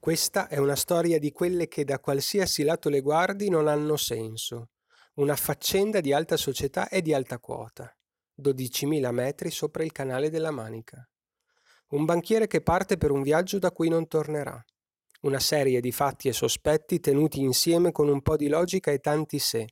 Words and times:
Questa 0.00 0.48
è 0.48 0.56
una 0.56 0.76
storia 0.76 1.18
di 1.18 1.30
quelle 1.30 1.68
che 1.68 1.84
da 1.84 2.00
qualsiasi 2.00 2.62
lato 2.62 2.88
le 2.88 3.02
guardi 3.02 3.50
non 3.50 3.68
hanno 3.68 3.98
senso. 3.98 4.70
Una 5.16 5.36
faccenda 5.36 6.00
di 6.00 6.14
alta 6.14 6.38
società 6.38 6.88
e 6.88 7.02
di 7.02 7.12
alta 7.12 7.38
quota. 7.38 7.94
12.000 8.40 9.10
metri 9.10 9.50
sopra 9.50 9.84
il 9.84 9.92
canale 9.92 10.30
della 10.30 10.52
Manica. 10.52 11.06
Un 11.88 12.06
banchiere 12.06 12.46
che 12.46 12.62
parte 12.62 12.96
per 12.96 13.10
un 13.10 13.20
viaggio 13.20 13.58
da 13.58 13.72
cui 13.72 13.90
non 13.90 14.08
tornerà. 14.08 14.58
Una 15.20 15.38
serie 15.38 15.82
di 15.82 15.92
fatti 15.92 16.28
e 16.28 16.32
sospetti 16.32 16.98
tenuti 16.98 17.40
insieme 17.40 17.92
con 17.92 18.08
un 18.08 18.22
po' 18.22 18.36
di 18.36 18.48
logica 18.48 18.90
e 18.90 19.00
tanti 19.00 19.38
sé, 19.38 19.66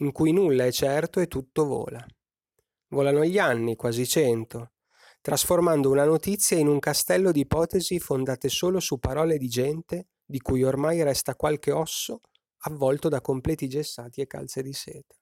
in 0.00 0.12
cui 0.12 0.32
nulla 0.32 0.66
è 0.66 0.70
certo 0.70 1.18
e 1.18 1.28
tutto 1.28 1.64
vola. 1.64 2.04
Volano 2.88 3.24
gli 3.24 3.38
anni, 3.38 3.74
quasi 3.74 4.06
cento, 4.06 4.72
trasformando 5.26 5.90
una 5.90 6.04
notizia 6.04 6.56
in 6.56 6.68
un 6.68 6.78
castello 6.78 7.32
di 7.32 7.40
ipotesi 7.40 7.98
fondate 7.98 8.48
solo 8.48 8.78
su 8.78 9.00
parole 9.00 9.38
di 9.38 9.48
gente 9.48 10.10
di 10.24 10.38
cui 10.38 10.62
ormai 10.62 11.02
resta 11.02 11.34
qualche 11.34 11.72
osso 11.72 12.20
avvolto 12.58 13.08
da 13.08 13.20
completi 13.20 13.66
gessati 13.68 14.20
e 14.20 14.28
calze 14.28 14.62
di 14.62 14.72
seta. 14.72 15.16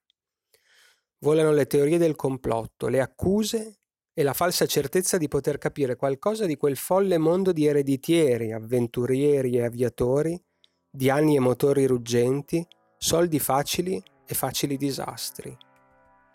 Volano 1.21 1.53
le 1.53 1.67
teorie 1.67 1.97
del 1.97 2.17
complotto, 2.17 2.89
le 2.89 3.01
accuse 3.01 3.79
e 4.13 4.23
la 4.23 4.35
falsa 4.35 4.67
certezza 4.67 5.17
di 5.17 5.27
poter 5.27 5.57
capire 5.57 5.97
qualcosa 5.97 6.45
di 6.45 6.59
quel 6.59 6.77
folle 6.77 7.17
mondo 7.17 7.51
di 7.53 7.65
ereditieri, 7.65 8.53
avventurieri 8.53 9.57
e 9.57 9.65
aviatori, 9.65 10.39
di 10.87 11.09
anni 11.09 11.37
e 11.37 11.41
motori 11.41 11.87
ruggenti, 11.87 12.63
soldi 12.99 13.39
facili 13.39 14.03
e 14.27 14.35
facili 14.35 14.77
disastri. 14.77 15.57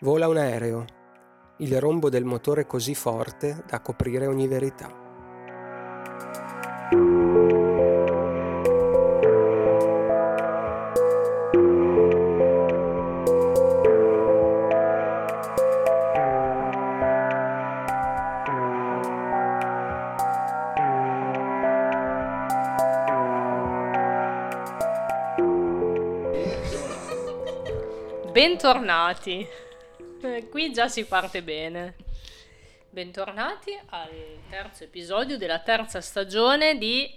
Vola 0.00 0.26
un 0.26 0.38
aereo, 0.38 0.98
il 1.60 1.78
rombo 1.78 2.08
del 2.08 2.24
motore 2.24 2.66
così 2.66 2.94
forte 2.94 3.64
da 3.66 3.80
coprire 3.80 4.26
ogni 4.26 4.46
verità. 4.46 5.08
Bentornati. 28.32 29.46
Eh, 30.22 30.48
Qui 30.50 30.70
già 30.70 30.88
si 30.88 31.04
parte 31.04 31.42
bene. 31.42 31.94
Bentornati 32.90 33.70
al 33.86 34.10
terzo 34.50 34.84
episodio 34.84 35.38
della 35.38 35.60
terza 35.60 36.02
stagione 36.02 36.76
di 36.76 37.10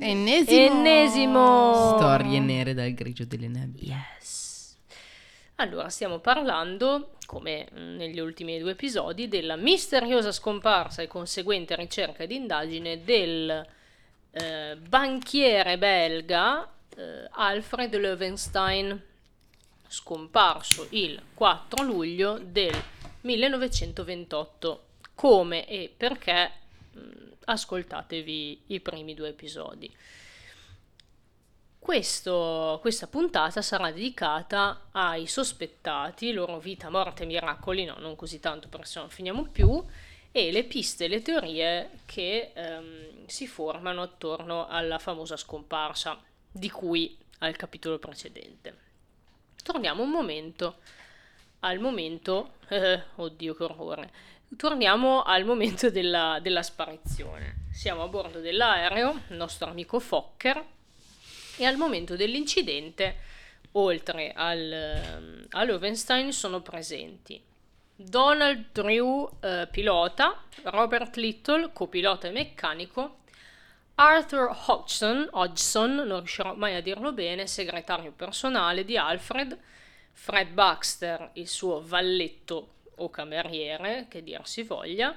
Ennesimo. 0.00 0.60
Ennesimo. 0.60 1.96
Storie 1.96 2.40
nere 2.40 2.74
dal 2.74 2.92
grigio 2.92 3.24
delle 3.24 3.46
nebbie. 3.46 3.94
Yes. 3.94 4.76
Allora, 5.56 5.88
stiamo 5.90 6.18
parlando, 6.18 7.12
come 7.24 7.68
mm, 7.72 7.96
negli 7.96 8.18
ultimi 8.18 8.58
due 8.58 8.72
episodi, 8.72 9.28
della 9.28 9.54
misteriosa 9.54 10.32
scomparsa 10.32 11.02
e 11.02 11.06
conseguente 11.06 11.76
ricerca 11.76 12.24
ed 12.24 12.32
indagine 12.32 13.04
del 13.04 13.64
eh, 14.32 14.76
banchiere 14.76 15.78
belga 15.78 16.68
eh, 16.96 17.28
Alfred 17.30 17.94
Löwenstein, 17.94 19.00
scomparso 19.88 20.86
il 20.90 21.20
4 21.34 21.82
luglio 21.82 22.38
del 22.38 22.74
1928. 23.22 24.84
Come 25.14 25.66
e 25.66 25.92
perché? 25.94 26.52
mm, 26.96 27.26
Ascoltatevi 27.44 28.62
i 28.66 28.80
primi 28.80 29.14
due 29.14 29.28
episodi. 29.28 29.90
Questo- 31.78 32.78
questa 32.82 33.06
puntata 33.06 33.62
sarà 33.62 33.90
dedicata 33.90 34.88
ai 34.92 35.26
sospettati, 35.26 36.32
loro 36.32 36.58
vita, 36.58 36.90
morte 36.90 37.24
miracoli, 37.24 37.84
no, 37.84 37.96
non 37.98 38.14
così 38.14 38.40
tanto 38.40 38.68
perché 38.68 38.86
se 38.86 38.98
no 38.98 39.04
non 39.06 39.10
finiamo 39.14 39.44
più, 39.44 39.82
e 40.30 40.50
le 40.52 40.64
piste 40.64 41.06
e 41.06 41.08
le 41.08 41.22
teorie 41.22 41.90
che 42.04 42.52
ehm, 42.54 43.26
si 43.26 43.46
formano 43.46 44.02
attorno 44.02 44.66
alla 44.66 44.98
famosa 44.98 45.36
scomparsa, 45.38 46.20
di 46.50 46.68
cui 46.68 47.16
al 47.38 47.56
capitolo 47.56 47.98
precedente. 47.98 48.87
Torniamo 49.62 50.02
un 50.02 50.10
momento 50.10 50.76
al 51.60 51.78
momento, 51.78 52.54
eh, 52.68 53.02
oddio 53.16 53.54
che 53.54 53.64
orrore, 53.64 54.10
torniamo 54.56 55.22
al 55.22 55.44
momento 55.44 55.90
della, 55.90 56.38
della 56.40 56.62
sparizione. 56.62 57.66
Siamo 57.72 58.02
a 58.02 58.08
bordo 58.08 58.40
dell'aereo, 58.40 59.22
il 59.28 59.36
nostro 59.36 59.68
amico 59.68 59.98
Fokker, 59.98 60.64
e 61.56 61.64
al 61.64 61.76
momento 61.76 62.16
dell'incidente, 62.16 63.16
oltre 63.72 64.32
al, 64.32 64.72
ehm, 64.72 65.46
a 65.50 65.64
Löwenstein, 65.64 66.32
sono 66.32 66.60
presenti 66.60 67.42
Donald 68.00 68.66
Drew, 68.70 69.28
eh, 69.40 69.66
pilota, 69.70 70.44
Robert 70.62 71.16
Little, 71.16 71.72
copilota 71.72 72.28
e 72.28 72.30
meccanico, 72.30 73.18
Arthur 74.00 74.56
Hodgson, 74.66 75.28
Hodgson, 75.32 75.94
non 75.96 76.18
riuscirò 76.18 76.54
mai 76.54 76.76
a 76.76 76.80
dirlo 76.80 77.12
bene, 77.12 77.48
segretario 77.48 78.12
personale 78.12 78.84
di 78.84 78.96
Alfred, 78.96 79.58
Fred 80.12 80.50
Baxter, 80.50 81.30
il 81.32 81.48
suo 81.48 81.82
valletto 81.84 82.74
o 82.94 83.10
cameriere, 83.10 84.06
che 84.08 84.22
dir 84.22 84.46
si 84.46 84.62
voglia, 84.62 85.16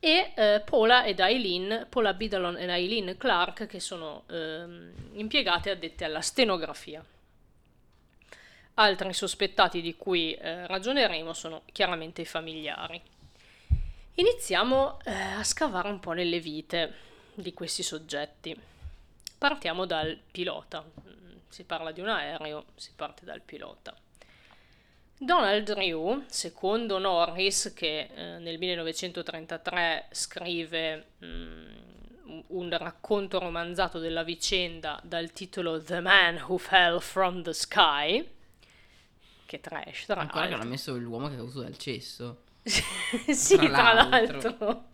e 0.00 0.32
eh, 0.34 0.62
Paula 0.64 1.04
ed 1.04 1.20
Eileen, 1.20 1.86
Paula 1.88 2.12
Bidalon 2.12 2.56
e 2.56 2.66
Eileen 2.66 3.16
Clark, 3.16 3.66
che 3.66 3.78
sono 3.78 4.24
ehm, 4.28 4.92
impiegate 5.12 5.70
addette 5.70 6.04
alla 6.04 6.20
stenografia. 6.20 7.04
Altri 8.74 9.12
sospettati 9.12 9.80
di 9.80 9.96
cui 9.96 10.34
eh, 10.34 10.66
ragioneremo 10.66 11.32
sono 11.32 11.62
chiaramente 11.70 12.22
i 12.22 12.26
familiari. 12.26 13.00
Iniziamo 14.14 14.98
eh, 15.04 15.12
a 15.12 15.44
scavare 15.44 15.88
un 15.88 16.00
po' 16.00 16.12
nelle 16.12 16.40
vite 16.40 17.06
di 17.40 17.54
questi 17.54 17.82
soggetti. 17.82 18.56
Partiamo 19.38 19.86
dal 19.86 20.18
pilota. 20.30 20.84
Si 21.48 21.64
parla 21.64 21.92
di 21.92 22.00
un 22.00 22.08
aereo, 22.08 22.66
si 22.76 22.90
parte 22.94 23.24
dal 23.24 23.40
pilota. 23.40 23.94
Donald 25.20 25.64
Drew, 25.72 26.24
secondo 26.28 26.98
Norris, 26.98 27.72
che 27.74 28.08
eh, 28.14 28.38
nel 28.38 28.58
1933 28.58 30.08
scrive 30.12 31.06
mm, 31.24 31.76
un- 32.48 32.76
racconto 32.78 33.38
romanzato 33.40 33.98
della 33.98 34.22
vicenda 34.22 35.00
dal 35.02 35.32
titolo 35.32 35.82
The 35.82 36.00
Man 36.00 36.36
Who 36.46 36.58
Fell 36.58 37.00
from 37.00 37.42
the 37.42 37.52
Sky, 37.52 38.28
che 39.46 39.60
trash, 39.60 40.04
tra 40.06 40.20
Ancora 40.20 40.42
che 40.44 40.48
l'altro. 40.50 40.60
hanno 40.60 40.70
messo 40.70 40.96
l'uomo 40.96 41.26
che 41.28 41.34
è 41.34 41.36
caduto 41.38 41.62
dal 41.62 41.76
cesso. 41.78 42.42
sì, 42.62 43.56
Tra 43.56 43.66
tra 43.68 43.92
l'altro. 43.94 44.38
l'altro. 44.40 44.84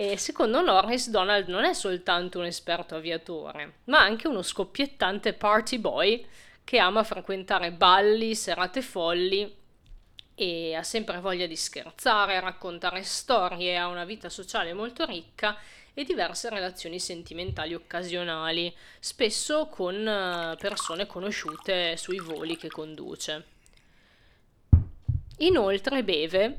E 0.00 0.16
secondo 0.16 0.60
Norris, 0.60 1.10
Donald 1.10 1.48
non 1.48 1.64
è 1.64 1.72
soltanto 1.72 2.38
un 2.38 2.44
esperto 2.44 2.94
aviatore, 2.94 3.78
ma 3.86 3.98
anche 3.98 4.28
uno 4.28 4.42
scoppiettante 4.42 5.32
party 5.32 5.78
boy 5.78 6.24
che 6.62 6.78
ama 6.78 7.02
frequentare 7.02 7.72
balli, 7.72 8.36
serate 8.36 8.80
folli 8.80 9.52
e 10.36 10.74
ha 10.76 10.84
sempre 10.84 11.18
voglia 11.18 11.46
di 11.48 11.56
scherzare, 11.56 12.38
raccontare 12.38 13.02
storie, 13.02 13.76
ha 13.76 13.88
una 13.88 14.04
vita 14.04 14.28
sociale 14.28 14.72
molto 14.72 15.04
ricca 15.04 15.58
e 15.92 16.04
diverse 16.04 16.48
relazioni 16.48 17.00
sentimentali 17.00 17.74
occasionali, 17.74 18.72
spesso 19.00 19.66
con 19.66 20.06
eh, 20.06 20.54
persone 20.60 21.06
conosciute 21.06 21.96
sui 21.96 22.20
voli 22.20 22.56
che 22.56 22.68
conduce. 22.68 23.44
Inoltre 25.38 26.04
beve 26.04 26.58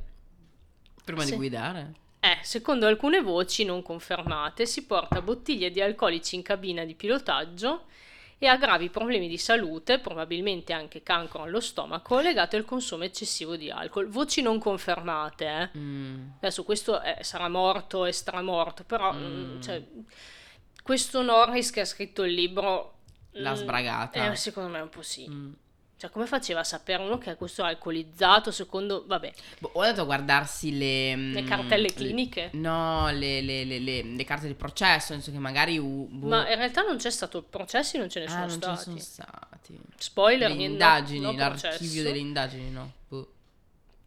Prima 1.05 1.23
Sì. 1.23 1.31
di 1.31 1.35
guidare. 1.37 1.93
Eh, 2.19 2.37
secondo 2.41 2.85
alcune 2.85 3.21
voci 3.21 3.63
non 3.63 3.81
confermate, 3.81 4.65
si 4.65 4.85
porta 4.85 5.21
bottiglie 5.21 5.71
di 5.71 5.81
alcolici 5.81 6.35
in 6.35 6.41
cabina 6.41 6.83
di 6.83 6.93
pilotaggio 6.95 7.85
e 8.41 8.47
ha 8.47 8.55
gravi 8.57 8.89
problemi 8.89 9.27
di 9.27 9.37
salute, 9.37 9.99
probabilmente 9.99 10.71
anche 10.71 11.03
cancro 11.03 11.43
allo 11.43 11.59
stomaco, 11.59 12.19
legato 12.19 12.55
al 12.55 12.63
consumo 12.63 13.03
eccessivo 13.03 13.57
di 13.57 13.69
alcol. 13.69 14.07
Voci 14.07 14.41
non 14.41 14.59
confermate, 14.59 15.45
eh. 15.45 15.77
Mm. 15.77 16.27
Adesso 16.37 16.63
questo 16.63 17.01
eh, 17.01 17.17
sarà 17.21 17.49
morto 17.49 18.05
e 18.05 18.13
stramorto, 18.13 18.85
però 18.85 19.13
Mm. 19.13 19.55
mm, 19.55 19.61
cioè, 19.61 19.83
questo 20.81 21.21
Norris 21.21 21.69
che 21.71 21.81
ha 21.81 21.85
scritto 21.85 22.23
il 22.23 22.33
libro... 22.33 22.95
L'ha 23.33 23.51
mm, 23.51 23.55
sbragata. 23.55 24.31
Eh, 24.31 24.35
secondo 24.35 24.69
me 24.69 24.79
è 24.79 24.81
un 24.81 24.89
po' 24.89 25.01
sì. 25.03 25.27
Mm. 25.29 25.51
Cioè, 25.99 26.09
come 26.11 26.25
faceva 26.27 26.61
a 26.61 26.63
sapere 26.63 27.03
uno 27.03 27.17
che 27.17 27.35
questo 27.35 27.61
è 27.65 27.67
alcolizzato, 27.67 28.51
secondo... 28.51 29.03
Vabbè, 29.05 29.33
Boh, 29.59 29.71
ho 29.73 29.81
andato 29.81 30.01
a 30.01 30.05
guardarsi 30.05 30.77
le... 30.77 31.13
le 31.15 31.41
mm, 31.41 31.45
cartelle 31.45 31.87
le- 31.89 31.93
cliniche. 31.93 32.49
No, 32.53 33.11
le, 33.11 33.41
le- 33.41 33.65
le- 33.65 33.79
le- 33.79 34.03
le 34.03 34.23
carte 34.23 34.47
di 34.47 34.53
processo, 34.53 35.11
nel 35.11 35.21
senso 35.21 35.31
che 35.31 35.39
magari... 35.39 35.77
uh, 35.77 36.07
boh. 36.09 36.27
Ma 36.27 36.49
in 36.49 36.55
realtà 36.55 36.83
non 36.83 36.95
c'è 36.95 37.09
stato 37.11 37.41
processi, 37.43 37.97
non 37.97 38.07
ce 38.09 38.21
ne 38.21 38.27
sono 38.29 38.43
ah, 38.43 38.45
non 38.45 38.61
ce 38.61 38.69
ne 38.69 38.75
stati. 38.77 38.81
sono 38.83 38.99
stati. 38.99 39.79
Spoiler, 39.97 40.51
Le 40.51 40.63
indagini, 40.63 41.19
no 41.19 41.31
l'archivio 41.33 41.69
processo. 41.77 42.01
delle 42.03 42.17
indagini, 42.17 42.71
no. 42.71 42.91
Boh. 43.09 43.31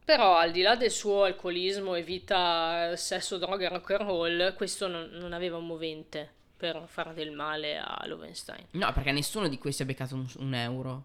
Però 0.06 0.36
al 0.38 0.50
di 0.50 0.62
là 0.62 0.76
del 0.76 0.90
suo 0.90 1.24
alcolismo 1.24 1.94
e 1.94 2.02
vita, 2.02 2.96
sesso, 2.96 3.36
droga 3.36 3.66
e 3.66 3.68
rock 3.68 3.90
and 3.90 4.08
roll, 4.08 4.54
questo 4.54 4.88
non, 4.88 5.10
non 5.12 5.34
aveva 5.34 5.58
un 5.58 5.66
movente. 5.66 6.30
per 6.56 6.80
fare 6.86 7.12
del 7.12 7.32
male 7.32 7.76
a 7.76 8.02
Lovenstein. 8.06 8.66
No, 8.72 8.92
perché 8.92 9.10
nessuno 9.12 9.48
di 9.48 9.58
questi 9.58 9.82
ha 9.82 9.84
beccato 9.84 10.14
un, 10.14 10.24
un 10.38 10.54
euro. 10.54 11.04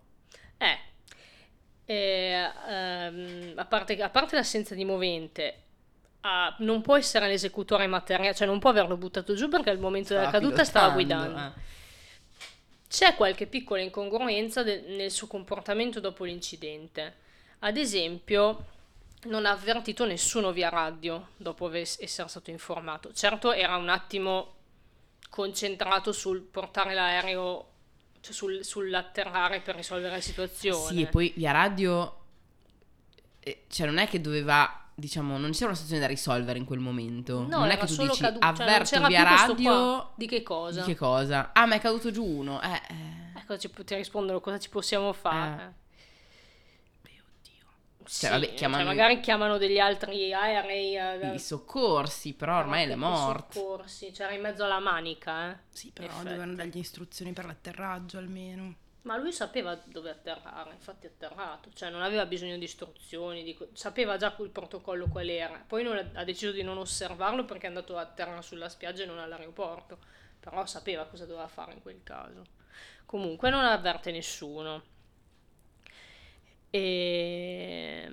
Eh, 0.58 0.80
eh, 1.86 2.52
ehm, 2.68 3.54
a, 3.56 3.66
parte, 3.66 4.02
a 4.02 4.10
parte 4.10 4.36
l'assenza 4.36 4.76
di 4.76 4.86
movente, 4.86 5.64
ah, 6.22 6.54
non 6.60 6.82
può 6.82 6.98
essere 6.98 7.28
l'esecutore 7.28 7.88
materiale, 7.88 8.34
cioè 8.36 8.48
non 8.48 8.60
può 8.60 8.70
averlo 8.70 8.98
buttato 8.98 9.34
giù 9.36 9.50
perché 9.50 9.70
al 9.70 9.80
momento 9.80 10.14
della 10.14 10.28
Stava 10.28 10.40
caduta 10.44 10.64
stava 10.64 10.94
guidando. 10.94 11.40
eh. 11.40 11.52
C'è 12.90 13.16
qualche 13.16 13.48
piccola 13.48 13.82
incongruenza 13.82 14.64
de- 14.64 14.82
nel 14.88 15.12
suo 15.12 15.28
comportamento 15.28 16.00
dopo 16.00 16.24
l'incidente. 16.24 17.16
Ad 17.60 17.76
esempio, 17.78 18.66
non 19.26 19.46
ha 19.46 19.52
avvertito 19.52 20.06
nessuno 20.06 20.52
via 20.52 20.70
radio 20.70 21.30
dopo 21.38 21.70
essere 21.74 22.08
stato 22.08 22.50
informato. 22.50 23.12
Certo, 23.14 23.52
era 23.52 23.76
un 23.76 23.90
attimo 23.90 24.56
concentrato 25.30 26.12
sul 26.14 26.42
portare 26.42 26.94
l'aereo, 26.94 27.72
cioè 28.28 28.36
sul, 28.36 28.66
sull'atterrare 28.66 29.62
per 29.62 29.76
risolvere 29.76 30.16
la 30.16 30.22
situazione. 30.22 30.96
Sì, 30.96 31.02
e 31.02 31.08
poi 31.08 31.32
via 31.36 31.52
radio, 31.52 32.20
eh, 33.40 33.64
cioè 33.70 33.86
non 33.86 33.98
è 33.98 34.08
che 34.08 34.20
doveva, 34.20 34.90
diciamo, 34.94 35.38
non 35.38 35.52
c'era 35.52 35.68
una 35.68 35.76
situazione 35.76 36.02
da 36.02 36.08
risolvere 36.08 36.60
in 36.60 36.66
quel 36.66 36.80
momento. 36.80 37.42
No, 37.48 37.60
non 37.60 37.70
è 37.70 37.78
che 37.78 37.86
tu 37.86 37.94
solo 37.94 38.10
dici, 38.10 38.22
cadu- 38.22 38.42
cioè, 38.42 38.52
avverto 38.52 38.90
c'era 38.90 39.08
via 39.08 39.24
radio... 39.24 40.12
Di 40.16 40.28
che 40.28 40.44
cosa? 40.44 40.82
Di 40.82 40.88
che 40.88 40.96
cosa? 40.96 41.52
Ah, 41.54 41.66
ma 41.66 41.76
è 41.76 41.80
caduto 41.80 42.12
giù 42.12 42.26
uno. 42.26 42.62
Eh, 42.62 42.82
eh. 42.90 43.40
Ecco, 43.40 43.58
ci, 43.58 43.70
ti 43.86 43.96
rispondono 43.96 44.42
cosa 44.42 44.60
ci 44.60 44.70
possiamo 44.70 45.14
fare. 45.14 45.56
Beh, 45.56 45.87
oddio. 48.08 48.14
Sì, 48.14 48.20
Cioè, 48.22 48.30
vabbè, 48.32 48.46
cioè, 48.46 48.56
chiamano- 48.56 48.84
magari 48.86 49.20
chiamano 49.20 49.58
degli 49.58 49.80
altri 49.80 50.34
aerei. 50.34 50.96
eh, 50.96 51.34
I 51.34 51.40
soccorsi, 51.40 52.34
però 52.34 52.58
ormai 52.60 52.90
è 52.90 52.96
morto. 52.96 53.60
soccorsi, 53.60 54.12
c'era 54.12 54.32
in 54.32 54.42
mezzo 54.42 54.64
alla 54.64 54.80
manica, 54.80 55.52
eh. 55.52 55.58
Sì, 55.70 55.92
però 55.92 56.08
Effetti. 56.08 56.24
dovevano 56.24 56.54
dargli 56.56 56.78
istruzioni 56.78 57.34
per 57.34 57.46
l'atterraggio 57.46 58.18
almeno. 58.18 58.76
Ma 59.04 59.16
lui 59.16 59.32
sapeva 59.32 59.74
dove 59.86 60.10
atterrare, 60.10 60.72
infatti 60.74 61.06
ha 61.06 61.10
atterrato, 61.10 61.70
cioè 61.74 61.90
non 61.90 62.02
aveva 62.02 62.26
bisogno 62.26 62.58
di 62.58 62.66
istruzioni, 62.66 63.42
di 63.44 63.58
sapeva 63.72 64.18
già 64.18 64.36
il 64.40 64.50
protocollo 64.50 65.08
qual 65.08 65.30
era. 65.30 65.64
Poi 65.66 65.82
non 65.84 66.12
ha 66.14 66.24
deciso 66.26 66.52
di 66.52 66.62
non 66.62 66.78
osservarlo 66.78 67.46
perché 67.46 67.66
è 67.68 67.70
andato 67.70 67.98
a 67.98 68.06
terra 68.06 68.42
sulla 68.42 68.68
spiaggia 68.68 69.04
e 69.04 69.06
non 69.06 69.20
all'aeroporto, 69.20 69.98
però 70.42 70.66
sapeva 70.66 71.06
cosa 71.06 71.26
doveva 71.26 71.48
fare 71.48 71.72
in 71.74 71.82
quel 71.82 72.02
caso. 72.04 72.44
Comunque 73.06 73.50
non 73.50 73.64
avverte 73.64 74.12
nessuno. 74.12 74.84
E 76.78 78.12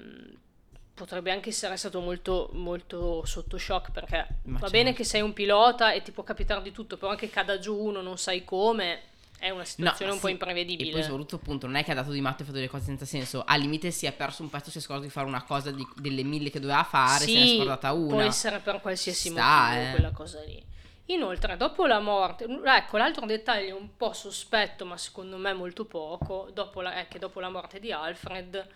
potrebbe 0.94 1.32
anche 1.32 1.48
essere 1.48 1.76
stato 1.76 2.00
molto, 2.00 2.50
molto 2.52 3.24
sotto 3.26 3.58
shock 3.58 3.90
perché 3.90 4.16
Ma 4.44 4.52
va 4.52 4.58
certo. 4.60 4.70
bene 4.70 4.92
che 4.92 5.04
sei 5.04 5.22
un 5.22 5.32
pilota 5.32 5.92
e 5.92 6.02
ti 6.02 6.12
può 6.12 6.22
capitare 6.22 6.62
di 6.62 6.70
tutto, 6.72 6.96
però 6.96 7.10
anche 7.10 7.28
cada 7.28 7.58
giù 7.58 7.76
uno 7.76 8.00
non 8.00 8.16
sai 8.16 8.44
come, 8.44 9.00
è 9.38 9.50
una 9.50 9.64
situazione 9.64 10.12
un 10.12 10.20
po' 10.20 10.26
sì, 10.28 10.32
imprevedibile. 10.32 10.88
E 10.90 10.92
poi 10.92 11.02
soprattutto 11.02 11.36
appunto 11.36 11.66
non 11.66 11.76
è 11.76 11.84
che 11.84 11.90
ha 11.90 11.94
dato 11.94 12.12
di 12.12 12.20
matto 12.20 12.38
e 12.38 12.42
ha 12.42 12.44
fatto 12.46 12.58
delle 12.58 12.70
cose 12.70 12.84
senza 12.84 13.04
senso. 13.04 13.42
Al 13.44 13.60
limite 13.60 13.90
si 13.90 14.06
è 14.06 14.12
perso 14.12 14.42
un 14.42 14.50
pezzo, 14.50 14.70
si 14.70 14.78
è 14.78 14.80
scordato 14.80 15.06
di 15.06 15.12
fare 15.12 15.26
una 15.26 15.42
cosa 15.42 15.72
di- 15.72 15.86
delle 15.96 16.22
mille 16.22 16.50
che 16.50 16.60
doveva 16.60 16.84
fare, 16.84 17.24
se 17.26 17.34
ne 17.34 17.42
è 17.42 17.46
Sì, 17.46 17.56
scordata 17.56 17.92
una. 17.92 18.08
Può 18.08 18.20
essere 18.20 18.60
per 18.60 18.80
qualsiasi 18.80 19.30
Sta, 19.30 19.66
motivo 19.68 19.86
eh. 19.86 19.90
quella 19.90 20.10
cosa 20.12 20.40
lì. 20.44 20.62
Inoltre, 21.06 21.56
dopo 21.56 21.86
la 21.86 22.00
morte, 22.00 22.46
ecco 22.64 22.96
l'altro 22.96 23.26
dettaglio 23.26 23.76
un 23.76 23.96
po' 23.96 24.12
sospetto, 24.14 24.86
ma 24.86 24.96
secondo 24.96 25.36
me 25.36 25.52
molto 25.52 25.84
poco, 25.84 26.48
dopo 26.52 26.80
la- 26.80 26.94
è 26.94 27.08
che 27.08 27.18
dopo 27.18 27.40
la 27.40 27.50
morte 27.50 27.78
di 27.78 27.92
Alfred 27.92 28.66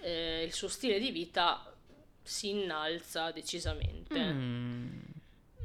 eh, 0.00 0.42
il 0.44 0.52
suo 0.52 0.68
stile 0.68 0.98
di 0.98 1.10
vita 1.10 1.64
si 2.22 2.50
innalza 2.50 3.30
decisamente. 3.30 4.18
Mm. 4.18 4.98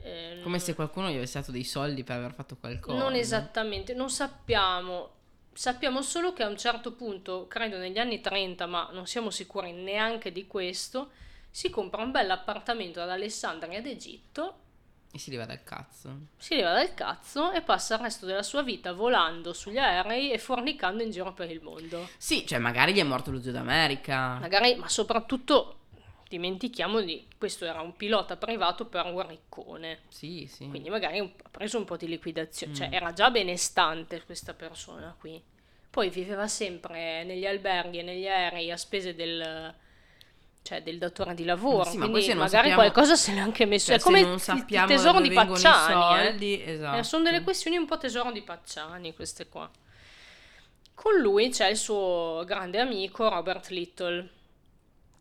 Eh, 0.01 0.39
Come 0.42 0.59
se 0.59 0.74
qualcuno 0.75 1.09
gli 1.09 1.15
avesse 1.18 1.39
dato 1.39 1.51
dei 1.51 1.65
soldi 1.65 2.04
per 2.04 2.18
aver 2.18 2.33
fatto 2.33 2.56
qualcosa. 2.56 2.98
Non 2.98 3.13
esattamente, 3.13 3.94
non 3.94 4.09
sappiamo. 4.09 5.15
Sappiamo 5.51 6.01
solo 6.04 6.33
che 6.33 6.44
a 6.44 6.48
un 6.48 6.57
certo 6.57 6.94
punto, 6.94 7.48
credo 7.48 7.77
negli 7.77 7.98
anni 7.98 8.21
30, 8.21 8.68
ma 8.68 8.89
non 8.94 9.07
siamo 9.07 9.31
sicuri 9.31 9.74
neanche 9.74 10.31
di 10.31 10.45
questo, 10.45 11.09
si 11.50 11.69
compra 11.69 12.04
un 12.04 12.12
bel 12.12 12.30
appartamento 12.30 13.01
ad 13.01 13.09
Alessandria 13.09 13.81
d'Egitto, 13.81 14.59
E 15.12 15.19
si 15.19 15.31
leva 15.31 15.45
dal 15.45 15.63
cazzo. 15.63 16.15
si 16.38 16.56
leva 16.56 16.74
dal 16.74 16.94
cazzo 16.94 17.51
e 17.51 17.62
passa 17.62 17.95
il 17.95 18.01
resto 18.01 18.25
della 18.25 18.44
sua 18.44 18.62
vita 18.62 18.92
volando 18.94 19.54
sugli 19.54 19.77
aerei 19.77 20.31
e 20.31 20.38
fornicando 20.38 21.01
in 21.01 21.09
giro 21.12 21.33
per 21.33 21.50
il 21.50 21.62
mondo. 21.62 22.07
Sì, 22.18 22.45
cioè 22.45 22.59
magari 22.59 22.94
gli 22.94 23.00
è 23.00 23.04
morto 23.04 23.31
lo 23.31 23.42
zio 23.42 23.51
d'America. 23.51 24.38
Magari, 24.39 24.75
ma 24.75 24.88
soprattutto 24.89 25.74
dimentichiamo 26.27 27.00
di 27.01 27.25
questo 27.38 27.65
era 27.65 27.80
un 27.81 27.95
pilota 27.95 28.36
privato 28.36 28.86
per 28.86 29.06
un 29.06 29.25
riccone. 29.25 30.00
Sì, 30.09 30.45
sì. 30.51 30.68
Quindi 30.68 30.89
magari 30.89 31.19
ha 31.19 31.50
preso 31.50 31.77
un 31.77 31.86
po' 31.86 31.95
di 31.98 32.07
liquidazione, 32.07 32.74
Mm. 32.74 32.75
cioè 32.75 32.89
era 32.92 33.13
già 33.13 33.31
benestante 33.31 34.21
questa 34.24 34.54
persona 34.54 35.15
qui. 35.18 35.42
Poi 35.89 36.09
viveva 36.09 36.48
sempre 36.48 37.24
negli 37.24 37.45
alberghi 37.45 38.00
e 38.00 38.04
negli 38.04 38.27
aerei 38.27 38.69
a 38.71 38.77
spese 38.77 39.15
del, 39.15 39.74
cioè 40.67 40.81
del 40.83 40.97
datore 40.97 41.33
di 41.33 41.45
lavoro, 41.45 41.85
Sì, 41.89 41.97
quindi 41.97 42.27
magari 42.33 42.49
sappiamo- 42.49 42.75
qualcosa 42.75 43.15
se 43.15 43.33
l'ha 43.33 43.41
anche 43.41 43.65
messo. 43.65 43.87
Cioè, 43.87 43.97
è 43.97 44.01
come 44.01 44.19
il- 44.19 44.27
il, 44.27 44.83
tesoro 44.85 45.21
di 45.21 45.31
Pacciani. 45.31 46.19
eh. 46.19 46.25
soldi, 46.27 46.61
esatto. 46.65 46.97
Eh, 46.97 47.03
sono 47.03 47.23
delle 47.23 47.41
questioni 47.41 47.77
un 47.77 47.85
po' 47.85 47.97
tesoro 47.97 48.31
di 48.33 48.41
Pacciani 48.41 49.13
queste 49.15 49.47
qua. 49.47 49.69
Con 50.93 51.15
lui 51.19 51.49
c'è 51.51 51.67
il 51.69 51.77
suo 51.77 52.43
grande 52.45 52.79
amico 52.79 53.29
Robert 53.29 53.69
Little, 53.69 54.29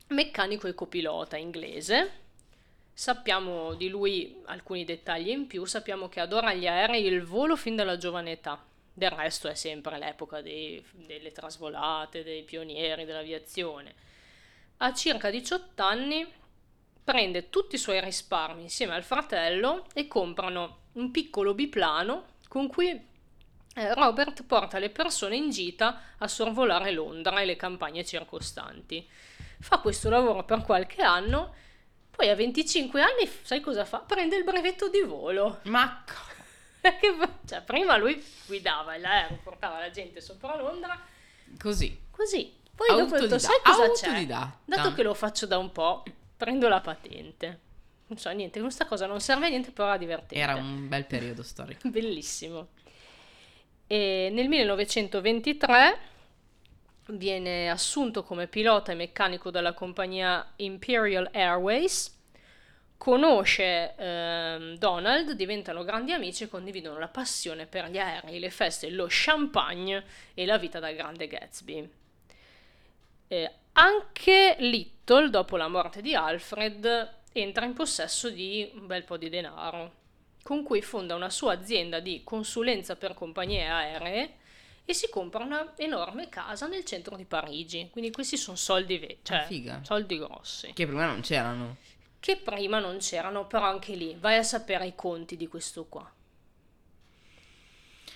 meccanico 0.08 0.66
e 0.66 0.74
copilota 0.74 1.36
inglese. 1.36 2.10
Sappiamo 2.92 3.74
di 3.74 3.88
lui 3.88 4.40
alcuni 4.46 4.84
dettagli 4.84 5.28
in 5.28 5.46
più, 5.46 5.64
sappiamo 5.64 6.08
che 6.08 6.18
adora 6.20 6.54
gli 6.54 6.66
aerei 6.66 7.04
e 7.06 7.10
il 7.10 7.22
volo 7.24 7.54
fin 7.54 7.76
dalla 7.76 7.98
giovane 7.98 8.32
età. 8.32 8.60
Del 8.92 9.10
resto 9.10 9.48
è 9.48 9.54
sempre 9.54 9.98
l'epoca 9.98 10.40
dei- 10.40 10.82
delle 10.92 11.30
trasvolate, 11.30 12.24
dei 12.24 12.42
pionieri 12.42 13.04
dell'aviazione. 13.04 13.94
A 14.78 14.92
circa 14.92 15.30
18 15.30 15.82
anni 15.82 16.26
prende 17.02 17.50
tutti 17.50 17.76
i 17.76 17.78
suoi 17.78 18.00
risparmi 18.00 18.62
insieme 18.62 18.94
al 18.94 19.04
fratello 19.04 19.86
e 19.94 20.06
comprano 20.06 20.78
un 20.92 21.10
piccolo 21.10 21.54
biplano 21.54 22.34
con 22.48 22.68
cui 22.68 22.88
eh, 22.88 23.94
Robert 23.94 24.44
porta 24.44 24.78
le 24.78 24.90
persone 24.90 25.36
in 25.36 25.50
gita 25.50 26.14
a 26.18 26.28
sorvolare 26.28 26.90
Londra 26.90 27.40
e 27.40 27.44
le 27.44 27.56
campagne 27.56 28.04
circostanti. 28.04 29.08
Fa 29.60 29.78
questo 29.78 30.10
lavoro 30.10 30.44
per 30.44 30.62
qualche 30.62 31.02
anno, 31.02 31.54
poi 32.10 32.28
a 32.28 32.34
25 32.34 33.00
anni, 33.00 33.30
sai 33.42 33.60
cosa 33.60 33.84
fa? 33.84 34.00
Prende 34.00 34.36
il 34.36 34.44
brevetto 34.44 34.88
di 34.88 35.00
volo. 35.00 35.60
Ma 35.64 36.04
Perché, 36.80 37.16
cioè, 37.46 37.62
prima 37.62 37.96
lui 37.96 38.22
guidava 38.46 38.96
l'aereo, 38.96 39.38
portava 39.42 39.80
la 39.80 39.90
gente 39.90 40.20
sopra 40.20 40.56
Londra, 40.56 41.00
così. 41.58 41.98
così. 42.10 42.64
Poi 42.76 42.88
dopo 42.88 43.14
ho 43.14 43.18
detto, 43.18 43.38
sai 43.38 43.58
cosa 43.64 43.90
c'è? 43.90 44.26
Dato 44.26 44.92
che 44.92 45.02
lo 45.02 45.14
faccio 45.14 45.46
da 45.46 45.56
un 45.56 45.72
po', 45.72 46.04
prendo 46.36 46.68
la 46.68 46.80
patente. 46.80 47.60
Non 48.08 48.18
so, 48.18 48.30
niente, 48.30 48.60
questa 48.60 48.84
cosa 48.84 49.06
non 49.06 49.20
serve 49.20 49.46
a 49.46 49.48
niente, 49.48 49.72
però 49.72 49.88
era 49.88 49.96
divertente. 49.96 50.38
Era 50.38 50.54
un 50.54 50.86
bel 50.86 51.06
periodo 51.06 51.42
storico. 51.42 51.88
Bellissimo. 51.88 52.68
E 53.86 54.28
nel 54.30 54.48
1923 54.48 55.98
viene 57.08 57.70
assunto 57.70 58.22
come 58.22 58.46
pilota 58.46 58.92
e 58.92 58.94
meccanico 58.94 59.50
dalla 59.50 59.72
compagnia 59.72 60.52
Imperial 60.56 61.30
Airways. 61.32 62.14
Conosce 62.98 63.94
ehm, 63.96 64.76
Donald, 64.76 65.32
diventano 65.32 65.82
grandi 65.82 66.12
amici 66.12 66.44
e 66.44 66.48
condividono 66.48 66.98
la 66.98 67.08
passione 67.08 67.66
per 67.66 67.90
gli 67.90 67.98
aerei, 67.98 68.38
le 68.38 68.50
feste, 68.50 68.90
lo 68.90 69.06
champagne 69.08 70.04
e 70.34 70.46
la 70.46 70.58
vita 70.58 70.78
da 70.78 70.92
grande 70.92 71.26
Gatsby. 71.26 71.90
Eh, 73.28 73.52
anche 73.72 74.56
Little, 74.60 75.30
dopo 75.30 75.56
la 75.56 75.68
morte 75.68 76.00
di 76.00 76.14
Alfred, 76.14 77.14
entra 77.32 77.64
in 77.64 77.74
possesso 77.74 78.30
di 78.30 78.70
un 78.74 78.86
bel 78.86 79.04
po' 79.04 79.16
di 79.16 79.28
denaro, 79.28 79.92
con 80.42 80.62
cui 80.62 80.80
fonda 80.82 81.14
una 81.14 81.28
sua 81.30 81.52
azienda 81.52 82.00
di 82.00 82.22
consulenza 82.24 82.96
per 82.96 83.14
compagnie 83.14 83.66
aeree 83.66 84.34
e 84.84 84.94
si 84.94 85.08
compra 85.10 85.42
una 85.44 85.74
enorme 85.76 86.28
casa 86.28 86.66
nel 86.68 86.84
centro 86.84 87.16
di 87.16 87.24
Parigi. 87.24 87.88
Quindi 87.90 88.10
questi 88.12 88.36
sono 88.36 88.56
soldi, 88.56 88.98
ve- 88.98 89.18
cioè, 89.22 89.46
Ah, 89.68 89.80
soldi 89.82 90.16
grossi, 90.18 90.72
Che 90.72 90.86
prima 90.86 91.06
non 91.06 91.20
c'erano. 91.20 91.76
che 92.20 92.36
prima 92.36 92.78
non 92.78 92.98
c'erano, 92.98 93.46
però 93.46 93.64
anche 93.66 93.94
lì 93.94 94.16
vai 94.18 94.36
a 94.36 94.42
sapere 94.44 94.86
i 94.86 94.94
conti 94.94 95.36
di 95.36 95.48
questo 95.48 95.84
qua. 95.86 96.08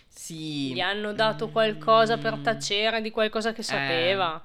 Sì. 0.08 0.72
Gli 0.74 0.80
hanno 0.80 1.12
dato 1.12 1.48
qualcosa 1.48 2.18
per 2.18 2.36
Mm. 2.36 2.42
tacere 2.42 3.00
di 3.00 3.10
qualcosa 3.10 3.52
che 3.52 3.62
sapeva. 3.62 4.44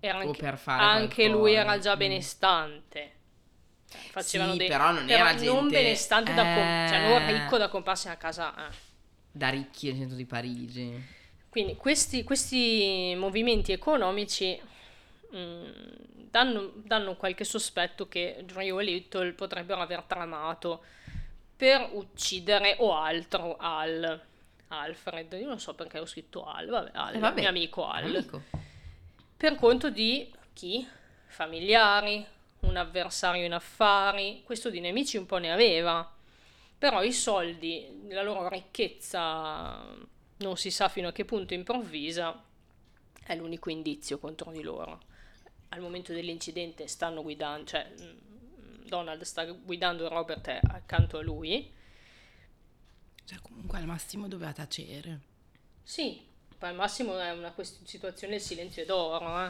Era 0.00 0.18
anche, 0.18 0.46
anche 0.66 1.28
lui 1.28 1.52
era 1.54 1.78
già 1.78 1.94
Mm. 1.94 1.98
benestante. 1.98 3.12
Facevano 4.10 4.52
Sì, 4.52 4.58
dei- 4.58 4.68
però 4.68 4.92
non 4.92 5.08
era 5.10 5.32
non 5.32 5.38
gente- 5.42 5.68
benestante 5.82 6.32
da 6.34 6.42
com- 6.42 6.88
cioè 6.88 7.08
non 7.08 7.22
Eh. 7.22 7.32
ricco 7.32 7.58
da 7.58 7.68
comprarsi 7.68 8.06
una 8.06 8.16
casa. 8.16 8.54
eh. 8.68 8.74
Da 9.32 9.48
ricchi 9.48 9.88
nel 9.88 9.96
centro 9.98 10.16
di 10.16 10.24
Parigi. 10.26 11.18
Quindi 11.48 11.74
questi, 11.76 12.22
questi 12.24 13.14
movimenti 13.16 13.72
economici 13.72 14.60
mm, 15.34 15.64
danno, 16.30 16.72
danno 16.76 17.14
qualche 17.16 17.44
sospetto 17.44 18.08
che 18.08 18.42
Drew 18.44 18.78
e 18.80 18.84
Little 18.84 19.32
potrebbero 19.32 19.80
aver 19.80 20.02
tramato 20.02 20.82
per 21.56 21.88
uccidere 21.92 22.76
o 22.78 22.96
altro 22.96 23.56
Al. 23.58 24.20
Alfred, 24.72 25.32
io 25.32 25.48
non 25.48 25.58
so 25.58 25.74
perché 25.74 25.98
ho 25.98 26.06
scritto 26.06 26.44
Al, 26.46 26.68
vabbè, 26.68 26.90
Al, 26.94 27.14
Eh, 27.16 27.18
vabbè. 27.18 27.40
mio 27.40 27.48
amico 27.48 27.86
Al. 27.88 28.04
Amico. 28.04 28.42
Per 29.40 29.54
conto 29.54 29.88
di 29.88 30.30
chi? 30.52 30.86
Familiari, 31.28 32.22
un 32.60 32.76
avversario 32.76 33.46
in 33.46 33.54
affari, 33.54 34.42
questo 34.44 34.68
di 34.68 34.80
nemici 34.80 35.16
un 35.16 35.24
po' 35.24 35.38
ne 35.38 35.50
aveva, 35.50 36.14
però 36.76 37.02
i 37.02 37.10
soldi, 37.10 38.02
la 38.10 38.22
loro 38.22 38.50
ricchezza 38.50 39.96
non 40.36 40.56
si 40.58 40.70
sa 40.70 40.90
fino 40.90 41.08
a 41.08 41.12
che 41.12 41.24
punto 41.24 41.54
improvvisa, 41.54 42.38
è 43.24 43.34
l'unico 43.34 43.70
indizio 43.70 44.18
contro 44.18 44.52
di 44.52 44.60
loro. 44.60 45.00
Al 45.70 45.80
momento 45.80 46.12
dell'incidente 46.12 46.86
stanno 46.86 47.22
guidando, 47.22 47.64
cioè 47.64 47.90
mm, 47.98 48.84
Donald 48.84 49.22
sta 49.22 49.46
guidando 49.46 50.06
Robert 50.08 50.48
accanto 50.64 51.16
a 51.16 51.22
lui. 51.22 51.72
Cioè, 53.24 53.38
comunque 53.40 53.78
al 53.78 53.86
massimo 53.86 54.28
doveva 54.28 54.52
tacere. 54.52 55.20
Sì, 55.82 56.28
poi 56.60 56.68
al 56.68 56.74
massimo 56.74 57.18
è 57.18 57.32
una 57.32 57.52
quest- 57.52 57.82
situazione 57.86 58.34
il 58.34 58.40
silenzio 58.42 58.82
è 58.82 58.84
d'oro, 58.84 59.46
eh. 59.46 59.48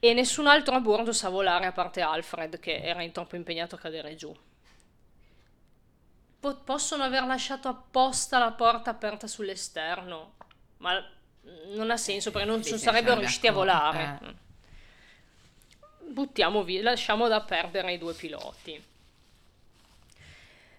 E 0.00 0.14
nessun 0.14 0.46
altro 0.46 0.74
a 0.74 0.80
bordo 0.80 1.12
sa 1.12 1.28
volare 1.28 1.66
a 1.66 1.72
parte 1.72 2.00
Alfred 2.00 2.58
che 2.58 2.80
era 2.80 3.02
in 3.02 3.12
troppo 3.12 3.36
impegnato 3.36 3.74
a 3.74 3.78
cadere 3.78 4.16
giù. 4.16 4.34
Po- 6.40 6.56
possono 6.64 7.02
aver 7.02 7.24
lasciato 7.24 7.68
apposta 7.68 8.38
la 8.38 8.52
porta 8.52 8.88
aperta 8.88 9.26
sull'esterno, 9.26 10.32
ma 10.78 11.06
non 11.74 11.90
ha 11.90 11.98
senso 11.98 12.30
perché 12.30 12.48
non 12.48 12.62
Sì, 12.62 12.78
sarebbero 12.78 13.02
sarebbe 13.02 13.20
riusciti 13.20 13.46
a 13.48 13.52
volare. 13.52 14.18
Buttiamo 16.08 16.64
via, 16.64 16.82
lasciamo 16.82 17.28
da 17.28 17.42
perdere 17.42 17.92
i 17.92 17.98
due 17.98 18.14
piloti. 18.14 18.82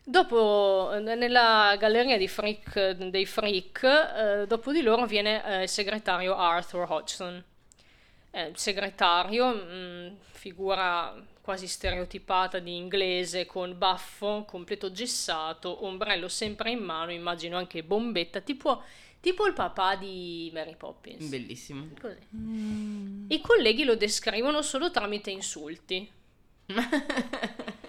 Dopo, 0.06 0.92
eh, 0.94 1.00
nella 1.00 1.76
galleria 1.80 2.18
di 2.18 2.28
freak- 2.28 2.92
dei 2.92 3.26
freak, 3.26 3.84
eh, 3.84 4.48
dopo 4.48 4.74
di 4.74 4.82
loro 4.82 5.06
viene 5.06 5.44
eh, 5.46 5.64
il 5.64 5.70
segretario 5.70 6.36
Arthur 6.36 6.86
Hodgson. 6.90 7.42
Eh, 8.32 8.48
il 8.48 8.58
segretario, 8.58 9.48
mh, 9.54 10.16
figura 10.32 11.16
quasi 11.42 11.68
stereotipata 11.68 12.60
di 12.60 12.76
inglese 12.76 13.46
con 13.46 13.78
baffo 13.78 14.44
completo 14.46 14.92
gessato, 14.92 15.86
ombrello 15.86 16.28
sempre 16.28 16.72
in 16.72 16.80
mano, 16.80 17.12
immagino 17.12 17.58
anche 17.58 17.84
bombetta, 17.84 18.42
tipo, 18.42 18.82
tipo 19.22 19.46
il 19.46 19.54
papà 19.54 19.96
di 19.96 20.50
Mary 20.54 20.76
Poppins. 20.76 21.28
Bellissimo. 21.28 21.90
Così. 22.00 23.26
I 23.28 23.42
colleghi 23.42 23.84
lo 23.86 23.96
descrivono 23.96 24.62
solo 24.62 24.92
tramite 24.92 25.32
insulti. 25.32 26.10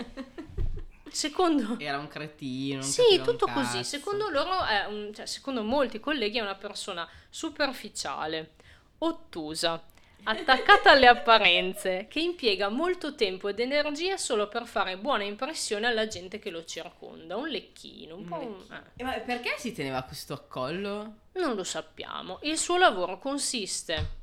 Secondo 1.14 1.78
Era 1.80 1.98
un 1.98 2.08
cretino. 2.08 2.80
non 2.80 2.82
sì, 2.82 3.16
un 3.18 3.22
tutto 3.22 3.46
così. 3.46 3.84
Secondo 3.84 4.28
loro, 4.30 4.64
è 4.64 4.84
un- 4.86 5.12
cioè, 5.14 5.26
secondo 5.26 5.62
molti 5.62 6.00
colleghi, 6.00 6.38
è 6.38 6.42
una 6.42 6.56
persona 6.56 7.08
superficiale, 7.30 8.54
ottusa, 8.98 9.80
attaccata 10.24 10.90
alle 10.90 11.06
apparenze, 11.06 12.06
che 12.08 12.18
impiega 12.20 12.68
molto 12.68 13.14
tempo 13.14 13.48
ed 13.48 13.60
energia 13.60 14.16
solo 14.16 14.48
per 14.48 14.66
fare 14.66 14.96
buona 14.98 15.22
impressione 15.24 15.86
alla 15.86 16.06
gente 16.08 16.38
che 16.38 16.50
lo 16.50 16.64
circonda. 16.64 17.36
Un 17.36 17.48
lecchino, 17.48 18.16
un 18.16 18.24
po' 18.24 18.36
un- 18.40 18.64
eh. 18.74 18.82
Eh, 18.96 19.04
ma 19.04 19.12
perché 19.20 19.54
si 19.58 19.72
teneva 19.72 20.02
questo 20.02 20.32
accollo? 20.32 21.14
Non 21.34 21.54
lo 21.54 21.64
sappiamo. 21.64 22.38
Il 22.42 22.58
suo 22.58 22.76
lavoro 22.76 23.18
consiste 23.18 24.22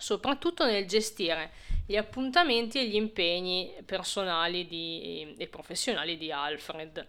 soprattutto 0.00 0.64
nel 0.64 0.86
gestire 0.86 1.50
gli 1.86 1.96
appuntamenti 1.96 2.78
e 2.78 2.88
gli 2.88 2.94
impegni 2.94 3.72
personali 3.84 4.66
di- 4.66 5.34
e 5.36 5.46
professionali 5.46 6.16
di 6.16 6.32
Alfred, 6.32 7.06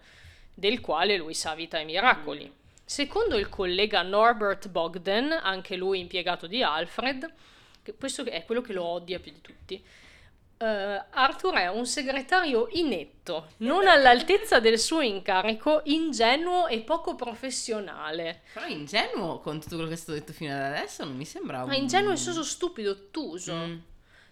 del 0.54 0.82
quale 0.82 1.16
lui 1.18 1.34
sa 1.34 1.56
vita 1.56 1.80
e 1.80 1.86
miracoli. 1.86 2.52
Secondo 2.84 3.38
il 3.38 3.48
collega 3.48 4.02
Norbert 4.02 4.68
Bogdan, 4.68 5.32
anche 5.32 5.78
lui 5.78 6.00
impiegato 6.00 6.46
di 6.46 6.62
Alfred, 6.62 7.32
questo 7.98 8.26
è 8.26 8.44
quello 8.44 8.62
che 8.62 8.74
lo 8.74 8.84
odia 8.84 9.20
più 9.20 9.32
di 9.32 9.42
tutti, 9.42 9.82
eh, 10.62 11.04
Arthur 11.10 11.56
è 11.56 11.68
un 11.70 11.86
segretario 11.86 12.68
inetto, 12.72 13.50
non 13.58 13.88
all'altezza 13.88 14.60
del 14.60 14.78
suo 14.78 15.02
incarico, 15.02 15.82
ingenuo 15.86 16.68
e 16.68 16.82
poco 16.82 17.16
professionale. 17.16 18.44
Però 18.54 18.68
ingenuo 18.68 19.40
con 19.40 19.60
tutto 19.60 19.76
quello 19.76 19.90
che 19.90 19.96
è 19.96 19.98
stato 19.98 20.18
detto 20.18 20.34
fino 20.34 20.54
ad 20.54 20.62
adesso 20.62 21.04
non 21.04 21.16
mi 21.16 21.26
sembra 21.26 21.64
un... 21.64 21.70
Ma 21.70 21.76
ingenuo 21.76 22.12
e 22.12 22.18
soso 22.18 22.44
stupido, 22.44 22.92
ottuso. 22.92 23.54
Mm. 23.56 23.78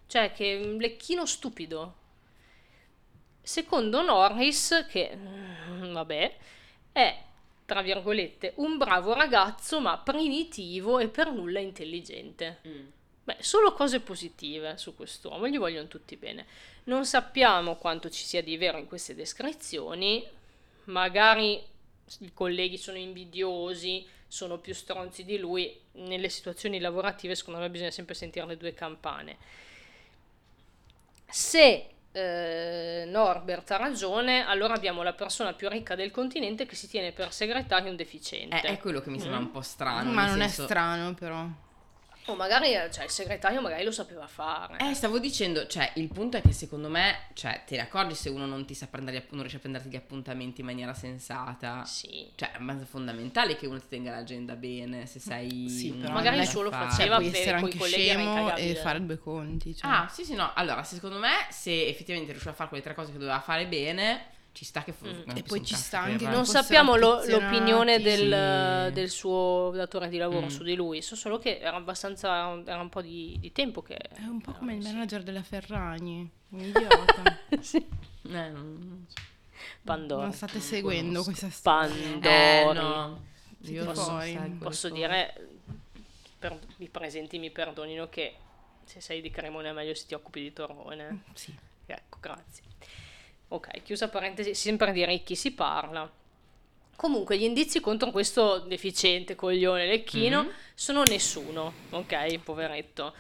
Cioè, 0.06 0.32
che 0.32 0.62
un 0.64 0.78
lecchino 0.78 1.26
stupido. 1.26 1.96
Secondo 3.42 4.04
Norris, 4.04 4.86
che 4.88 5.16
mm, 5.16 5.94
vabbè, 5.94 6.38
è 6.92 7.24
tra 7.66 7.82
virgolette 7.82 8.54
un 8.58 8.78
bravo 8.78 9.14
ragazzo, 9.14 9.80
ma 9.80 9.98
primitivo 9.98 11.00
e 11.00 11.08
per 11.08 11.32
nulla 11.32 11.60
intelligente. 11.60 12.62
Mm. 12.68 12.88
Beh, 13.30 13.38
solo 13.42 13.74
cose 13.74 14.00
positive 14.00 14.76
su 14.78 14.96
quest'uomo, 14.96 15.48
gli 15.48 15.60
vogliono 15.60 15.88
tutti 15.88 16.16
bene. 16.16 16.48
Non 16.86 17.06
sappiamo 17.06 17.76
quanto 17.76 18.10
ci 18.10 18.24
sia 18.26 18.42
di 18.42 18.58
vero 18.58 18.80
in 18.80 18.88
queste 18.88 19.14
descrizioni, 19.14 20.26
magari 20.86 21.62
i 22.22 22.34
colleghi 22.34 22.78
sono 22.78 22.98
invidiosi, 22.98 24.04
sono 24.28 24.58
più 24.58 24.74
stronzi 24.74 25.24
di 25.26 25.38
lui, 25.38 25.80
nelle 25.92 26.28
situazioni 26.30 26.80
lavorative 26.80 27.36
secondo 27.36 27.60
me 27.60 27.70
bisogna 27.70 27.92
sempre 27.92 28.16
sentire 28.16 28.48
le 28.48 28.58
due 28.58 28.74
campane. 28.74 29.38
Se 31.28 31.88
eh, 32.12 33.04
Norbert 33.06 33.70
ha 33.70 33.78
ragione, 33.78 34.44
allora 34.44 34.74
abbiamo 34.74 35.04
la 35.04 35.14
persona 35.14 35.54
più 35.54 35.70
ricca 35.70 35.94
del 35.94 36.10
continente 36.10 36.66
che 36.66 36.74
si 36.74 36.88
tiene 36.88 37.12
per 37.12 37.32
segretario 37.32 37.92
un 37.92 37.96
deficiente. 37.96 38.62
Eh, 38.66 38.72
è 38.72 38.80
quello 38.80 39.02
che 39.02 39.12
mi 39.12 39.20
sembra 39.20 39.38
Mm. 39.40 39.44
un 39.44 39.52
po' 39.52 39.62
strano. 39.62 40.12
Ma 40.12 40.26
non 40.26 40.40
senso- 40.40 40.64
è 40.64 40.66
strano, 40.66 41.14
però. 41.14 41.46
O 42.30 42.36
magari 42.36 42.74
eh, 42.74 42.90
cioè, 42.92 43.06
il 43.06 43.10
segretario 43.10 43.60
magari 43.60 43.84
lo 43.84 43.92
sapeva 43.92 44.28
fare. 44.28 44.78
Eh, 44.78 44.94
stavo 44.94 45.18
dicendo, 45.18 45.66
cioè, 45.66 45.92
il 45.96 46.08
punto 46.10 46.38
è 46.38 46.42
che 46.42 46.54
secondo 46.54 46.88
me, 46.90 47.28
cioè, 47.34 47.64
te 47.66 47.76
ne 47.76 47.82
accorgi 47.82 48.14
se 48.14 48.30
uno 48.30 48.46
non 48.46 48.66
ti 48.66 48.76
sa 48.76 48.88
prendere, 48.88 49.18
app- 49.18 49.32
non 49.32 49.40
riesce 49.40 49.58
a 49.58 49.60
prenderti 49.60 49.90
gli 49.90 49.96
appuntamenti 49.96 50.62
in 50.62 50.68
maniera 50.68 50.94
sensata. 50.94 51.84
Sì. 51.86 52.32
Cioè, 52.36 52.52
è 52.52 52.56
abbastanza 52.56 52.86
fondamentale 52.86 53.56
che 53.56 53.66
uno 53.66 53.80
ti 53.80 53.88
tenga 53.90 54.12
l'agenda 54.12 54.56
bene, 54.56 55.08
se 55.08 55.20
sei... 55.20 55.70
Sì, 55.70 55.92
però 55.94 56.14
Magari 56.14 56.38
il 56.40 56.48
suo 56.48 56.62
lo 56.62 56.72
faceva. 56.72 57.18
Cioè, 57.18 57.30
per- 57.30 57.40
essere 57.40 57.58
anche 57.58 57.80
scemo 57.80 58.56
e 58.56 58.76
fare 58.76 59.04
due 59.04 59.18
conti. 59.18 59.76
Cioè. 59.76 59.90
Ah, 59.90 60.08
sì, 60.08 60.24
sì, 60.24 60.36
no. 60.36 60.52
Allora, 60.54 60.84
secondo 60.84 61.18
me, 61.18 61.48
se 61.50 61.88
effettivamente 61.88 62.32
riusciva 62.32 62.54
a 62.54 62.56
fare 62.56 62.70
quelle 62.70 62.84
tre 62.84 62.94
cose 62.94 63.12
che 63.12 63.18
doveva 63.18 63.40
fare 63.40 63.66
bene, 63.66 64.38
ci 64.52 64.66
sta 64.66 64.84
che 64.84 64.92
fosse. 64.92 65.24
Mm. 65.32 65.38
E 65.38 65.44
poi 65.44 65.64
ci 65.64 65.76
sta 65.76 66.00
anche 66.02 66.28
Non 66.28 66.46
sappiamo 66.46 66.96
lo- 66.96 67.24
l'opinione 67.26 68.00
del, 68.02 68.88
Sì. 68.88 68.94
del 68.94 69.10
suo 69.10 69.72
datore 69.74 70.10
di 70.10 70.18
lavoro 70.18 70.46
Mm. 70.48 70.50
su 70.50 70.64
di 70.64 70.76
lui, 70.76 71.02
so 71.02 71.16
solo 71.16 71.38
che 71.40 71.60
era 71.60 71.76
abbastanza, 71.78 72.62
era 72.66 72.82
un 72.82 72.90
po' 72.90 73.02
di, 73.02 73.38
di 73.40 73.52
tempo 73.52 73.82
che... 73.82 73.96
È 73.96 74.24
un 74.24 74.42
po' 74.42 74.52
come 74.54 74.76
il 74.76 74.84
sì. 74.84 74.92
manager 74.92 75.24
della 75.24 75.44
Ferragni. 75.44 76.30
Un 76.50 76.60
idiota. 76.62 77.38
Sì. 77.62 77.78
Eh, 77.78 78.50
non... 78.50 79.06
Pandora. 79.84 80.24
non 80.24 80.34
state 80.34 80.60
seguendo 80.60 81.22
conosco. 81.24 81.30
questa 81.30 81.50
storia. 81.50 82.12
Pandora. 82.20 82.70
Eh, 82.70 82.74
no. 82.74 83.24
Io 83.62 83.84
non 83.84 83.94
Posso 84.60 84.90
cose. 84.90 84.92
dire, 85.00 85.48
per, 86.40 86.58
i 86.78 86.88
presenti 86.90 87.38
mi 87.40 87.52
perdonino 87.52 88.08
che 88.10 88.36
se 88.86 89.02
sei 89.02 89.22
di 89.22 89.30
Cremone 89.30 89.70
è 89.70 89.74
meglio 89.74 89.94
se 89.94 90.06
ti 90.08 90.14
occupi 90.16 90.42
di 90.42 90.54
Torrone. 90.54 91.24
Sì. 91.34 91.54
Ecco, 91.86 92.18
grazie. 92.20 92.64
Ok, 93.50 93.82
chiusa 93.84 94.10
parentesi, 94.10 94.54
sempre 94.54 94.92
di 94.92 95.04
ricchi 95.06 95.36
si 95.36 95.52
parla. 95.52 96.10
Comunque, 96.96 97.38
gli 97.38 97.44
indizi 97.44 97.80
contro 97.80 98.12
questo 98.12 98.60
deficiente 98.60 99.36
coglione 99.36 99.88
lecchino 99.88 100.44
Mhm. 100.44 100.50
sono 100.76 101.04
nessuno, 101.04 101.74
ok, 101.92 102.40
poveretto. 102.40 103.14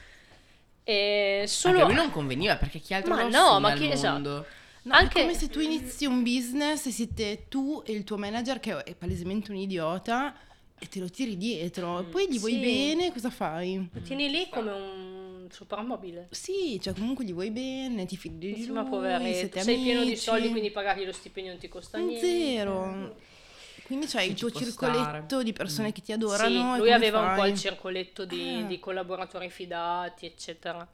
E 0.84 1.46
solo... 1.48 1.80
Anche 1.80 1.94
lui 1.94 1.96
non 2.02 2.12
conveniva 2.12 2.56
perché 2.58 2.80
chi 2.80 2.94
altro 2.94 3.14
Ma 3.16 3.24
lo 3.24 3.30
no, 3.30 3.60
ma 3.60 3.72
al 3.72 3.78
chi- 3.78 3.90
esatto. 3.90 4.12
mondo? 4.14 4.46
No, 4.84 4.94
Anche- 4.96 5.20
è 5.20 5.22
come 5.22 5.34
se 5.36 5.50
tu 5.50 5.60
inizi 5.60 6.06
un 6.06 6.24
business 6.24 6.86
e 6.88 6.92
siete 6.92 7.46
tu 7.48 7.82
e 7.86 7.92
il 7.94 8.04
tuo 8.04 8.18
manager 8.18 8.60
che 8.60 8.78
è 8.84 8.96
palesemente 8.96 9.52
un 9.52 9.58
idiota 9.58 10.36
e 10.78 10.88
te 10.88 11.00
lo 11.00 11.10
tiri 11.10 11.38
dietro. 11.38 12.00
E 12.00 12.04
poi 12.04 12.28
gli 12.30 12.40
vuoi 12.40 12.54
Sì. 12.54 12.60
bene, 12.60 13.12
cosa 13.12 13.30
fai? 13.30 13.88
Lo 13.92 14.02
tieni 14.02 14.30
lì 14.30 14.48
come 14.50 14.72
un 14.72 15.19
soprammobile. 15.52 16.28
Sì, 16.32 16.80
cioè 16.82 16.94
comunque 16.94 17.26
gli 17.26 17.34
vuoi 17.34 17.52
bene, 17.52 18.06
ti 18.06 18.18
fidi 18.18 18.54
di 18.54 18.62
Sì, 18.62 18.68
lui, 18.68 18.76
ma 18.76 18.84
poveretto, 18.84 19.60
sei 19.60 19.78
pieno 19.80 20.00
di 20.02 20.08
amici. 20.08 20.22
soldi, 20.22 20.50
quindi 20.50 20.72
pagargli 20.72 21.06
lo 21.06 21.12
stipendio 21.12 21.52
non 21.52 21.62
ti 21.62 21.68
costa 21.68 21.98
niente. 22.00 22.20
zero. 22.20 23.16
Quindi 23.84 24.06
c'hai 24.08 24.26
Sì, 24.26 24.30
il 24.32 24.38
tuo 24.38 24.52
circoletto 24.52 25.26
stare. 25.28 25.44
di 25.44 25.54
persone 25.54 25.92
che 25.92 26.02
ti 26.02 26.08
Sì, 26.08 26.12
adorano. 26.14 26.76
e 26.76 26.78
lui 26.80 26.92
aveva 26.92 27.20
un 27.20 27.34
po' 27.34 27.42
fai? 27.42 27.50
il 27.52 27.58
circoletto 27.58 28.26
di, 28.26 28.60
Eh. 28.60 28.68
di 28.68 28.80
collaboratori 28.80 29.50
fidati, 29.50 30.26
eccetera. 30.28 30.88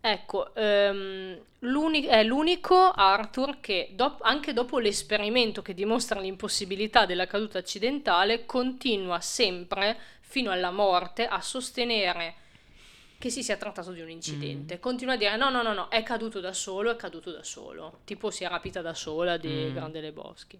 Ecco, 0.00 0.52
l'uni- 0.54 2.04
è 2.04 2.22
l'unico 2.22 2.76
Arthur 2.92 3.58
che 3.60 3.90
dop- 3.94 4.22
anche 4.22 4.52
dopo 4.52 4.78
l'esperimento 4.78 5.60
che 5.60 5.74
dimostra 5.74 6.20
l'impossibilità 6.20 7.04
della 7.04 7.26
caduta 7.26 7.58
accidentale 7.58 8.46
continua 8.46 9.20
sempre 9.20 9.98
fino 10.20 10.52
alla 10.52 10.70
morte 10.70 11.26
a 11.26 11.40
sostenere 11.40 12.34
che 13.18 13.30
si 13.30 13.42
sia 13.42 13.56
trattato 13.56 13.90
di 13.92 14.00
un 14.00 14.10
incidente. 14.10 14.76
Mm. 14.76 14.80
Continua 14.80 15.14
a 15.14 15.16
dire 15.16 15.36
no, 15.36 15.50
no, 15.50 15.62
no, 15.62 15.72
no, 15.72 15.88
è 15.88 16.02
caduto 16.04 16.38
da 16.40 16.52
solo, 16.52 16.90
è 16.90 16.96
caduto 16.96 17.32
da 17.32 17.42
solo. 17.42 18.00
Tipo 18.04 18.30
si 18.30 18.44
è 18.44 18.48
rapita 18.48 18.80
da 18.80 18.94
sola 18.94 19.36
di 19.36 19.48
Mm. 19.70 19.74
Grande 19.74 20.00
Le 20.00 20.12
Boschi. 20.12 20.58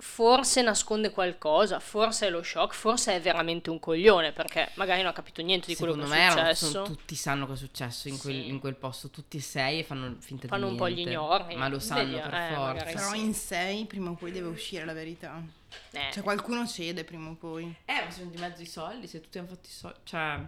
Forse 0.00 0.62
nasconde 0.62 1.10
qualcosa, 1.10 1.80
forse 1.80 2.28
è 2.28 2.30
lo 2.30 2.40
shock, 2.44 2.72
forse 2.72 3.16
è 3.16 3.20
veramente 3.20 3.68
un 3.68 3.80
coglione 3.80 4.30
perché 4.30 4.70
magari 4.74 5.00
non 5.02 5.10
ha 5.10 5.12
capito 5.12 5.42
niente 5.42 5.66
di 5.66 5.74
quello 5.74 5.94
Secondo 5.94 6.14
che 6.14 6.20
me 6.20 6.26
è 6.28 6.30
successo. 6.30 6.66
sono- 6.70 6.84
tutti 6.84 7.14
sanno 7.16 7.46
cosa 7.48 7.64
è 7.64 7.66
successo 7.66 8.06
in 8.06 8.16
quel, 8.16 8.34
Sì. 8.34 8.48
in 8.48 8.60
quel 8.60 8.76
posto, 8.76 9.10
tutti 9.10 9.38
e 9.38 9.40
sei 9.40 9.80
e 9.80 9.82
fanno 9.84 10.14
finta 10.20 10.46
Fanno 10.46 10.66
di 10.66 10.70
un 10.72 10.76
po' 10.78 10.84
niente. 10.84 11.02
gli 11.02 11.06
ignori. 11.08 11.56
Ma 11.56 11.66
lo 11.66 11.80
sanno 11.80 12.04
Vedi, 12.04 12.20
per 12.20 12.32
eh, 12.34 12.54
forza. 12.54 12.84
Però 12.84 13.10
sì. 13.10 13.18
in 13.18 13.34
sei 13.34 13.84
prima 13.86 14.10
o 14.10 14.14
poi 14.14 14.30
deve 14.30 14.46
uscire 14.46 14.84
la 14.84 14.92
verità. 14.92 15.42
Eh. 15.90 16.10
Cioè 16.12 16.22
qualcuno 16.22 16.64
cede 16.64 17.02
prima 17.02 17.30
o 17.30 17.34
poi. 17.34 17.74
Eh, 17.84 18.04
ma 18.04 18.10
sono 18.12 18.30
di 18.30 18.38
mezzo 18.38 18.62
i 18.62 18.66
soldi, 18.66 19.08
se 19.08 19.20
tutti 19.20 19.38
hanno 19.38 19.48
fatto 19.48 19.66
i 19.66 19.72
soldi, 19.72 19.98
cioè, 20.04 20.38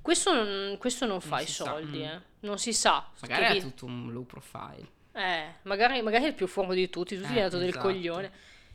Questo 0.00 0.32
non, 0.32 0.76
questo 0.78 1.04
non 1.06 1.20
fa 1.20 1.40
i 1.40 1.46
si 1.46 1.52
sa, 1.52 1.64
soldi, 1.64 1.98
mm. 1.98 2.02
eh. 2.02 2.20
Non 2.40 2.58
si 2.58 2.72
sa. 2.72 3.08
magari 3.20 3.44
è 3.44 3.52
vi- 3.54 3.60
tutto 3.60 3.86
un 3.86 4.12
low 4.12 4.24
profile. 4.24 4.86
Eh, 5.12 5.54
magari, 5.62 6.00
magari 6.02 6.24
è 6.24 6.28
il 6.28 6.34
più 6.34 6.46
furbo 6.46 6.74
di 6.74 6.88
tutti, 6.90 7.16
tutti 7.16 7.28
Eh, 7.28 7.32
gli 7.34 7.38
hanno 7.38 7.48
dato 7.48 7.58
del 7.58 7.68
esatto. 7.70 7.86
coglione. 7.86 8.30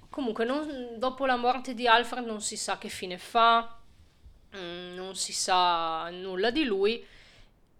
Comunque, 0.09 0.43
non- 0.43 0.95
dopo 0.97 1.25
la 1.25 1.37
morte 1.37 1.73
di 1.73 1.87
Alfred 1.87 2.25
non 2.25 2.41
si 2.41 2.57
sa 2.57 2.77
che 2.77 2.89
fine 2.89 3.17
fa, 3.17 3.77
mm, 4.57 4.93
non 4.95 5.15
si 5.15 5.31
sa 5.33 6.09
nulla 6.09 6.51
di 6.51 6.63
lui. 6.65 7.05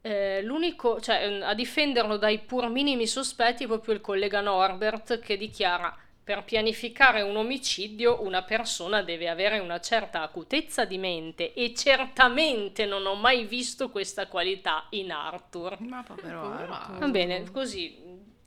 Eh, 0.04 0.42
l'unico, 0.44 1.00
cioè, 1.02 1.40
mm, 1.40 1.42
a 1.44 1.54
difenderlo 1.54 2.18
dai 2.18 2.40
pur 2.40 2.70
minimi 2.70 3.06
sospetti 3.06 3.66
è 3.66 3.68
proprio 3.68 3.94
il 3.96 4.02
collega 4.02 4.42
Norbert 4.42 5.20
che 5.20 5.38
dichiara 5.38 5.96
per 6.24 6.44
pianificare 6.44 7.22
un 7.22 7.36
omicidio 7.36 8.24
una 8.24 8.44
persona 8.44 9.02
deve 9.02 9.28
avere 9.28 9.60
una 9.60 9.80
certa 9.80 10.22
acutezza 10.22 10.86
di 10.86 10.98
mente 10.98 11.54
e 11.54 11.74
certamente 11.74 12.86
non 12.86 13.06
ho 13.06 13.16
mai 13.16 13.46
visto 13.46 13.90
questa 13.90 14.28
qualità 14.28 14.86
in 14.92 15.12
Arthur. 15.12 15.80
Ma 15.80 16.04
povero 16.04 16.44
Arthur. 16.44 17.00
Va 17.00 17.08
bene, 17.08 17.50
così 17.52 17.98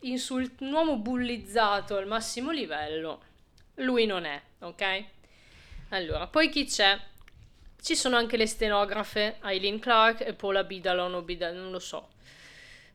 insult- 0.00 0.60
un 0.60 0.72
uomo 0.72 0.96
bullizzato 0.98 1.96
al 1.96 2.06
massimo 2.06 2.50
livello, 2.50 3.22
lui 3.76 4.06
non 4.06 4.24
è, 4.24 4.40
ok? 4.60 5.04
Allora, 5.90 6.26
poi 6.26 6.48
chi 6.48 6.66
c'è? 6.66 6.98
Ci 7.80 7.96
sono 7.96 8.16
anche 8.16 8.36
le 8.36 8.46
stenografe, 8.46 9.38
Eileen 9.42 9.78
Clark 9.78 10.20
e 10.22 10.32
Paula 10.32 10.64
Bidalon 10.64 11.14
o 11.14 11.22
Bida- 11.22 11.52
non 11.52 11.70
lo 11.70 11.78
so. 11.78 12.08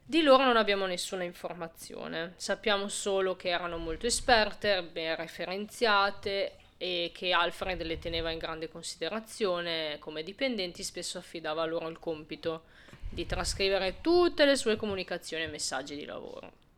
Di 0.09 0.23
loro 0.23 0.43
non 0.43 0.57
abbiamo 0.57 0.87
nessuna 0.87 1.23
informazione, 1.23 2.33
sappiamo 2.37 2.87
solo 2.87 3.35
che 3.35 3.49
erano 3.49 3.77
molto 3.77 4.07
esperte, 4.07 4.81
ben 4.81 5.15
referenziate 5.15 6.53
e 6.79 7.11
che 7.13 7.31
Alfred 7.31 7.79
le 7.83 7.99
teneva 7.99 8.31
in 8.31 8.39
grande 8.39 8.69
considerazione 8.69 9.97
come 9.99 10.23
dipendenti, 10.23 10.81
spesso 10.81 11.19
affidava 11.19 11.63
loro 11.65 11.87
il 11.89 11.99
compito 11.99 12.63
di 13.07 13.27
trascrivere 13.27 14.01
tutte 14.01 14.45
le 14.45 14.55
sue 14.55 14.77
comunicazioni 14.77 15.43
e 15.43 15.47
messaggi 15.47 15.95
di 15.95 16.05
lavoro. 16.05 16.68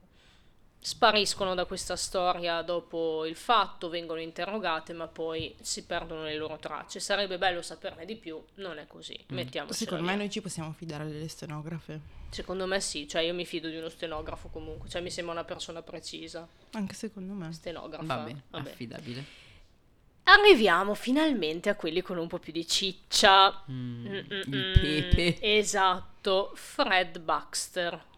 Spariscono 0.83 1.53
da 1.53 1.65
questa 1.65 1.95
storia 1.95 2.63
dopo 2.63 3.27
il 3.27 3.35
fatto, 3.35 3.87
vengono 3.87 4.19
interrogate, 4.19 4.93
ma 4.93 5.07
poi 5.07 5.55
si 5.61 5.85
perdono 5.85 6.23
le 6.23 6.35
loro 6.35 6.57
tracce. 6.57 6.99
Sarebbe 6.99 7.37
bello 7.37 7.61
saperne 7.61 8.03
di 8.03 8.15
più, 8.15 8.43
non 8.55 8.79
è 8.79 8.87
così. 8.87 9.17
Mettiamoci 9.27 9.75
Secondo 9.75 10.03
me 10.03 10.15
noi 10.15 10.31
ci 10.31 10.41
possiamo 10.41 10.71
fidare 10.71 11.05
delle 11.05 11.27
stenografe. 11.27 11.99
Secondo 12.31 12.65
me 12.65 12.79
sì, 12.79 13.07
cioè 13.07 13.21
io 13.21 13.35
mi 13.35 13.45
fido 13.45 13.69
di 13.69 13.75
uno 13.75 13.89
stenografo 13.89 14.47
comunque, 14.47 14.89
cioè 14.89 15.01
mi 15.01 15.11
sembra 15.11 15.33
una 15.33 15.43
persona 15.43 15.83
precisa. 15.83 16.47
Anche 16.71 16.95
secondo 16.95 17.33
me. 17.33 17.53
Stenografa. 17.53 18.15
Vabbè, 18.15 18.35
vabbè. 18.49 18.69
affidabile. 18.71 19.25
Arriviamo 20.23 20.95
finalmente 20.95 21.69
a 21.69 21.75
quelli 21.75 22.01
con 22.01 22.17
un 22.17 22.27
po' 22.27 22.39
più 22.39 22.53
di 22.53 22.65
ciccia. 22.65 23.63
Mm, 23.69 24.05
Mm-mm-mm. 24.05 24.53
il 24.53 24.79
pepe. 24.79 25.41
Esatto, 25.41 26.51
Fred 26.55 27.19
Baxter. 27.19 28.09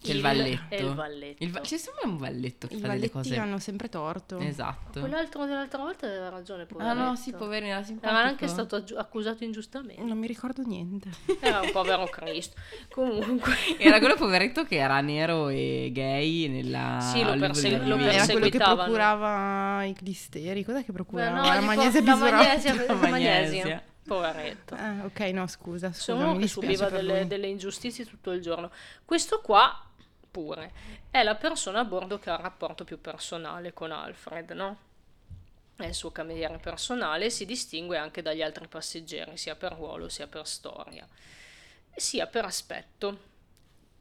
Che 0.00 0.12
è 0.12 0.14
il 0.14 0.20
valletto. 0.20 0.74
È 0.74 0.80
il 0.80 0.94
valletto. 0.94 1.42
Il 1.44 1.50
va- 1.50 1.62
ci 1.62 1.76
sembra 1.76 2.06
un 2.06 2.16
valletto 2.18 2.66
che 2.68 2.74
I 2.76 2.78
fa 2.80 2.88
delle 2.88 3.10
cose. 3.10 3.36
hanno 3.36 3.58
sempre 3.58 3.88
torto. 3.88 4.38
Esatto. 4.38 5.00
Quell'altro 5.00 5.44
dell'altra 5.44 5.78
volta 5.82 6.06
aveva 6.06 6.28
ragione, 6.28 6.62
Ah 6.62 6.66
poveretto. 6.66 6.94
no, 6.98 7.16
sì, 7.16 7.32
poverino, 7.32 7.72
era 7.72 7.82
simpatico. 7.82 8.18
Era 8.18 8.28
anche 8.28 8.46
stato 8.48 8.76
aggiu- 8.76 8.96
accusato 8.98 9.42
ingiustamente. 9.44 10.00
Non 10.02 10.16
mi 10.16 10.26
ricordo 10.28 10.62
niente. 10.62 11.08
Era 11.40 11.60
un 11.60 11.70
povero 11.72 12.04
Cristo. 12.06 12.54
Comunque, 12.90 13.52
Era 13.78 13.98
quello 13.98 14.14
poveretto 14.14 14.64
che 14.64 14.76
era 14.76 15.00
nero 15.00 15.48
e 15.48 15.90
gay 15.92 16.48
nella... 16.48 16.98
Sì, 17.00 17.22
lo 17.24 17.36
perse- 17.36 17.78
lo 17.78 17.96
di- 17.96 18.04
Era 18.04 18.24
quello 18.24 18.48
che 18.48 18.58
perseguitavano. 18.58 18.82
procurava 18.82 19.84
i 19.84 19.92
clisteri. 19.94 20.64
Cos'è 20.64 20.84
che 20.84 20.92
procurava? 20.92 21.36
no, 21.40 21.42
la 21.54 21.60
magnesia 21.60 22.00
po- 22.00 22.06
la 22.06 22.12
bisurata. 22.14 22.36
magnesia, 22.36 22.74
la 22.86 22.94
magnesia. 22.94 23.82
Poveretto. 24.08 24.74
Ah, 24.74 25.04
ok, 25.04 25.20
no, 25.34 25.46
scusa, 25.48 25.88
scusa, 25.88 26.00
Sono 26.00 26.36
che 26.38 26.48
subiva 26.48 26.88
delle, 26.88 27.26
delle 27.26 27.46
ingiustizie 27.46 28.06
tutto 28.06 28.30
il 28.30 28.40
giorno. 28.40 28.70
Questo 29.04 29.40
qua, 29.42 29.82
pure, 30.30 30.72
è 31.10 31.22
la 31.22 31.34
persona 31.34 31.80
a 31.80 31.84
bordo 31.84 32.18
che 32.18 32.30
ha 32.30 32.34
il 32.34 32.42
rapporto 32.42 32.84
più 32.84 33.00
personale 33.00 33.72
con 33.72 33.92
Alfred, 33.92 34.50
no? 34.50 34.78
È 35.76 35.86
il 35.86 35.94
suo 35.94 36.10
cameriere 36.10 36.58
personale, 36.58 37.30
si 37.30 37.46
distingue 37.46 37.98
anche 37.98 38.22
dagli 38.22 38.42
altri 38.42 38.66
passeggeri, 38.66 39.36
sia 39.36 39.54
per 39.54 39.72
ruolo 39.74 40.08
sia 40.08 40.26
per 40.26 40.46
storia, 40.46 41.06
sia 41.94 42.26
per 42.26 42.44
aspetto. 42.44 43.26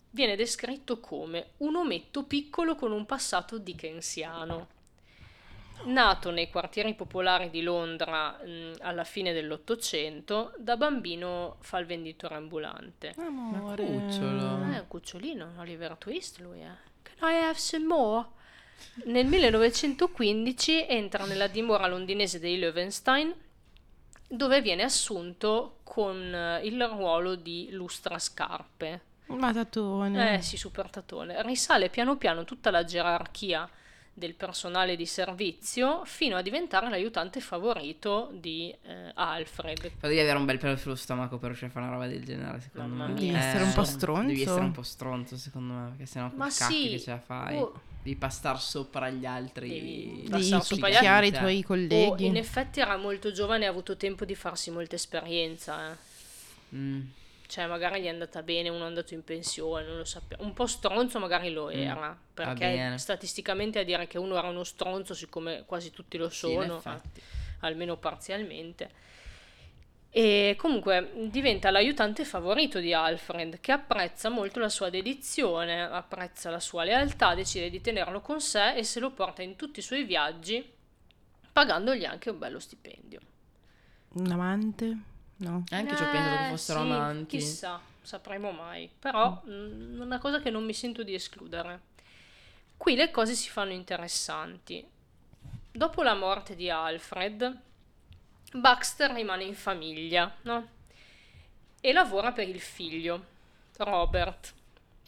Viene 0.09 0.35
descritto 0.35 0.99
come 0.99 1.51
un 1.57 1.75
ometto 1.75 2.23
piccolo 2.23 2.75
con 2.75 2.91
un 2.91 3.05
passato 3.05 3.57
dickensiano. 3.57 4.75
Nato 5.83 6.31
nei 6.31 6.49
quartieri 6.49 6.93
popolari 6.95 7.49
di 7.49 7.61
Londra 7.61 8.31
mh, 8.43 8.77
alla 8.79 9.03
fine 9.03 9.33
dell'Ottocento, 9.33 10.53
da 10.57 10.75
bambino 10.75 11.57
fa 11.61 11.77
il 11.77 11.85
venditore 11.85 12.35
ambulante. 12.35 13.13
Amore. 13.17 13.85
cucciolo. 13.85 14.63
Eh, 14.71 14.75
è 14.75 14.79
un 14.79 14.85
cucciolino, 14.87 15.45
un 15.45 15.59
Oliver 15.59 15.95
Twist 15.95 16.39
lui 16.39 16.59
è. 16.59 16.71
Can 17.03 17.29
I 17.29 17.35
have 17.43 17.57
some 17.57 17.85
more? 17.85 18.25
Nel 19.05 19.25
1915 19.25 20.87
entra 20.87 21.25
nella 21.25 21.47
dimora 21.47 21.87
londinese 21.87 22.39
dei 22.39 22.59
Löwenstein, 22.59 23.33
dove 24.27 24.61
viene 24.61 24.83
assunto 24.83 25.79
con 25.83 26.33
eh, 26.33 26.61
il 26.65 26.83
ruolo 26.85 27.35
di 27.35 27.69
lustrascarpe. 27.71 29.01
Ma 29.27 29.53
tatone. 29.53 30.37
Eh 30.37 30.41
sì, 30.41 30.57
super 30.57 30.89
tatone. 30.89 31.41
Risale 31.43 31.89
piano 31.89 32.17
piano 32.17 32.43
tutta 32.45 32.71
la 32.71 32.83
gerarchia 32.83 33.69
del 34.17 34.33
personale 34.33 34.95
di 34.95 35.05
servizio 35.05 36.01
fino 36.05 36.35
a 36.37 36.41
diventare 36.41 36.89
l'aiutante 36.89 37.39
favorito 37.39 38.29
di 38.33 38.73
eh, 38.83 39.11
Alfred. 39.13 39.79
Però 39.79 40.07
devi 40.07 40.19
avere 40.19 40.37
un 40.39 40.45
bel 40.45 40.57
pelo 40.57 40.75
sullo 40.75 40.95
stomaco 40.95 41.37
per 41.37 41.49
riuscire 41.49 41.69
a 41.69 41.73
fare 41.73 41.85
una 41.85 41.93
roba 41.93 42.07
del 42.07 42.23
genere, 42.25 42.59
secondo 42.59 42.95
Mamma 42.95 43.07
me. 43.13 43.19
Devi 43.19 43.33
essere 43.35 43.63
un 43.63 43.73
po' 43.73 43.81
Eh, 43.81 43.85
stronzo. 43.85 44.27
Devi 44.27 44.41
essere 44.41 44.61
un 44.61 44.71
po' 44.71 44.81
stronzo, 44.81 45.37
secondo 45.37 45.73
me, 45.73 45.87
perché 45.89 46.05
sennò 46.07 46.31
Ma 46.33 46.49
sì, 46.49 46.89
che 46.89 46.99
ce 46.99 47.09
la 47.11 47.19
fai. 47.19 47.57
oh. 47.57 47.79
Devi 48.01 48.15
passare 48.15 48.57
sopra 48.57 49.09
gli 49.09 49.25
altri. 49.25 49.67
Devi 49.69 50.27
passare 50.29 50.63
sopra 50.63 50.89
gli 50.89 51.25
i 51.25 51.31
tuoi 51.31 51.59
Oh, 51.59 51.67
colleghi. 51.67 52.25
in 52.25 52.37
effetti 52.37 52.79
era 52.79 52.97
molto 52.97 53.31
giovane 53.31 53.65
e 53.65 53.67
ha 53.67 53.69
avuto 53.69 53.97
tempo 53.97 54.25
di 54.25 54.33
farsi 54.33 54.71
molta 54.71 54.95
esperienza. 54.95 55.91
eh. 55.91 55.95
Mm. 56.75 57.01
Cioè, 57.47 57.65
magari 57.65 58.01
gli 58.01 58.05
è 58.05 58.09
andata 58.09 58.43
bene, 58.43 58.69
uno 58.69 58.83
è 58.83 58.87
andato 58.87 59.13
in 59.13 59.23
pensione, 59.23 59.85
non 59.85 59.97
lo 59.97 60.03
sappiamo. 60.05 60.43
Un 60.43 60.53
po' 60.53 60.67
stronzo 60.67 61.17
magari 61.19 61.49
lo 61.51 61.69
era, 61.69 62.17
perché 62.33 62.67
bene. 62.67 62.97
statisticamente 62.97 63.79
a 63.79 63.83
dire 63.83 64.05
che 64.07 64.17
uno 64.17 64.37
era 64.37 64.47
uno 64.49 64.63
stronzo, 64.65 65.13
siccome 65.13 65.63
quasi 65.65 65.91
tutti 65.91 66.17
lo 66.17 66.29
Sì, 66.29 66.37
sono, 66.39 66.77
effetti. 66.77 67.19
eh, 67.19 67.23
almeno 67.61 67.95
parzialmente. 67.97 69.05
E 70.09 70.55
comunque 70.57 71.11
diventa 71.29 71.69
l'aiutante 71.69 72.25
favorito 72.25 72.79
di 72.79 72.93
Alfred, 72.93 73.59
che 73.59 73.71
apprezza 73.71 74.29
molto 74.29 74.59
la 74.59 74.69
sua 74.69 74.89
dedizione, 74.89 75.83
apprezza 75.83 76.49
la 76.49 76.59
sua 76.59 76.83
lealtà, 76.83 77.35
decide 77.35 77.69
di 77.69 77.81
tenerlo 77.81 78.19
con 78.21 78.41
sé 78.41 78.73
e 78.75 78.83
se 78.83 78.99
lo 78.99 79.11
porta 79.11 79.41
in 79.43 79.55
tutti 79.55 79.79
i 79.79 79.83
suoi 79.83 80.03
viaggi, 80.05 80.67
pagandogli 81.53 82.05
anche 82.05 82.29
un 82.29 82.39
bello 82.39 82.59
stipendio. 82.59 83.19
Un 84.15 84.31
amante? 84.31 84.97
No. 85.37 85.63
Anche 85.69 85.95
ci 85.95 86.03
ho 86.03 86.09
pensato 86.09 86.37
che 86.37 86.45
Eh, 86.45 86.49
fossero 86.49 86.79
sì, 86.81 86.85
amanti. 86.85 87.37
Chissà, 87.37 87.81
sapremo 88.01 88.51
mai. 88.51 88.89
Però 88.99 89.41
mm, 89.47 90.01
una 90.01 90.17
cosa 90.19 90.39
che 90.41 90.49
non 90.49 90.65
mi 90.65 90.73
sento 90.73 91.03
di 91.03 91.13
escludere. 91.13 91.81
Qui 92.77 92.95
le 92.95 93.11
cose 93.11 93.33
si 93.35 93.49
fanno 93.49 93.71
interessanti. 93.71 94.85
Dopo 95.71 96.01
la 96.01 96.15
morte 96.15 96.55
di 96.55 96.69
Alfred, 96.69 97.59
Baxter 98.53 99.11
rimane 99.11 99.43
in 99.43 99.55
famiglia, 99.55 100.33
no? 100.43 100.67
E 101.79 101.93
lavora 101.93 102.31
per 102.31 102.47
il 102.49 102.59
figlio, 102.59 103.25
Robert, 103.77 104.53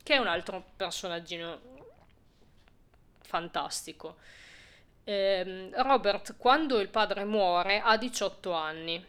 che 0.04 0.13
è 0.13 0.18
un 0.18 0.28
altro 0.28 0.63
personaggino 0.76 1.60
fantastico. 3.22 4.18
Ehm, 5.04 5.72
Robert, 5.82 6.36
quando 6.38 6.80
il 6.80 6.89
padre 6.89 7.24
muore, 7.26 7.80
ha 7.82 7.98
18 7.98 8.52
anni 8.54 9.04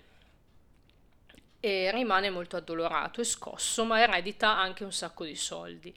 e 1.61 1.91
rimane 1.93 2.31
molto 2.31 2.57
addolorato 2.57 3.21
e 3.21 3.25
scosso, 3.25 3.85
ma 3.85 4.01
eredita 4.01 4.57
anche 4.57 4.83
un 4.83 4.93
sacco 4.93 5.25
di 5.25 5.37
soldi. 5.37 5.95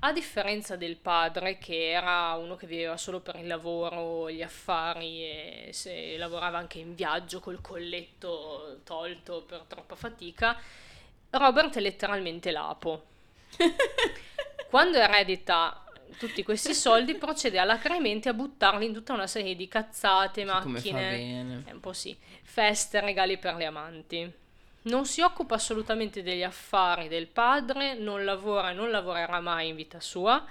A 0.00 0.12
differenza 0.12 0.76
del 0.76 0.96
padre, 0.96 1.58
che 1.58 1.90
era 1.90 2.32
uno 2.34 2.54
che 2.56 2.66
viveva 2.66 2.96
solo 2.96 3.20
per 3.20 3.36
il 3.36 3.46
lavoro, 3.46 4.30
gli 4.30 4.42
affari 4.42 5.24
e 5.24 5.70
se 5.72 6.16
lavorava 6.16 6.56
anche 6.56 6.78
in 6.78 6.94
viaggio 6.94 7.40
col 7.40 7.60
colletto 7.60 8.78
tolto 8.84 9.42
per 9.42 9.64
troppa 9.66 9.96
fatica, 9.96 10.56
Robert 11.30 11.76
è 11.76 11.80
letteralmente 11.80 12.50
lapo. 12.52 13.04
Quando 14.70 14.98
eredita 14.98 15.82
tutti 16.16 16.42
questi 16.42 16.74
soldi 16.74 17.16
procede 17.16 17.58
alacremente 17.58 18.28
a 18.28 18.34
buttarli 18.34 18.86
in 18.86 18.92
tutta 18.92 19.12
una 19.12 19.26
serie 19.26 19.56
di 19.56 19.66
cazzate, 19.66 20.44
macchine, 20.44 21.64
è 21.64 21.72
un 21.72 21.80
po' 21.80 21.92
sì, 21.92 22.16
feste, 22.42 23.00
regali 23.00 23.36
per 23.36 23.56
le 23.56 23.66
amanti. 23.66 24.32
Non 24.88 25.04
si 25.04 25.20
occupa 25.20 25.56
assolutamente 25.56 26.22
degli 26.22 26.42
affari 26.42 27.08
del 27.08 27.26
padre, 27.26 27.92
non 27.92 28.24
lavora 28.24 28.70
e 28.70 28.72
non 28.72 28.90
lavorerà 28.90 29.38
mai 29.38 29.68
in 29.68 29.76
vita 29.76 30.00
sua, 30.00 30.42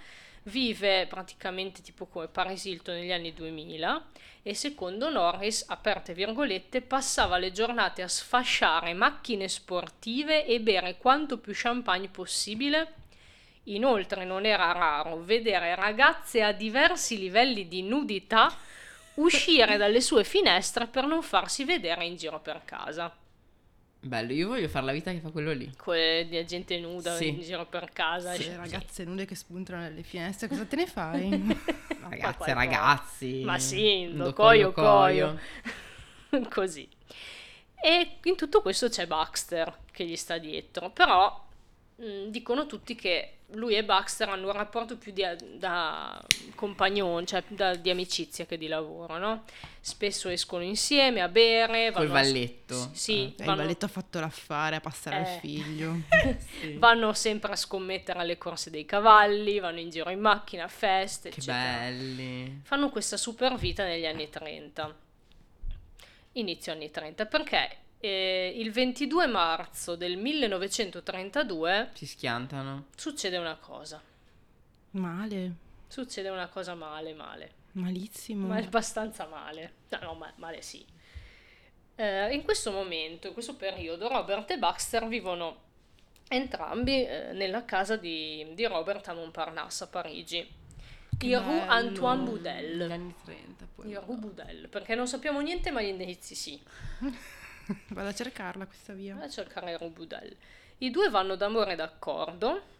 vive 0.43 1.07
praticamente 1.07 1.81
tipo 1.81 2.05
come 2.05 2.27
Paris 2.27 2.65
Hilton 2.65 2.95
negli 2.95 3.11
anni 3.11 3.33
2000 3.33 4.05
e 4.43 4.53
secondo 4.53 5.09
Norris, 5.09 5.65
aperte 5.69 6.13
virgolette, 6.13 6.81
passava 6.81 7.39
le 7.39 7.51
giornate 7.51 8.03
a 8.03 8.07
sfasciare 8.07 8.93
macchine 8.93 9.47
sportive 9.47 10.45
e 10.45 10.59
bere 10.59 10.97
quanto 10.97 11.39
più 11.39 11.53
champagne 11.55 12.07
possibile. 12.07 12.93
Inoltre 13.63 14.23
non 14.23 14.45
era 14.45 14.71
raro 14.71 15.17
vedere 15.17 15.73
ragazze 15.73 16.43
a 16.43 16.51
diversi 16.51 17.17
livelli 17.17 17.67
di 17.67 17.81
nudità 17.81 18.55
uscire 19.15 19.77
dalle 19.77 19.99
sue 19.99 20.23
finestre 20.23 20.85
per 20.85 21.07
non 21.07 21.23
farsi 21.23 21.63
vedere 21.63 22.05
in 22.05 22.15
giro 22.17 22.39
per 22.39 22.61
casa. 22.63 23.25
Bello, 24.07 24.31
io 24.31 24.47
voglio 24.47 24.67
fare 24.69 24.85
la 24.85 24.91
vita 24.93 25.11
che 25.11 25.19
fa 25.19 25.29
quello 25.29 25.51
lì. 25.51 25.69
Quelle 25.75 26.25
di 26.27 26.45
gente 26.45 26.79
nuda 26.79 27.15
Sì. 27.17 27.27
in 27.27 27.41
giro 27.41 27.65
per 27.65 27.89
casa. 27.91 28.33
Sì, 28.33 28.43
Sì. 28.43 28.55
ragazze 28.55 29.03
nude 29.03 29.25
che 29.25 29.35
spuntano 29.35 29.81
dalle 29.81 30.03
finestre, 30.03 30.47
cosa 30.47 30.65
te 30.65 30.75
ne 30.77 30.85
fai? 30.87 31.29
Ragazze, 31.29 32.17
qualcosa. 32.19 32.53
ragazzi. 32.53 33.41
Ma 33.43 33.59
sì, 33.59 34.11
lo 34.13 34.31
coio 34.33 34.71
coio. 34.71 35.37
Così. 36.49 36.87
E 37.79 38.17
in 38.23 38.35
tutto 38.35 38.61
questo 38.61 38.89
c'è 38.89 39.05
Baxter 39.07 39.77
che 39.91 40.05
gli 40.05 40.15
sta 40.15 40.37
dietro, 40.37 40.89
però 40.89 41.45
mh, 41.97 42.29
dicono 42.29 42.65
tutti 42.65 42.95
che 42.95 43.33
lui 43.51 43.75
e 43.75 43.83
Baxter 43.85 44.27
hanno 44.27 44.47
un 44.47 44.51
rapporto 44.53 44.97
più 44.97 45.13
di, 45.13 45.23
da 45.55 46.21
compagnon, 46.55 47.25
cioè 47.25 47.41
da- 47.47 47.75
di 47.75 47.89
amicizia 47.89 48.45
che 48.45 48.57
di 48.57 48.67
lavoro, 48.67 49.17
no? 49.17 49.45
Spesso 49.79 50.27
escono 50.27 50.63
insieme 50.63 51.21
a 51.21 51.29
bere, 51.29 51.91
Col 51.93 52.07
vanno 52.07 52.19
a- 52.19 52.21
valletto. 52.23 52.89
Sì, 52.93 53.19
Eh, 53.19 53.23
il 53.23 53.33
vanno- 53.45 53.55
balletto 53.61 53.85
ha 53.85 53.89
fatto 53.89 54.19
l'affare 54.19 54.75
a 54.75 54.81
passare 54.81 55.15
Eh. 55.15 55.19
al 55.19 55.39
figlio. 55.39 55.95
Sì. 56.59 56.73
vanno 56.77 57.13
sempre 57.13 57.53
a 57.53 57.55
scommettere 57.55 58.19
alle 58.19 58.37
corse 58.37 58.69
dei 58.69 58.83
cavalli, 58.85 59.59
vanno 59.59 59.79
in 59.79 59.89
giro 59.91 60.09
in 60.09 60.19
macchina, 60.19 60.65
a 60.65 60.67
feste, 60.67 61.29
Che 61.29 61.39
eccetera. 61.39 61.77
belli. 61.79 62.59
fanno 62.63 62.89
questa 62.89 63.15
super 63.15 63.55
vita 63.55 63.85
negli 63.85 64.05
anni 64.05 64.29
30. 64.29 64.93
Inizio 66.33 66.71
anni 66.73 66.91
30, 66.91 67.25
perché 67.25 67.77
eh, 67.99 68.53
il 68.55 68.71
22 68.71 69.27
marzo 69.27 69.95
del 69.95 70.17
1932 70.17 71.91
Si 71.93 72.05
schiantano. 72.05 72.85
succede 72.95 73.37
una 73.37 73.55
cosa. 73.55 74.01
Male, 74.91 75.55
Succede 75.87 76.29
una 76.29 76.47
cosa 76.47 76.75
male, 76.75 77.13
male. 77.13 77.51
malissimo. 77.73 78.47
Ma 78.47 78.57
è 78.57 78.63
abbastanza 78.63 79.25
male. 79.27 79.73
No, 79.89 79.99
no, 80.01 80.13
ma- 80.15 80.33
male 80.37 80.61
sì. 80.61 80.85
Eh, 81.95 82.33
in 82.33 82.43
questo 82.43 82.71
momento, 82.71 83.27
in 83.27 83.33
questo 83.33 83.55
periodo, 83.55 84.07
Robert 84.07 84.51
e 84.51 84.57
Baxter 84.57 85.07
vivono 85.07 85.61
entrambi 86.27 87.05
eh, 87.05 87.31
nella 87.33 87.63
casa 87.65 87.95
di, 87.95 88.45
di 88.53 88.65
Robert 88.65 89.07
a 89.07 89.13
Montparnasse, 89.13 89.85
a 89.85 89.87
Parigi. 89.87 90.47
Che 91.17 91.25
Il 91.25 91.39
Rue. 91.39 91.61
Antoine 91.61 92.17
Negli 92.21 92.29
Boudel. 92.29 92.91
anni 92.91 93.15
30 93.23 93.67
poi. 93.75 93.89
Il 93.89 93.99
Rue 93.99 94.15
Boudel, 94.17 94.67
perché 94.67 94.93
non 94.93 95.07
sappiamo 95.07 95.39
niente, 95.39 95.71
ma 95.71 95.81
gli 95.81 95.87
indizi 95.87 96.35
sì. 96.35 96.61
Vado 97.89 98.07
a 98.07 98.13
cercarla 98.13 98.65
questa 98.65 98.93
via. 98.93 99.15
Vai 99.15 99.25
a 99.25 99.29
cercare 99.29 99.77
Boudel. 99.77 100.35
I 100.79 100.91
due 100.91 101.09
vanno 101.09 101.35
d'amore 101.35 101.75
d'accordo. 101.75 102.75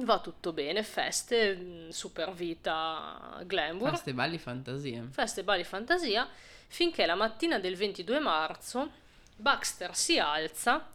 Va 0.00 0.20
tutto 0.20 0.52
bene, 0.52 0.82
feste, 0.82 1.54
mh, 1.54 1.88
super 1.88 2.32
vita, 2.32 3.40
glamour. 3.44 3.88
Queste 3.88 4.12
balli 4.12 4.38
fantasie. 4.38 5.08
feste, 5.10 5.42
balli, 5.42 5.64
fantasia, 5.64 6.28
finché 6.66 7.06
la 7.06 7.14
mattina 7.14 7.58
del 7.58 7.76
22 7.76 8.18
marzo 8.18 8.90
Baxter 9.36 9.94
si 9.96 10.18
alza, 10.18 10.92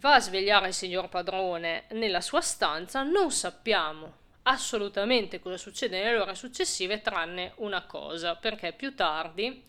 va 0.00 0.14
a 0.14 0.20
svegliare 0.20 0.68
il 0.68 0.74
signor 0.74 1.08
padrone 1.10 1.84
nella 1.90 2.22
sua 2.22 2.40
stanza, 2.40 3.02
non 3.02 3.30
sappiamo 3.30 4.24
assolutamente 4.48 5.40
cosa 5.40 5.56
succede 5.56 6.02
nelle 6.02 6.18
ore 6.18 6.34
successive 6.34 7.00
tranne 7.00 7.52
una 7.56 7.84
cosa, 7.84 8.36
perché 8.36 8.72
più 8.72 8.94
tardi, 8.94 9.62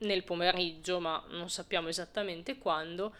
nel 0.00 0.22
pomeriggio, 0.24 1.00
ma 1.00 1.22
non 1.30 1.50
sappiamo 1.50 1.88
esattamente 1.88 2.58
quando, 2.58 3.14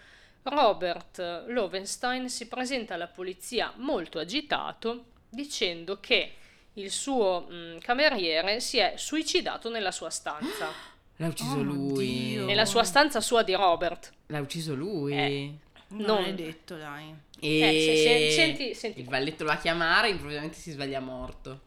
Robert 0.44 1.44
Lovenstein 1.48 2.28
si 2.28 2.46
presenta 2.48 2.94
alla 2.94 3.08
polizia 3.08 3.72
molto 3.76 4.18
agitato 4.18 5.06
dicendo 5.28 5.98
che 6.00 6.32
il 6.74 6.90
suo 6.90 7.40
mh, 7.40 7.78
cameriere 7.80 8.60
si 8.60 8.78
è 8.78 8.94
suicidato 8.96 9.68
nella 9.68 9.90
sua 9.92 10.10
stanza, 10.10 10.70
L'ha 11.20 11.26
ucciso 11.26 11.56
Oh, 11.56 11.62
lui. 11.62 12.06
Dio. 12.06 12.44
nella 12.44 12.64
sua 12.64 12.84
stanza 12.84 13.20
sua 13.20 13.42
di 13.42 13.52
Robert. 13.52 14.12
L'ha 14.26 14.38
ucciso 14.40 14.74
lui. 14.76 15.12
Eh. 15.12 15.52
Non 15.88 16.04
non- 16.06 16.24
è 16.24 16.32
detto, 16.34 16.76
dai. 16.76 17.12
E 17.40 17.58
Eh, 17.60 17.80
se- 17.80 17.96
se- 17.96 18.30
senti- 18.30 18.74
senti 18.74 19.00
il 19.00 19.06
valletto 19.08 19.42
lo 19.42 19.48
va 19.50 19.56
a 19.56 19.60
chiamare, 19.60 20.10
improvvisamente 20.10 20.56
si 20.56 20.70
sveglia 20.70 21.00
morto. 21.00 21.62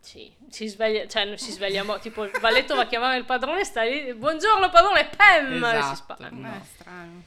Sì, 0.00 0.32
si 0.48 0.66
sveglia, 0.68 1.06
cioè 1.06 1.24
non 1.24 1.36
si 1.36 1.50
sveglia, 1.50 1.82
mo- 1.82 1.98
tipo 1.98 2.24
il 2.24 2.30
valletto 2.40 2.74
va 2.74 2.82
a 2.82 2.86
chiamare 2.86 3.18
il 3.18 3.24
padrone, 3.24 3.64
sta 3.64 3.82
lì, 3.82 4.14
buongiorno 4.14 4.70
padrone, 4.70 5.08
pam, 5.14 5.52
e 5.52 5.58
si 5.58 5.76
Esatto. 5.76 5.94
spara. 5.96 6.28
No. 6.30 6.64
Strano. 6.64 7.22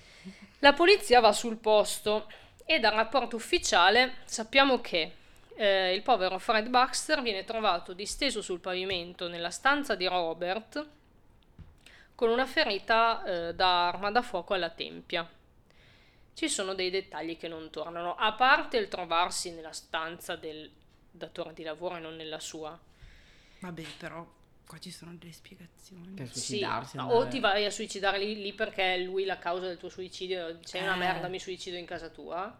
La 0.59 0.73
polizia 0.73 1.19
va 1.19 1.31
sul 1.31 1.57
posto 1.57 2.27
e 2.65 2.79
dal 2.79 2.93
rapporto 2.93 3.35
ufficiale 3.35 4.17
sappiamo 4.25 4.79
che 4.81 5.13
eh, 5.55 5.93
il 5.93 6.01
povero 6.01 6.39
Fred 6.39 6.69
Baxter 6.69 7.21
viene 7.21 7.43
trovato 7.43 7.93
disteso 7.93 8.41
sul 8.41 8.59
pavimento 8.59 9.27
nella 9.27 9.49
stanza 9.51 9.95
di 9.95 10.07
Robert 10.07 10.87
con 12.15 12.29
una 12.29 12.45
ferita 12.45 13.23
eh, 13.23 13.53
da 13.53 13.87
arma 13.89 14.11
da 14.11 14.21
fuoco 14.21 14.53
alla 14.53 14.69
tempia. 14.69 15.27
Ci 16.33 16.47
sono 16.49 16.73
dei 16.73 16.89
dettagli 16.89 17.37
che 17.37 17.47
non 17.47 17.69
tornano, 17.69 18.15
a 18.15 18.31
parte 18.33 18.77
il 18.77 18.87
trovarsi 18.87 19.51
nella 19.51 19.73
stanza 19.73 20.35
del 20.35 20.69
datore 21.11 21.53
di 21.53 21.63
lavoro 21.63 21.97
e 21.97 21.99
non 21.99 22.15
nella 22.15 22.39
sua. 22.39 22.77
Vabbè, 23.59 23.83
però 23.97 24.25
qua 24.65 24.77
ci 24.79 24.91
sono 24.91 25.13
delle 25.15 25.33
spiegazioni. 25.33 26.13
Per 26.15 26.31
Sì, 26.33 26.39
suicidarsi. 26.39 26.97
o 26.97 27.01
andare- 27.01 27.29
ti 27.29 27.39
vai 27.39 27.65
a 27.65 27.69
suicidare 27.71 28.17
lì, 28.17 28.41
lì 28.41 28.53
perché 28.53 28.95
è 28.95 28.97
lui 28.99 29.25
la 29.25 29.37
causa 29.37 29.67
del 29.67 29.77
tuo 29.77 29.89
suicidio, 29.89 30.59
sei 30.63 30.81
una 30.83 30.95
Eh. 30.95 30.99
merda, 30.99 31.27
mi 31.27 31.39
suicido 31.39 31.77
in 31.77 31.85
casa 31.85 32.09
tua. 32.09 32.57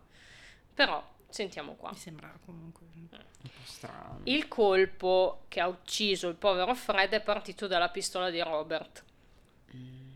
Però, 0.74 1.06
sentiamo 1.30 1.74
qua. 1.76 1.92
Mi 1.92 1.98
sembra 1.98 2.34
comunque... 2.46 2.86
Un 2.94 3.50
po' 3.50 3.50
strano. 3.66 4.20
Il 4.26 4.48
colpo 4.48 5.46
che 5.48 5.60
ha 5.60 5.68
ucciso 5.68 6.28
il 6.28 6.36
povero 6.36 6.76
Fred 6.76 7.12
è 7.12 7.22
partito 7.22 7.66
dalla 7.66 7.90
pistola 7.90 8.30
di 8.30 8.40
Robert, 8.40 9.04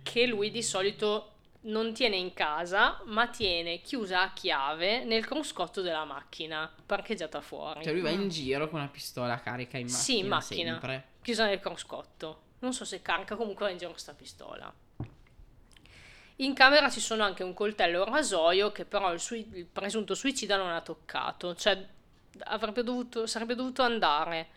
che 0.03 0.27
lui 0.27 0.51
di 0.51 0.61
solito 0.61 1.34
non 1.65 1.93
tiene 1.93 2.15
in 2.15 2.33
casa, 2.33 3.01
ma 3.05 3.27
tiene 3.27 3.81
chiusa 3.81 4.21
a 4.21 4.33
chiave 4.33 5.03
nel 5.03 5.25
cruscotto 5.25 5.81
della 5.81 6.05
macchina, 6.05 6.71
parcheggiata 6.85 7.41
fuori. 7.41 7.83
Cioè 7.83 7.93
lui 7.93 8.01
va 8.01 8.09
in 8.09 8.29
giro 8.29 8.69
con 8.69 8.79
una 8.79 8.89
pistola 8.89 9.39
carica 9.39 9.77
in 9.77 9.85
macchina. 9.85 10.03
Sì, 10.03 10.17
in 10.19 10.27
macchina. 10.27 10.71
Sempre. 10.71 11.07
chiusa 11.21 11.45
nel 11.45 11.59
cruscotto. 11.59 12.41
Non 12.59 12.73
so 12.73 12.85
se 12.85 13.01
carica, 13.01 13.35
comunque 13.35 13.65
va 13.65 13.71
in 13.71 13.77
giro 13.77 13.91
questa 13.91 14.13
pistola. 14.13 14.71
In 16.39 16.53
camera 16.53 16.89
ci 16.89 16.99
sono 16.99 17.23
anche 17.23 17.43
un 17.43 17.53
coltello 17.53 17.99
e 17.99 18.07
un 18.07 18.13
rasoio 18.13 18.71
che 18.71 18.83
però 18.85 19.13
il, 19.13 19.19
sui- 19.19 19.49
il 19.53 19.65
presunto 19.65 20.15
suicida 20.15 20.57
non 20.57 20.69
ha 20.69 20.81
toccato. 20.81 21.55
Cioè 21.55 21.87
avrebbe 22.39 22.83
dovuto, 22.83 23.25
sarebbe 23.25 23.55
dovuto 23.55 23.81
andare 23.81 24.54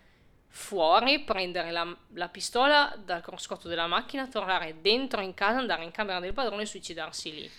fuori, 0.48 1.20
prendere 1.20 1.70
la, 1.70 1.96
la 2.14 2.28
pistola 2.28 2.94
dal 3.02 3.22
cruscotto 3.22 3.68
della 3.68 3.86
macchina, 3.86 4.26
tornare 4.26 4.80
dentro 4.80 5.20
in 5.20 5.34
casa, 5.34 5.58
andare 5.58 5.84
in 5.84 5.90
camera 5.90 6.20
del 6.20 6.32
padrone 6.32 6.62
e 6.62 6.66
suicidarsi 6.66 7.32
lì. 7.32 7.50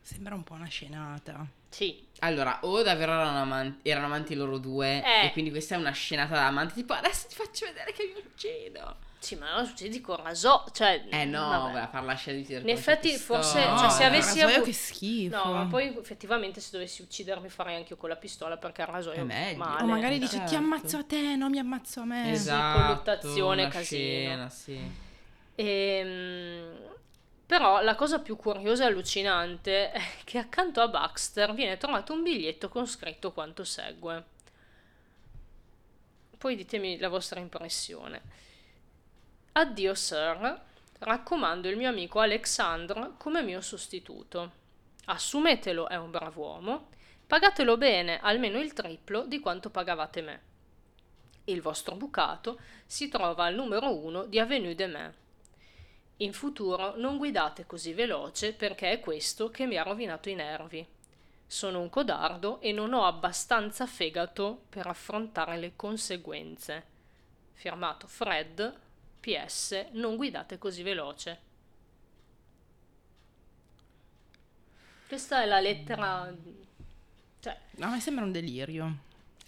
Sembra 0.00 0.34
un 0.34 0.42
po' 0.42 0.54
una 0.54 0.66
scenata. 0.66 1.46
Sì, 1.70 2.02
Allora, 2.20 2.60
o 2.62 2.82
davvero 2.82 3.12
erano 3.12 3.40
amanti, 3.42 3.88
erano 3.88 4.06
amanti 4.06 4.34
loro 4.34 4.56
due, 4.58 5.04
Eh. 5.04 5.26
e 5.26 5.32
quindi 5.32 5.50
questa 5.50 5.74
è 5.74 5.78
una 5.78 5.90
scenata 5.92 6.34
da 6.34 6.46
amanti, 6.46 6.74
tipo 6.74 6.94
adesso 6.94 7.28
ti 7.28 7.34
faccio 7.34 7.66
vedere 7.66 7.92
che 7.92 8.10
mi 8.14 8.22
uccido. 8.26 8.96
Sì, 9.20 9.34
ma 9.36 9.54
non 9.56 9.66
succedi 9.66 10.00
con 10.00 10.16
rasoio. 10.22 10.64
Cioè, 10.72 11.04
Eh 11.10 11.24
no, 11.24 11.48
vabbè. 11.72 11.88
di 12.32 12.40
uccidere 12.40 12.60
In 12.62 12.68
effetti, 12.76 13.16
forse- 13.16 13.58
pistola. 13.58 13.78
cioè, 13.78 13.90
se 13.90 14.04
avessi 14.04 14.38
rasoio 14.40 14.46
avuto- 14.46 14.62
che 14.64 14.72
schifo. 14.72 15.36
No, 15.44 15.52
ma 15.52 15.66
poi 15.66 15.96
effettivamente 15.98 16.60
se 16.60 16.68
dovessi 16.72 17.02
uccidermi 17.02 17.48
farei 17.48 17.76
anche 17.76 17.92
io 17.92 17.98
con 17.98 18.08
la 18.08 18.16
pistola 18.16 18.56
perché 18.56 18.82
il 18.82 18.86
rasoio 18.88 19.20
È 19.20 19.24
meglio. 19.24 19.58
male. 19.58 19.82
O 19.82 19.86
magari 19.86 20.18
dici 20.18 20.36
certo. 20.36 20.50
ti 20.50 20.54
ammazzo 20.56 20.96
a 20.98 21.04
te, 21.04 21.36
no 21.36 21.48
mi 21.48 21.58
ammazzo 21.58 22.00
a 22.00 22.04
me. 22.04 22.30
Esatto, 22.32 22.80
colluttazione, 22.80 23.62
una 23.62 23.70
casino. 23.70 24.00
scena, 24.00 24.48
sì. 24.50 25.06
Ehm, 25.56 26.76
però 27.46 27.80
la 27.82 27.94
cosa 27.94 28.20
più 28.20 28.36
curiosa 28.36 28.84
e 28.84 28.86
allucinante 28.86 29.90
è 29.90 30.00
che 30.24 30.38
accanto 30.38 30.80
a 30.80 30.88
Baxter 30.88 31.52
viene 31.54 31.76
trovato 31.78 32.12
un 32.12 32.22
biglietto 32.22 32.68
con 32.68 32.86
scritto 32.86 33.32
quanto 33.32 33.64
segue. 33.64 34.24
Poi 36.38 36.54
ditemi 36.54 36.98
la 36.98 37.08
vostra 37.08 37.40
impressione. 37.40 38.20
Addio 39.52 39.94
sir, 39.94 40.62
raccomando 41.00 41.68
il 41.68 41.76
mio 41.76 41.88
amico 41.88 42.20
Alexandre 42.20 43.12
come 43.18 43.42
mio 43.42 43.60
sostituto. 43.60 44.52
Assumetelo, 45.06 45.88
è 45.88 45.96
un 45.96 46.10
brav'uomo. 46.10 46.88
Pagatelo 47.26 47.76
bene, 47.76 48.20
almeno 48.20 48.58
il 48.58 48.72
triplo 48.72 49.24
di 49.26 49.40
quanto 49.40 49.70
pagavate 49.70 50.22
me. 50.22 50.40
Il 51.44 51.62
vostro 51.62 51.96
bucato 51.96 52.58
si 52.86 53.08
trova 53.08 53.44
al 53.44 53.54
numero 53.54 53.94
1 53.94 54.24
di 54.26 54.38
Avenue 54.38 54.74
de 54.74 54.86
Main. 54.86 55.14
In 56.18 56.32
futuro 56.32 56.94
non 56.96 57.16
guidate 57.16 57.64
così 57.64 57.92
veloce 57.92 58.52
perché 58.52 58.90
è 58.90 59.00
questo 59.00 59.50
che 59.50 59.66
mi 59.66 59.76
ha 59.76 59.82
rovinato 59.82 60.28
i 60.28 60.34
nervi. 60.34 60.86
Sono 61.46 61.80
un 61.80 61.88
codardo 61.88 62.60
e 62.60 62.72
non 62.72 62.92
ho 62.92 63.04
abbastanza 63.04 63.86
fegato 63.86 64.64
per 64.68 64.86
affrontare 64.86 65.56
le 65.56 65.72
conseguenze. 65.74 66.84
Firmato 67.54 68.06
Fred, 68.06 68.86
PS, 69.20 69.86
non 69.92 70.16
guidate 70.16 70.58
così 70.58 70.82
veloce. 70.82 71.40
Questa 75.06 75.42
è 75.42 75.46
la 75.46 75.60
lettera... 75.60 76.32
Cioè, 77.40 77.56
A 77.80 77.88
me 77.88 78.00
sembra 78.00 78.24
un 78.24 78.32
delirio. 78.32 78.96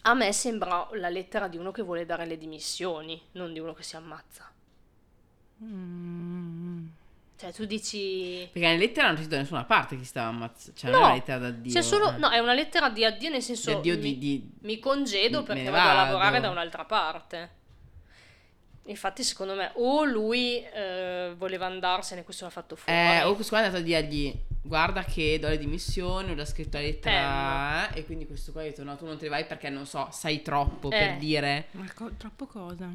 a 0.02 0.14
me 0.14 0.32
sembra 0.32 0.88
la 0.92 1.08
lettera 1.10 1.48
di 1.48 1.56
uno 1.58 1.70
che 1.70 1.82
vuole 1.82 2.06
dare 2.06 2.24
le 2.26 2.38
dimissioni, 2.38 3.20
non 3.32 3.52
di 3.52 3.58
uno 3.58 3.74
che 3.74 3.82
si 3.82 3.96
ammazza. 3.96 4.50
Mm. 5.62 6.86
Cioè, 7.36 7.52
tu 7.52 7.64
dici... 7.66 8.48
Perché 8.52 8.68
nella 8.68 8.78
lettera 8.78 9.08
non 9.08 9.16
c'è 9.16 9.26
da 9.26 9.38
nessuna 9.38 9.64
parte 9.64 9.96
che 9.96 10.02
si 10.02 10.08
stava 10.08 10.28
ammazzando. 10.28 10.78
Cioè, 10.78 10.90
non 10.90 10.98
è 10.98 11.02
No, 11.02 11.06
una 11.06 11.14
lettera 11.14 11.38
d'addio. 11.38 11.72
C'è 11.72 11.82
solo... 11.82 12.14
eh. 12.14 12.18
No, 12.18 12.30
è 12.30 12.38
una 12.38 12.54
lettera 12.54 12.88
di 12.90 13.04
addio 13.04 13.28
nel 13.30 13.40
Di 13.40 13.44
senso... 13.44 13.78
addio 13.78 13.94
mi, 13.96 14.00
di, 14.00 14.18
di- 14.18 14.50
mi 14.60 14.78
congedo 14.78 15.42
perché 15.42 15.68
vado 15.70 15.88
a 15.90 15.94
lavorare 16.04 16.40
da 16.40 16.50
un'altra 16.50 16.84
parte. 16.84 17.58
Infatti, 18.90 19.22
secondo 19.22 19.54
me, 19.54 19.70
o 19.74 20.04
lui 20.04 20.62
eh, 20.64 21.32
voleva 21.36 21.66
andarsene, 21.66 22.24
questo 22.24 22.44
l'ha 22.44 22.50
fatto 22.50 22.74
fuori. 22.76 22.98
Eh, 22.98 23.22
o 23.22 23.34
questo 23.34 23.54
qua 23.54 23.62
è 23.62 23.66
andato 23.66 23.82
a 23.82 23.86
dirgli 23.86 24.34
guarda 24.62 25.04
che 25.04 25.38
do 25.40 25.48
le 25.48 25.56
dimissioni, 25.58 26.32
ho 26.32 26.34
già 26.34 26.44
scritto 26.44 26.76
la 26.76 26.82
lettera 26.82 27.90
eh, 27.94 28.00
e 28.00 28.04
quindi 28.04 28.26
questo 28.26 28.52
qua 28.52 28.60
ha 28.60 28.64
detto 28.64 28.84
no 28.84 28.94
tu 28.96 29.06
non 29.06 29.16
te 29.16 29.24
ne 29.24 29.30
vai 29.30 29.46
perché 29.46 29.70
non 29.70 29.86
so, 29.86 30.08
sai 30.12 30.42
troppo 30.42 30.88
per 30.88 31.12
Eh. 31.12 31.16
dire 31.16 31.68
Ma 31.72 31.90
co- 31.94 32.10
troppo 32.18 32.44
cosa? 32.46 32.90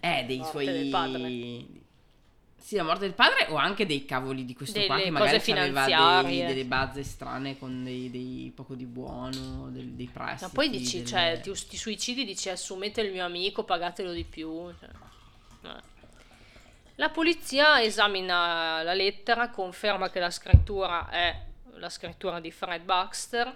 eh 0.00 0.24
dei 0.26 0.38
morte 0.38 0.50
suoi 0.50 0.64
del 0.66 0.88
padre. 0.90 1.82
Sì, 2.56 2.76
la 2.76 2.82
morte 2.82 3.00
del 3.04 3.12
padre 3.12 3.46
o 3.50 3.56
anche 3.56 3.84
dei 3.84 4.06
cavoli 4.06 4.46
di 4.46 4.54
questo 4.54 4.82
qua 4.86 4.94
Delle 4.96 5.04
che 5.04 5.10
magari 5.10 5.52
aveva 5.52 6.22
dei, 6.22 6.46
delle 6.46 6.64
bazze 6.64 7.04
strane 7.04 7.58
con 7.58 7.84
dei, 7.84 8.10
dei 8.10 8.50
poco 8.54 8.74
di 8.74 8.86
buono, 8.86 9.68
del- 9.70 9.90
dei 9.90 10.08
prestiti. 10.10 10.44
Ma 10.44 10.48
poi 10.48 10.70
dici, 10.70 11.02
delle- 11.02 11.06
cioè, 11.08 11.40
ti, 11.42 11.52
ti 11.68 11.76
suicidi, 11.76 12.24
dici 12.24 12.48
assumete 12.48 13.02
il 13.02 13.12
mio 13.12 13.24
amico, 13.24 13.64
pagatelo 13.64 14.12
di 14.12 14.24
più. 14.24 14.72
cioè, 14.80 14.88
eh. 14.88 15.12
La 16.96 17.08
polizia 17.10 17.82
esamina 17.82 18.82
la 18.82 18.94
lettera, 18.94 19.50
conferma 19.50 20.10
che 20.10 20.20
la 20.20 20.30
scrittura 20.30 21.08
è 21.10 21.44
la 21.74 21.88
scrittura 21.88 22.38
di 22.38 22.52
Fred 22.52 22.82
Baxter, 22.82 23.52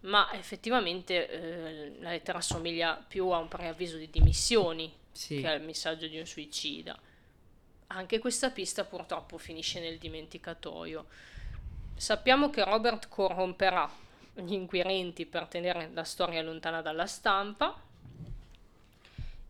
ma 0.00 0.32
effettivamente 0.32 1.28
eh, 1.28 1.96
la 2.00 2.10
lettera 2.10 2.38
assomiglia 2.38 3.02
più 3.06 3.28
a 3.28 3.38
un 3.38 3.48
preavviso 3.48 3.96
di 3.96 4.08
dimissioni 4.10 4.92
Sì. 5.12 5.40
che 5.40 5.48
al 5.48 5.60
messaggio 5.62 6.06
di 6.06 6.18
un 6.18 6.26
suicida. 6.26 6.98
Anche 7.88 8.18
questa 8.18 8.50
pista 8.50 8.84
purtroppo 8.84 9.38
finisce 9.38 9.78
nel 9.80 9.98
dimenticatoio. 9.98 11.06
Sappiamo 11.96 12.50
che 12.50 12.64
Robert 12.64 13.08
corromperà 13.08 13.88
gli 14.34 14.52
inquirenti 14.54 15.26
per 15.26 15.46
tenere 15.46 15.90
la 15.92 16.02
storia 16.02 16.42
lontana 16.42 16.80
dalla 16.82 17.06
stampa 17.06 17.78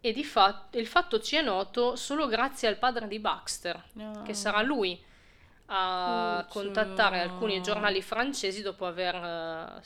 e 0.06 0.12
di 0.12 0.22
fatto 0.22 0.76
il 0.78 0.86
fatto 0.86 1.18
ci 1.18 1.34
è 1.36 1.40
noto 1.40 1.96
solo 1.96 2.26
grazie 2.26 2.68
al 2.68 2.76
padre 2.76 3.08
di 3.08 3.18
Baxter, 3.18 3.82
No. 3.92 4.20
che 4.22 4.34
sarà 4.34 4.60
lui 4.60 5.02
a 5.66 6.44
Cucciolo. 6.46 6.62
contattare 6.74 7.20
alcuni 7.20 7.62
giornali 7.62 8.02
francesi 8.02 8.60
dopo 8.60 8.84
aver 8.84 9.14
eh, 9.14 9.82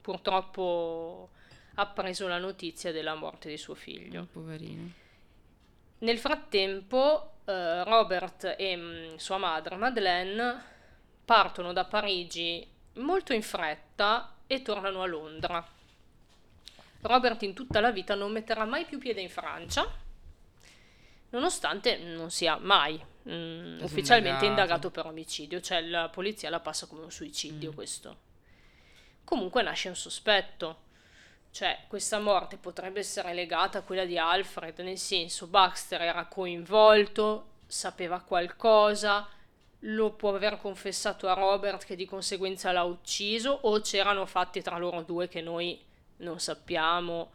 purtroppo 0.00 1.30
appreso 1.74 2.26
la 2.26 2.38
notizia 2.38 2.90
della 2.90 3.14
morte 3.14 3.48
di 3.48 3.56
suo 3.56 3.76
figlio. 3.76 4.26
Poverino. 4.32 4.90
Nel 5.98 6.18
frattempo, 6.18 7.34
eh, 7.44 7.84
Robert 7.84 8.56
e 8.58 8.76
mm, 8.76 9.14
sua 9.18 9.36
madre, 9.38 9.76
Madeleine, 9.76 10.62
partono 11.24 11.72
da 11.72 11.84
Parigi 11.84 12.68
molto 12.94 13.32
in 13.32 13.42
fretta 13.42 14.34
e 14.48 14.62
tornano 14.62 15.00
a 15.02 15.06
Londra. 15.06 15.64
Robert 17.02 17.42
in 17.42 17.52
tutta 17.54 17.80
la 17.80 17.90
vita 17.90 18.14
non 18.14 18.32
metterà 18.32 18.64
mai 18.64 18.84
più 18.84 18.98
piede 18.98 19.20
in 19.20 19.28
Francia, 19.28 19.86
nonostante 21.30 21.96
non 21.98 22.30
sia 22.30 22.56
mai 22.58 22.94
mm, 23.28 23.80
ufficialmente 23.82 24.44
indagato. 24.44 24.46
indagato 24.46 24.90
per 24.90 25.06
omicidio, 25.06 25.60
cioè 25.60 25.80
la 25.80 26.08
polizia 26.08 26.48
la 26.50 26.60
passa 26.60 26.86
come 26.86 27.02
un 27.02 27.10
suicidio 27.10 27.70
Mm. 27.70 27.74
questo. 27.74 28.16
Comunque 29.24 29.62
nasce 29.62 29.88
un 29.88 29.96
sospetto. 29.96 30.90
Cioè, 31.50 31.80
questa 31.86 32.18
morte 32.18 32.56
potrebbe 32.56 33.00
essere 33.00 33.34
legata 33.34 33.78
a 33.78 33.82
quella 33.82 34.06
di 34.06 34.16
Alfred, 34.16 34.78
nel 34.78 34.96
senso 34.96 35.46
Baxter 35.48 36.00
era 36.00 36.24
coinvolto, 36.24 37.48
sapeva 37.66 38.20
qualcosa, 38.20 39.28
lo 39.80 40.12
può 40.12 40.34
aver 40.34 40.58
confessato 40.58 41.28
a 41.28 41.34
Robert 41.34 41.84
che 41.84 41.96
di 41.96 42.06
conseguenza 42.06 42.72
l'ha 42.72 42.84
ucciso, 42.84 43.50
o 43.62 43.80
c'erano 43.80 44.24
fatti 44.24 44.62
tra 44.62 44.78
loro 44.78 45.02
due 45.02 45.28
che 45.28 45.42
noi 45.42 45.78
non 46.22 46.40
sappiamo, 46.40 47.32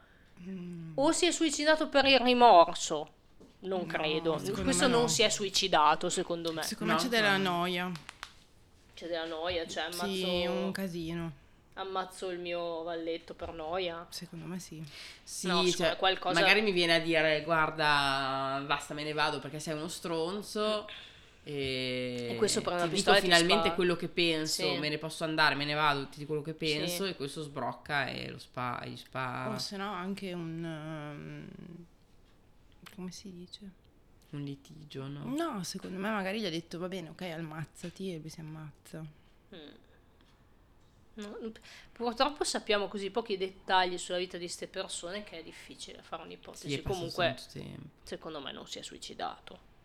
o 0.95 1.11
si 1.11 1.25
è 1.25 1.31
suicidato 1.31 1.87
per 1.87 2.05
il 2.05 2.19
rimorso. 2.19 3.13
Non 3.59 3.81
No, 3.81 3.85
credo. 3.87 4.33
Questo 4.33 4.85
me 4.85 4.91
non 4.91 5.01
no. 5.01 5.07
si 5.07 5.23
è 5.23 5.29
suicidato, 5.29 6.09
secondo 6.09 6.53
me. 6.53 6.61
Secondo 6.63 6.93
me 6.93 6.99
No, 6.99 7.03
c'è 7.05 7.09
della 7.09 7.37
no. 7.37 7.49
noia. 7.57 7.91
C'è 8.93 9.07
della 9.07 9.25
noia, 9.25 9.65
cioè 9.67 9.83
ammazzo, 9.83 10.05
Sì, 10.05 10.45
un 10.47 10.71
casino. 10.71 11.31
ammazzo 11.73 12.29
il 12.29 12.39
mio 12.39 12.83
valletto 12.83 13.33
per 13.33 13.51
noia. 13.53 14.05
Secondo 14.09 14.45
me 14.45 14.59
sì. 14.59 14.83
Sì, 15.23 15.47
No, 15.47 15.67
cioè, 15.69 15.95
qualcosa- 15.97 16.39
magari 16.39 16.61
mi 16.61 16.71
viene 16.71 16.95
a 16.95 16.99
dire 16.99 17.41
guarda, 17.43 18.63
basta, 18.65 18.93
me 18.93 19.03
ne 19.03 19.13
vado 19.13 19.39
perché 19.39 19.59
sei 19.59 19.73
uno 19.75 19.87
stronzo. 19.87 20.87
E, 21.49 22.27
E 22.31 22.35
questo 22.35 22.59
prende 22.59 22.81
una 22.81 22.89
ti 22.89 22.95
pistola 22.95 23.19
dico 23.21 23.33
finalmente 23.33 23.73
quello 23.73 23.95
che 23.95 24.09
penso, 24.09 24.73
Sì. 24.73 24.79
me 24.79 24.89
ne 24.89 24.97
posso 24.97 25.23
andare, 25.23 25.55
me 25.55 25.63
ne 25.63 25.75
vado, 25.75 26.07
ti 26.09 26.17
dico 26.19 26.27
quello 26.33 26.41
che 26.41 26.53
penso 26.53 27.05
Sì. 27.05 27.11
e 27.11 27.15
questo 27.15 27.41
sbrocca 27.41 28.07
e 28.07 28.29
lo 28.29 28.37
spa, 28.37 28.83
gli 28.85 28.97
spara. 28.97 29.53
O 29.55 29.57
se 29.57 29.77
no 29.77 29.89
anche 29.89 30.33
un... 30.33 30.65
ehm, 30.65 31.47
come 32.95 33.11
si 33.11 33.31
dice? 33.31 33.71
Un 34.31 34.43
litigio, 34.43 35.07
no? 35.07 35.23
No, 35.23 35.63
secondo 35.63 35.97
me 35.97 36.09
magari 36.11 36.41
gli 36.41 36.45
ha 36.45 36.49
detto 36.49 36.79
va 36.79 36.89
bene, 36.89 37.09
ok, 37.09 37.21
ammazzati 37.21 38.13
e 38.13 38.17
lui 38.19 38.29
si 38.29 38.41
ammazza. 38.41 39.05
No, 41.13 41.51
Purtroppo 41.93 42.43
sappiamo 42.43 42.87
così 42.89 43.09
pochi 43.09 43.37
dettagli 43.37 43.97
sulla 43.97 44.17
vita 44.19 44.37
di 44.37 44.43
queste 44.43 44.67
persone 44.67 45.23
che 45.23 45.39
è 45.39 45.43
difficile 45.43 46.01
fare 46.03 46.23
un'ipotesi. 46.23 46.69
Sì, 46.69 46.81
Comunque, 46.83 47.35
secondo 48.03 48.39
me 48.41 48.51
non 48.51 48.67
si 48.67 48.79
è 48.79 48.81
suicidato. 48.83 49.75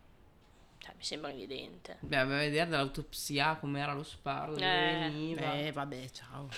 Cioè, 0.83 0.93
mi 0.97 1.03
sembra 1.03 1.31
evidente. 1.31 1.97
Beh, 2.01 2.17
a 2.17 2.25
vedere 2.25 2.69
dall'autopsia 2.69 3.55
com'era 3.55 3.93
lo 3.93 4.05
dove 4.21 4.55
Eh, 4.57 4.99
veniva. 4.99 5.39
Beh, 5.51 5.71
vabbè, 5.71 6.09
ciao. 6.09 6.49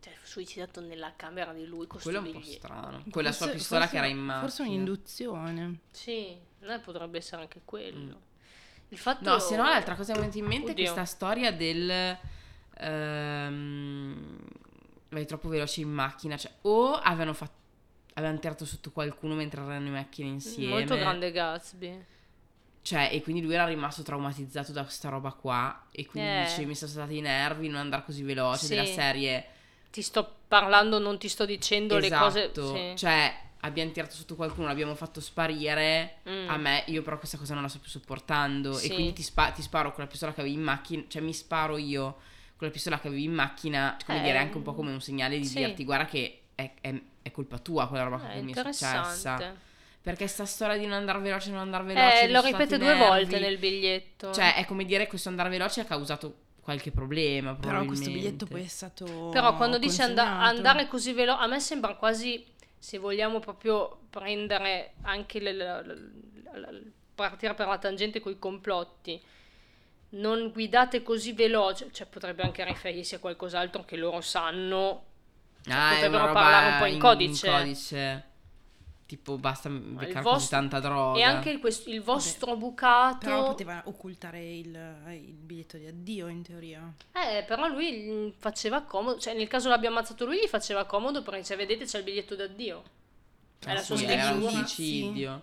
Cioè, 0.00 0.12
suicidato 0.22 0.80
nella 0.80 1.14
camera 1.16 1.52
di 1.52 1.66
lui 1.66 1.88
con 1.88 2.00
Quello 2.00 2.18
è 2.18 2.20
un 2.20 2.32
po' 2.32 2.42
strano. 2.42 3.02
Quella 3.10 3.32
sua 3.32 3.46
Forse- 3.46 3.58
pistola 3.60 3.80
forse- 3.80 3.94
che 3.96 4.02
era 4.04 4.12
in 4.12 4.18
macchina. 4.18 4.40
Forse 4.40 4.62
un'induzione. 4.62 5.78
Sì, 5.90 6.38
eh, 6.60 6.78
potrebbe 6.78 7.18
essere 7.18 7.42
anche 7.42 7.62
quello. 7.64 8.20
Il 8.90 8.98
fatto... 8.98 9.28
Mm. 9.28 9.32
No, 9.32 9.38
se 9.40 9.56
no 9.56 9.64
l'altra 9.64 9.96
cosa 9.96 10.12
che 10.12 10.20
mi 10.20 10.26
è 10.26 10.28
venuta 10.30 10.38
in 10.38 10.56
mente 10.58 10.70
Oddio. 10.70 10.84
è 10.84 10.92
questa 10.94 11.04
storia 11.16 11.52
del... 11.52 12.16
ehm, 12.78 14.38
vai 15.08 15.26
troppo 15.26 15.48
veloce 15.48 15.80
in 15.80 15.90
macchina. 15.90 16.36
Cioè, 16.36 16.52
o 16.62 16.92
avevano 16.94 17.34
fatto... 17.34 17.56
Avevano 18.18 18.40
tirato 18.40 18.64
sotto 18.64 18.90
qualcuno 18.90 19.34
mentre 19.34 19.60
erano 19.62 19.86
in 19.86 19.92
macchina 19.92 20.28
insieme. 20.28 20.72
Molto 20.72 20.96
grande 20.96 21.30
Gatsby. 21.30 22.04
Cioè, 22.82 23.10
e 23.12 23.22
quindi 23.22 23.42
lui 23.42 23.54
era 23.54 23.64
rimasto 23.66 24.02
traumatizzato 24.02 24.72
da 24.72 24.82
questa 24.82 25.08
roba 25.08 25.30
qua. 25.32 25.86
E 25.92 26.04
quindi 26.06 26.28
Eh. 26.28 26.44
dice, 26.46 26.64
mi 26.64 26.74
sono 26.74 26.90
stati 26.90 27.16
i 27.18 27.20
nervi, 27.20 27.68
non 27.68 27.80
andare 27.80 28.02
così 28.04 28.22
veloce. 28.22 28.64
Sì. 28.66 28.68
Della 28.74 28.84
serie... 28.86 29.46
Ti 29.90 30.02
sto 30.02 30.36
parlando, 30.48 30.98
non 30.98 31.16
ti 31.18 31.28
sto 31.28 31.46
dicendo 31.46 31.96
le 31.98 32.10
cose... 32.10 32.44
Esatto. 32.44 32.74
sì. 32.74 32.92
Cioè, 32.96 33.34
abbiamo 33.60 33.90
tirato 33.92 34.14
sotto 34.14 34.34
qualcuno, 34.34 34.66
l'abbiamo 34.66 34.94
fatto 34.94 35.20
sparire. 35.20 36.16
Mm. 36.28 36.48
A 36.48 36.56
me, 36.56 36.82
io 36.88 37.02
però 37.02 37.18
questa 37.18 37.38
cosa 37.38 37.54
non 37.54 37.62
la 37.62 37.68
sto 37.68 37.78
più 37.78 37.88
sopportando. 37.90 38.72
Sì. 38.74 38.86
E 38.88 38.94
quindi 38.94 39.12
ti, 39.12 39.22
spa- 39.22 39.50
ti 39.52 39.62
sparo 39.62 39.92
con 39.92 40.02
la 40.02 40.10
pistola 40.10 40.32
che 40.34 40.40
avevi 40.40 40.56
in 40.56 40.62
macchina. 40.62 41.04
Cioè, 41.08 41.22
mi 41.22 41.32
sparo 41.32 41.76
io 41.76 42.16
con 42.56 42.66
la 42.66 42.72
pistola 42.72 42.98
che 42.98 43.06
avevi 43.06 43.24
in 43.24 43.32
macchina. 43.32 43.96
Come 44.04 44.18
Eh, 44.18 44.22
dire, 44.22 44.38
anche 44.38 44.56
un 44.56 44.62
po' 44.62 44.74
come 44.74 44.90
un 44.92 45.00
segnale 45.00 45.38
di 45.38 45.44
sì. 45.46 45.56
dirti, 45.58 45.84
guarda 45.84 46.06
che 46.06 46.40
è, 46.54 46.72
è- 46.80 47.00
è 47.28 47.30
colpa 47.30 47.58
tua 47.58 47.86
quella 47.88 48.04
roba 48.04 48.30
Eh, 48.30 48.34
che 48.34 48.42
mi 48.42 48.52
è 48.52 48.56
successa. 48.56 49.54
Perché 50.00 50.26
sta 50.26 50.44
storia 50.46 50.76
di 50.76 50.84
non 50.86 50.94
andare 50.94 51.18
veloce, 51.18 51.50
non 51.50 51.60
andare 51.60 51.84
veloce. 51.84 52.22
Eh, 52.22 52.30
lo 52.30 52.40
ripete 52.40 52.78
due 52.78 52.86
nervi. 52.94 53.04
volte 53.04 53.38
nel 53.40 53.58
biglietto. 53.58 54.32
Cioè, 54.32 54.54
è 54.54 54.64
come 54.64 54.84
dire 54.84 55.04
che 55.04 55.10
questo 55.10 55.28
andare 55.28 55.48
veloce 55.50 55.80
ha 55.80 55.84
causato 55.84 56.34
qualche 56.60 56.90
problema. 56.90 57.54
Però 57.54 57.84
questo 57.84 58.10
biglietto 58.10 58.46
poi 58.46 58.62
è 58.62 58.66
stato 58.68 59.28
Però 59.32 59.56
quando 59.56 59.78
dice 59.78 60.02
and- 60.02 60.18
andare 60.18 60.86
così 60.88 61.12
veloce, 61.12 61.42
a 61.42 61.46
me 61.46 61.60
sembra 61.60 61.94
quasi, 61.96 62.44
se 62.78 62.96
vogliamo 62.98 63.38
proprio 63.40 64.02
prendere 64.08 64.94
anche 65.02 65.40
le- 65.40 65.52
le- 65.52 65.82
le- 65.84 66.00
le- 66.54 66.82
partire 67.14 67.52
per 67.54 67.66
la 67.66 67.78
tangente 67.78 68.20
con 68.20 68.32
i 68.32 68.38
complotti, 68.38 69.20
non 70.10 70.50
guidate 70.52 71.02
così 71.02 71.32
veloce, 71.32 71.88
cioè 71.92 72.06
potrebbe 72.06 72.42
anche 72.42 72.64
riferirsi 72.64 73.16
a 73.16 73.18
qualcos'altro 73.18 73.84
che 73.84 73.96
loro 73.96 74.20
sanno, 74.22 75.04
Ah, 75.66 75.90
è 75.90 75.94
potrebbero 75.94 76.22
una 76.24 76.26
roba 76.32 76.40
parlare 76.40 76.72
un 76.72 76.78
po' 76.78 76.84
in 76.86 76.98
codice. 76.98 77.50
codice. 77.50 78.22
Tipo, 79.06 79.38
basta 79.38 79.70
beccare 79.70 80.12
vostro- 80.20 80.32
così 80.32 80.48
tanta 80.50 80.80
droga. 80.80 81.18
e 81.18 81.22
anche 81.22 81.48
il, 81.48 81.60
quest- 81.60 81.86
il 81.88 82.02
vostro 82.02 82.56
bucato... 82.56 83.18
Però 83.20 83.42
poteva 83.46 83.80
occultare 83.86 84.38
il, 84.38 84.66
il 85.12 85.32
biglietto 85.32 85.78
di 85.78 85.86
addio 85.86 86.28
in 86.28 86.42
teoria. 86.42 86.92
Eh, 87.12 87.42
però 87.44 87.68
lui 87.68 87.90
gli 88.02 88.34
faceva 88.36 88.82
comodo, 88.82 89.18
cioè 89.18 89.32
nel 89.34 89.48
caso 89.48 89.70
l'abbia 89.70 89.88
ammazzato 89.88 90.26
lui 90.26 90.40
gli 90.42 90.46
faceva 90.46 90.84
comodo 90.84 91.22
perché 91.22 91.42
se 91.42 91.56
vedete 91.56 91.86
c'è 91.86 91.98
il 91.98 92.04
biglietto 92.04 92.34
d'addio. 92.36 92.82
È 93.60 93.72
la 93.72 93.80
Ah, 93.80 93.82
sua 93.82 93.96
sì, 93.96 94.04
era 94.04 94.30
un 94.30 94.46
suicidio. 94.50 95.42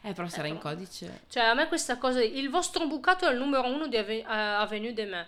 Eh, 0.00 0.12
però 0.14 0.26
sarà 0.28 0.48
in 0.48 0.58
codice. 0.58 1.24
Cioè, 1.28 1.44
a 1.44 1.52
me 1.54 1.68
questa 1.68 1.98
cosa, 1.98 2.22
il 2.22 2.48
vostro 2.48 2.86
bucato 2.86 3.28
è 3.28 3.32
il 3.32 3.38
numero 3.38 3.66
uno 3.66 3.86
di 3.86 3.98
Ave- 3.98 4.20
eh, 4.20 4.24
Avenue 4.26 4.94
de 4.94 5.04
Me. 5.04 5.26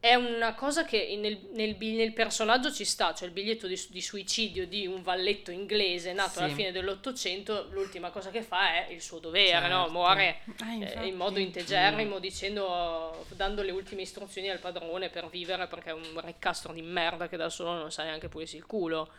È 0.00 0.14
una 0.14 0.54
cosa 0.54 0.84
che 0.84 1.16
nel, 1.20 1.48
nel 1.54 1.76
nel 1.76 2.12
personaggio 2.12 2.70
ci 2.72 2.84
sta, 2.84 3.12
cioè 3.14 3.26
il 3.26 3.34
biglietto 3.34 3.66
di, 3.66 3.76
di 3.90 4.00
suicidio 4.00 4.64
di 4.68 4.86
un 4.86 5.02
valletto 5.02 5.50
inglese 5.50 6.12
nato 6.12 6.34
Sì. 6.34 6.38
alla 6.38 6.54
fine 6.54 6.70
dell'Ottocento, 6.70 7.66
l'ultima 7.72 8.10
cosa 8.10 8.30
che 8.30 8.42
fa 8.42 8.74
è 8.86 8.92
il 8.92 9.02
suo 9.02 9.18
dovere, 9.18 9.66
no? 9.66 9.78
Certo. 9.82 9.92
Muore 9.92 10.40
Ah, 10.60 10.74
eh, 11.02 11.06
in 11.08 11.16
modo 11.16 11.40
integerrimo 11.40 12.20
dicendo, 12.20 13.26
dando 13.30 13.62
le 13.62 13.72
ultime 13.72 14.02
istruzioni 14.02 14.48
al 14.48 14.60
padrone 14.60 15.08
per 15.10 15.28
vivere 15.28 15.66
perché 15.66 15.90
è 15.90 15.92
un 15.94 16.20
riccastro 16.24 16.72
di 16.72 16.82
merda 16.82 17.26
che 17.28 17.36
da 17.36 17.48
solo 17.48 17.72
non 17.74 17.90
sa 17.90 18.04
neanche 18.04 18.28
pulirsi 18.28 18.56
il 18.56 18.66
culo. 18.66 19.10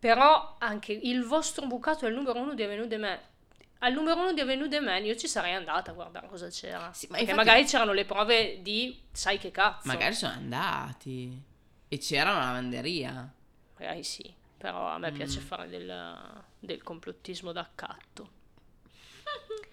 Però 0.00 0.56
anche 0.58 0.92
il 0.92 1.22
vostro 1.24 1.66
bucato 1.66 2.04
è 2.04 2.08
il 2.08 2.14
numero 2.16 2.40
uno 2.40 2.54
di 2.54 2.62
Avenue 2.64 2.88
de 2.88 2.96
Me. 2.96 3.20
Al 3.84 3.92
numero 3.92 4.20
uno 4.20 4.32
di 4.32 4.40
Avenue 4.40 4.68
de 4.68 4.78
Me 4.80 5.00
io 5.00 5.16
ci 5.16 5.26
sarei 5.26 5.54
andata 5.54 5.90
a 5.90 5.94
guardare 5.94 6.28
cosa 6.28 6.48
c'era. 6.48 6.92
Sì, 6.92 7.06
ma 7.08 7.16
Perché 7.16 7.30
infatti- 7.32 7.46
magari 7.48 7.64
c'erano 7.66 7.92
le 7.92 8.04
prove 8.04 8.62
di 8.62 9.00
sai 9.10 9.38
che 9.38 9.50
cazzo. 9.50 9.88
Magari 9.88 10.14
sono 10.14 10.32
andati. 10.34 11.42
E 11.88 11.98
c'era 11.98 12.30
una 12.30 12.44
lavanderia. 12.46 13.32
Magari 13.78 14.04
sì, 14.04 14.32
però 14.56 14.86
a 14.88 14.98
me 14.98 15.10
Mm. 15.10 15.14
piace 15.14 15.40
fare 15.40 15.68
del, 15.68 16.42
del 16.60 16.82
complottismo 16.82 17.50
d'accatto. 17.50 18.30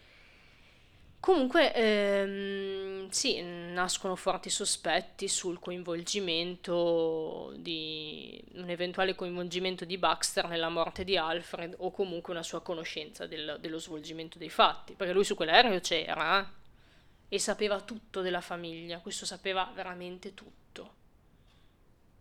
Comunque, 1.22 1.74
ehm, 1.74 3.10
sì, 3.10 3.42
nascono 3.42 4.16
forti 4.16 4.50
sospetti 4.50 5.28
sul 5.28 5.60
coinvolgimento 5.60 7.54
di 7.58 8.42
un 8.54 8.70
eventuale 8.70 9.16
coinvolgimento 9.16 9.84
di 9.84 9.98
Baxter 9.98 10.48
nella 10.48 10.70
morte 10.70 11.04
di 11.04 11.18
Alfred 11.18 11.76
o 11.80 11.92
comunque 11.92 12.32
una 12.34 12.44
sua 12.44 12.62
conoscenza 12.62 13.28
del- 13.28 13.58
dello 13.60 13.80
svolgimento 13.80 14.38
dei 14.38 14.50
fatti, 14.50 14.94
perché 14.96 15.12
lui 15.14 15.26
su 15.26 15.36
quell'aereo 15.36 15.80
c'era 15.82 16.42
eh, 16.42 17.36
e 17.36 17.40
sapeva 17.40 17.82
tutto 17.82 18.22
della 18.22 18.42
famiglia, 18.42 19.00
questo 19.00 19.26
sapeva 19.26 19.70
veramente 19.76 20.34
tutto. 20.34 20.96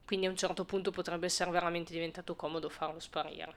Quindi 0.04 0.26
a 0.26 0.30
un 0.30 0.36
certo 0.36 0.64
punto 0.64 0.90
potrebbe 0.90 1.26
essere 1.26 1.52
veramente 1.52 1.92
diventato 1.92 2.34
comodo 2.34 2.68
farlo 2.68 2.98
sparire. 2.98 3.54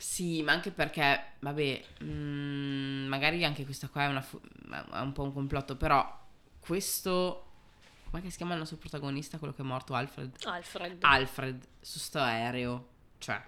Sì, 0.00 0.42
ma 0.42 0.52
anche 0.52 0.70
perché, 0.70 1.32
vabbè, 1.40 1.84
mm, 2.04 3.06
magari 3.06 3.44
anche 3.44 3.66
questa 3.66 3.88
qua 3.88 4.04
è, 4.04 4.06
una 4.06 4.22
fu- 4.22 4.40
è 4.40 4.98
un 4.98 5.12
po' 5.12 5.24
un 5.24 5.32
complotto, 5.34 5.76
però 5.76 6.18
questo... 6.58 7.44
Come 8.10 8.30
si 8.30 8.38
chiama 8.38 8.54
il 8.54 8.60
nostro 8.60 8.78
protagonista, 8.78 9.36
quello 9.36 9.52
che 9.52 9.60
è 9.60 9.64
morto, 9.64 9.92
Alfred? 9.92 10.34
Alfred. 10.44 10.98
Alfred, 11.02 11.66
su 11.82 11.98
sto 11.98 12.18
aereo. 12.18 12.88
Cioè, 13.18 13.40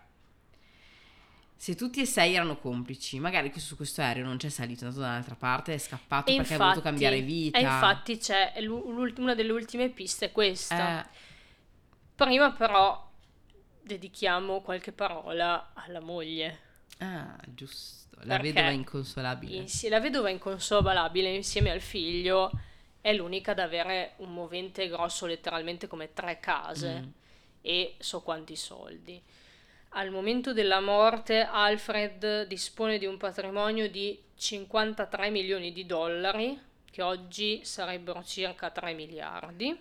se 1.57 1.75
tutti 1.75 2.03
e 2.03 2.07
sei 2.07 2.35
erano 2.35 2.59
complici, 2.59 3.19
magari 3.19 3.51
su 3.59 3.75
questo 3.75 4.03
aereo 4.03 4.27
non 4.27 4.37
c'è 4.37 4.51
salito, 4.51 4.85
è 4.85 4.89
andato 4.89 5.03
da 5.03 5.09
un'altra 5.09 5.37
parte, 5.37 5.73
è 5.73 5.79
scappato 5.79 6.31
E 6.31 6.37
perché 6.37 6.53
ha 6.53 6.59
voluto 6.59 6.83
cambiare 6.83 7.23
vita. 7.23 7.57
E 7.57 7.63
infatti 7.63 8.19
c'è 8.19 8.53
una 8.67 9.35
delle 9.35 9.53
ultime 9.53 9.89
piste 9.89 10.27
è 10.27 10.33
questa. 10.33 11.03
Eh, 11.03 11.09
Prima 12.15 12.53
però 12.53 13.11
dedichiamo 13.93 14.61
qualche 14.61 14.93
parola 14.93 15.71
alla 15.75 16.01
moglie. 16.01 16.59
ah, 16.99 17.37
giusto. 17.49 18.01
La 18.25 18.37
Perché 18.37 18.53
vedova 18.53 18.71
inconsolabile. 18.71 19.57
Insi- 19.57 19.89
la 19.89 19.99
vedova 20.01 20.31
inconsolabile 20.31 21.35
insieme 21.35 21.71
al 21.71 21.81
figlio 21.81 22.51
è 23.01 23.13
l'unica 23.13 23.51
ad 23.53 23.59
avere 23.59 24.13
un 24.19 24.33
movente 24.33 24.87
grosso 24.89 25.27
letteralmente 25.27 25.89
come 25.89 26.13
tre 26.13 26.39
case 26.39 27.01
Mm. 27.01 27.09
e 27.63 27.95
so 27.99 28.21
quanti 28.23 28.55
soldi. 28.55 29.21
Al 29.95 30.11
momento 30.11 30.53
della 30.53 30.81
morte 30.81 31.41
Alfred 31.43 32.47
dispone 32.47 32.99
di 32.99 33.07
un 33.07 33.17
patrimonio 33.17 33.91
di 33.91 34.19
53 34.37 35.31
milioni 35.31 35.73
di 35.73 35.85
dollari, 35.85 36.59
che 36.91 37.03
oggi 37.03 37.65
sarebbero 37.65 38.23
circa 38.23 38.71
3 38.71 38.93
miliardi, 38.95 39.77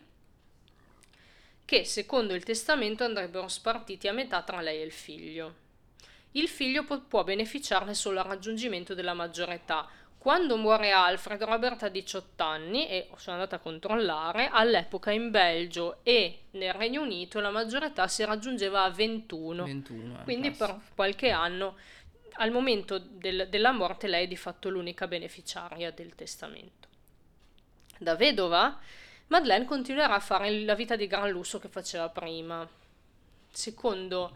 che 1.71 1.86
secondo 1.86 2.34
il 2.34 2.43
testamento 2.43 3.05
andrebbero 3.05 3.47
spartiti 3.47 4.10
a 4.10 4.12
metà 4.12 4.41
tra 4.41 4.60
lei 4.60 4.81
e 4.81 4.84
il 4.84 4.91
figlio. 4.91 5.55
Il 6.31 6.49
figlio 6.49 6.84
po- 6.84 6.99
può 6.99 7.23
beneficiarne 7.23 7.93
solo 7.93 8.19
al 8.19 8.25
raggiungimento 8.25 8.93
della 8.93 9.13
maggiore 9.13 9.53
età. 9.53 9.88
Quando 10.17 10.57
muore 10.57 10.91
Alfred, 10.91 11.41
Robert 11.41 11.84
ha 11.84 11.88
18 11.88 12.43
anni 12.43 12.89
e 12.89 13.07
sono 13.15 13.38
andata 13.38 13.55
a 13.55 13.60
controllare, 13.60 14.49
all'epoca 14.51 15.12
in 15.12 15.31
Belgio 15.31 15.99
e 16.03 16.39
nel 16.51 16.73
Regno 16.73 17.03
Unito 17.03 17.39
la 17.39 17.51
maggiore 17.51 17.86
età 17.86 18.05
si 18.10 18.25
raggiungeva 18.25 18.84
a 18.84 18.89
21. 18.89 19.63
21. 19.63 20.19
eh, 20.19 20.23
Quindi 20.25 20.51
per 20.51 20.77
qualche 20.93 21.29
anno, 21.29 21.77
al 22.34 22.51
momento 22.51 22.97
del- 22.97 23.47
della 23.49 23.71
morte, 23.71 24.07
lei 24.10 24.25
è 24.25 24.27
di 24.27 24.36
fatto 24.36 24.67
l'unica 24.67 25.07
beneficiaria 25.07 25.89
del 25.91 26.15
testamento. 26.15 26.89
Da 27.97 28.17
vedova, 28.17 28.77
Madeleine 29.32 29.63
continuerà 29.63 30.15
a 30.15 30.20
fare 30.20 30.52
la 30.65 30.76
vita 30.76 30.98
di 30.98 31.08
gran 31.08 31.30
lusso 31.30 31.58
che 31.58 31.70
faceva 31.70 32.10
prima. 32.10 32.67
Secondo, 33.50 34.36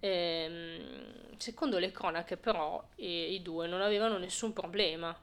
ehm, 0.00 1.36
secondo 1.36 1.78
le 1.78 1.92
cronache, 1.92 2.38
però, 2.38 2.82
i, 2.96 3.34
i 3.34 3.42
due 3.42 3.66
non 3.66 3.82
avevano 3.82 4.16
nessun 4.16 4.54
problema, 4.54 5.14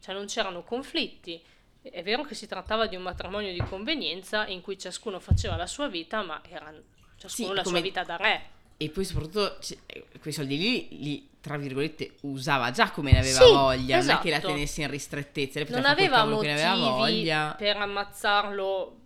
cioè 0.00 0.14
non 0.14 0.24
c'erano 0.24 0.62
conflitti. 0.62 1.38
È 1.82 2.02
vero 2.02 2.24
che 2.24 2.34
si 2.34 2.46
trattava 2.46 2.86
di 2.86 2.96
un 2.96 3.02
matrimonio 3.02 3.52
di 3.52 3.62
convenienza 3.68 4.46
in 4.46 4.62
cui 4.62 4.78
ciascuno 4.78 5.20
faceva 5.20 5.56
la 5.56 5.66
sua 5.66 5.88
vita, 5.88 6.22
ma 6.22 6.40
era 6.48 6.72
ciascuno 7.18 7.48
Sì, 7.48 7.54
la 7.54 7.62
come- 7.62 7.76
sua 7.76 7.80
vita 7.80 8.04
da 8.04 8.16
re. 8.16 8.50
E 8.82 8.88
poi 8.88 9.04
soprattutto 9.04 9.58
c- 9.60 9.76
eh, 9.84 10.06
quei 10.20 10.32
soldi 10.32 10.56
lì, 10.56 10.88
li, 11.02 11.28
tra 11.38 11.58
virgolette, 11.58 12.12
usava 12.22 12.70
già 12.70 12.90
come 12.90 13.12
ne 13.12 13.18
aveva 13.18 13.44
Sì, 13.44 13.52
voglia, 13.52 13.98
non 13.98 14.08
è 14.08 14.18
che 14.20 14.30
la 14.30 14.36
esatto. 14.38 14.52
tenesse 14.54 14.80
in 14.80 14.88
ristrettezza, 14.90 15.60
Non 15.68 15.84
aveva 15.84 16.22
che 16.22 16.46
ne 16.46 16.52
aveva 16.54 16.74
motivi 16.76 16.96
voglia, 17.18 17.54
per 17.58 17.76
ammazzarlo 17.76 18.96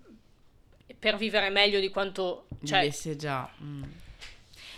per 0.98 1.16
vivere 1.16 1.50
meglio 1.50 1.80
di 1.80 1.88
quanto... 1.90 2.46
Cioè, 2.64 2.80
vivesse 2.82 3.16
già. 3.16 3.50
mm. 3.62 3.82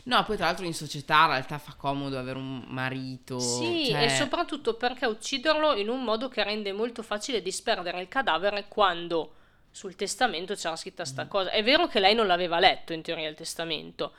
No, 0.04 0.24
poi 0.24 0.36
tra 0.36 0.46
l'altro 0.46 0.64
in 0.64 0.72
società 0.74 1.22
in 1.24 1.30
realtà 1.30 1.58
fa 1.58 1.74
comodo 1.76 2.18
avere 2.18 2.38
un 2.38 2.64
marito. 2.68 3.38
Sì, 3.38 3.88
cioè- 3.90 4.04
e 4.04 4.08
soprattutto 4.08 4.74
perché 4.74 5.04
ucciderlo 5.06 5.74
in 5.76 5.88
un 5.90 6.02
modo 6.04 6.28
che 6.28 6.42
rende 6.42 6.72
molto 6.72 7.02
facile 7.02 7.42
disperdere 7.42 8.00
il 8.00 8.08
cadavere 8.08 8.66
quando 8.68 9.34
sul 9.70 9.94
testamento 9.94 10.54
c'era 10.54 10.74
scritta 10.76 11.04
sta 11.04 11.24
Mm. 11.24 11.28
cosa. 11.28 11.50
È 11.50 11.62
vero 11.62 11.86
che 11.86 12.00
lei 12.00 12.14
non 12.14 12.26
l'aveva 12.26 12.58
letto 12.60 12.92
in 12.92 13.02
teoria 13.02 13.28
il 13.28 13.34
testamento, 13.36 14.12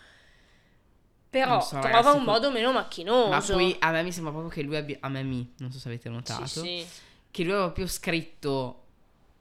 però 1.44 1.62
so, 1.62 1.80
trova 1.80 1.88
ragazzi, 1.90 2.18
un 2.18 2.24
modo 2.24 2.52
meno 2.52 2.72
macchinoso. 2.72 3.30
Ma 3.30 3.42
poi 3.42 3.76
a 3.80 3.92
me 3.92 4.04
mi 4.04 4.12
sembra 4.12 4.32
proprio 4.32 4.52
che 4.52 4.62
lui 4.64 4.76
abbia. 4.76 4.98
A 5.02 5.10
me 5.10 5.24
mi, 5.24 5.54
non 5.58 5.72
so 5.72 5.80
se 5.80 5.88
avete 5.88 6.10
notato. 6.10 6.46
Sì, 6.46 6.60
sì. 6.60 6.88
Che 7.32 7.44
lui 7.44 7.52
aveva 7.52 7.66
proprio 7.68 7.88
scritto. 7.88 8.82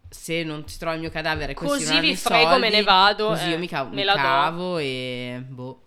Se 0.09 0.45
non 0.45 0.67
si 0.69 0.79
trova 0.79 0.95
il 0.95 1.01
mio 1.01 1.11
cadavere, 1.11 1.53
Così 1.55 1.99
vi 1.99 2.15
frego, 2.15 2.51
soldi, 2.51 2.61
me 2.61 2.71
ne 2.71 2.83
vado, 2.85 3.27
Così 3.27 3.47
eh, 3.47 3.51
io 3.51 3.59
mi, 3.59 3.67
cavo, 3.67 3.89
me 3.91 3.97
mi 3.97 4.05
la 4.05 4.13
do. 4.15 4.19
cavo 4.19 4.79
e. 4.79 5.43
Boh. 5.47 5.81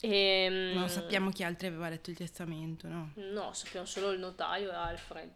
Ehm, 0.00 0.78
Non 0.78 0.88
sappiamo 0.90 1.30
chi 1.30 1.42
altri 1.44 1.66
aveva 1.68 1.88
letto 1.88 2.10
il 2.10 2.16
testamento, 2.16 2.86
no? 2.88 3.12
No, 3.14 3.50
sappiamo 3.54 3.86
solo 3.86 4.10
il 4.10 4.18
notaio 4.18 4.70
e 4.70 4.74
Alfred. 4.74 5.30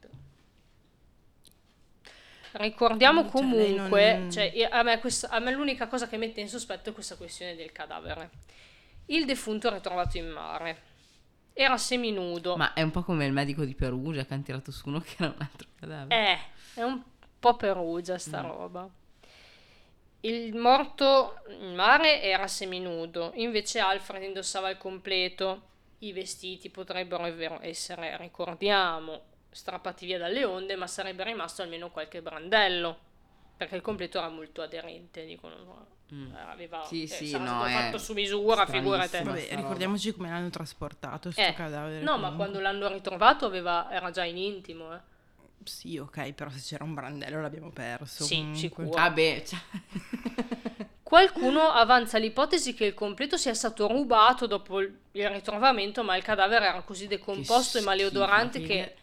Ricordiamo 2.59 3.23
Cioè, 3.23 3.31
comunque, 3.31 4.17
non- 4.19 4.31
cioè, 4.33 4.51
io- 4.55 4.69
a, 4.71 4.83
me 4.83 4.99
questa- 4.99 5.29
a 5.29 5.39
me 5.39 5.53
l'unica 5.53 5.87
cosa 5.87 6.09
che 6.09 6.17
mette 6.17 6.41
in 6.41 6.49
sospetto 6.49 6.91
è 6.91 6.93
questa 6.93 7.17
questione 7.17 7.55
del 7.55 7.71
cadavere. 7.73 8.31
Il 9.07 9.25
defunto 9.25 9.69
è 9.69 9.73
ritrovato 9.73 10.17
in 10.19 10.29
mare. 10.29 10.83
Era 11.53 11.77
seminudo. 11.77 12.57
Ma 12.57 12.73
è 12.73 12.83
un 12.83 12.91
po' 12.91 13.03
come 13.03 13.27
il 13.27 13.33
medico 13.33 13.65
di 13.65 13.75
Perugia 13.75 14.25
che 14.25 14.35
hanno 14.35 14.43
tirato 14.43 14.71
su 14.71 14.89
uno 14.89 15.01
che 15.01 15.15
era 15.19 15.33
un 15.37 15.41
altro 15.41 15.69
cadavere. 15.79 16.31
Eh, 16.75 16.81
è 16.81 16.83
un 16.83 17.03
po' 17.39 17.57
perugia 17.57 18.19
sta 18.19 18.41
roba. 18.41 18.89
Il 20.21 20.55
morto 20.57 21.43
in 21.61 21.75
mare 21.75 22.21
era 22.23 22.47
seminudo, 22.49 23.31
invece 23.37 23.79
Alfred 23.79 24.23
indossava 24.23 24.69
il 24.69 24.77
completo. 24.77 25.63
I 26.01 26.13
vestiti 26.13 26.71
potrebbero 26.71 27.59
essere, 27.63 28.17
ricordiamo, 28.19 29.23
strappati 29.51 30.07
via 30.07 30.19
dalle 30.19 30.45
onde, 30.45 30.77
ma 30.77 30.87
sarebbe 30.87 31.25
rimasto 31.25 31.63
almeno 31.63 31.91
qualche 31.91 32.23
brandello, 32.23 32.99
perché 33.57 33.77
il 33.77 33.83
completo 33.83 34.19
era 34.19 34.29
molto 34.29 34.63
aderente, 34.63 35.25
dicono. 35.25 35.97
Mm. 36.15 36.35
Aveva, 36.49 36.85
Sì, 36.87 37.03
eh, 37.03 37.07
sì, 37.07 37.33
no, 37.33 37.45
stato 37.47 37.65
è 37.67 37.73
fatto 37.73 37.99
su 37.99 38.15
misura, 38.15 38.65
figurate. 38.67 39.23
Vabbè, 39.23 39.49
ricordiamoci 39.57 40.13
come 40.15 40.31
l'hanno 40.31 40.49
trasportato 40.49 41.31
Eh, 41.35 41.53
cadavere. 41.53 42.01
no, 42.03 42.13
ma 42.13 42.29
comunque. 42.31 42.37
quando 42.37 42.61
l'hanno 42.61 42.89
ritrovato 42.89 43.45
aveva- 43.45 43.91
era 43.91 44.11
già 44.11 44.25
in 44.25 44.39
intimo, 44.39 44.95
eh. 44.95 45.01
Sì, 45.65 45.99
ok, 45.99 46.33
però 46.33 46.49
se 46.49 46.61
c'era 46.61 46.85
un 46.85 46.95
brandello 46.95 47.43
l'abbiamo 47.43 47.71
perso. 47.71 48.25
Sì, 48.25 48.37
comunque. 48.37 48.59
sicuro. 48.59 48.89
Vabbè, 48.89 49.43
cioè... 49.45 49.59
Qualcuno 51.03 51.63
avanza 51.71 52.19
l'ipotesi 52.19 52.75
che 52.75 52.85
il 52.87 52.95
completo 52.95 53.37
sia 53.37 53.55
stato 53.55 53.87
rubato 53.87 54.47
dopo 54.47 54.81
il 54.81 54.95
ritrovamento, 55.13 56.05
ma 56.05 56.17
il 56.17 56.23
cadavere 56.23 56.67
era 56.67 56.83
così 56.83 57.07
decomposto 57.07 57.79
Che 57.79 57.85
e 57.85 57.87
maleodorante 57.87 58.59
schifo, 58.59 58.73
che- 58.73 58.95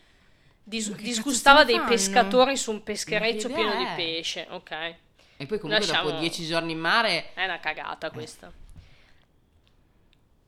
dis- 0.66 0.93
disgustava 0.95 1.63
dei 1.63 1.78
ne 1.78 1.86
pescatori 1.86 2.57
su 2.57 2.72
un 2.72 2.84
peschereccio 2.84 3.47
che 3.47 3.53
pieno 3.53 3.70
idea 3.74 3.80
di 3.80 3.86
è? 3.86 3.95
pesce. 3.95 4.47
Ok, 4.49 4.72
E 5.38 5.45
poi 5.45 5.59
comunque 5.59 5.86
Lasciamo- 5.86 6.09
dopo 6.09 6.20
dieci 6.22 6.45
giorni 6.45 6.74
in 6.74 6.80
mare... 6.80 7.34
è 7.34 7.43
una 7.45 7.59
cagata 7.59 8.09
questa. 8.11 8.51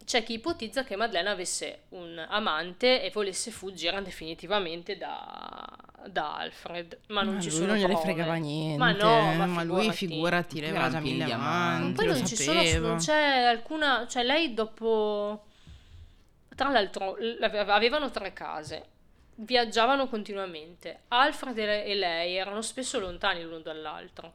C'è 0.06 0.24
chi 0.24 0.34
ipotizza 0.36 0.86
che 0.86 0.96
Madeleine 0.96 1.30
avesse 1.30 1.82
un 1.90 2.18
amante 2.30 3.02
e 3.04 3.12
volesse 3.12 3.52
fuggire 3.52 4.02
definitivamente 4.02 4.98
da, 4.98 5.68
da 6.06 6.38
Alfred, 6.38 6.98
ma 7.08 7.24
non 7.24 7.34
Ma 7.36 7.42
ci 7.42 7.50
lui 7.50 7.56
sono 7.58 7.68
non 7.74 7.76
gliene 7.76 7.88
prove. 7.94 8.04
fregava 8.14 8.36
niente. 8.36 8.78
Ma 8.78 8.92
no, 8.94 9.34
ma, 9.34 9.46
ma 9.48 9.64
lui 9.64 9.92
figurati. 9.92 9.98
figurati, 9.98 10.60
le 10.62 10.70
aveva 10.70 10.90
già 10.90 11.00
mille 11.02 11.26
di 11.26 11.32
amanti. 11.34 11.92
Poi 11.92 12.06
non 12.08 12.26
ci 12.26 12.36
sono, 12.38 12.62
non 12.88 12.98
c'è 13.00 13.44
alcuna, 13.44 14.08
cioè 14.08 14.24
lei 14.24 14.54
dopo, 14.54 15.44
tra 16.56 16.70
l'altro 16.70 17.18
avevano 17.42 18.10
tre 18.10 18.32
case, 18.32 18.86
viaggiavano 19.38 20.08
continuamente, 20.08 21.02
Alfred 21.10 21.58
e 21.58 21.96
lei 21.96 22.36
erano 22.36 22.62
spesso 22.62 23.00
lontani 23.00 23.44
l'uno 23.44 23.60
dall'altro. 23.60 24.34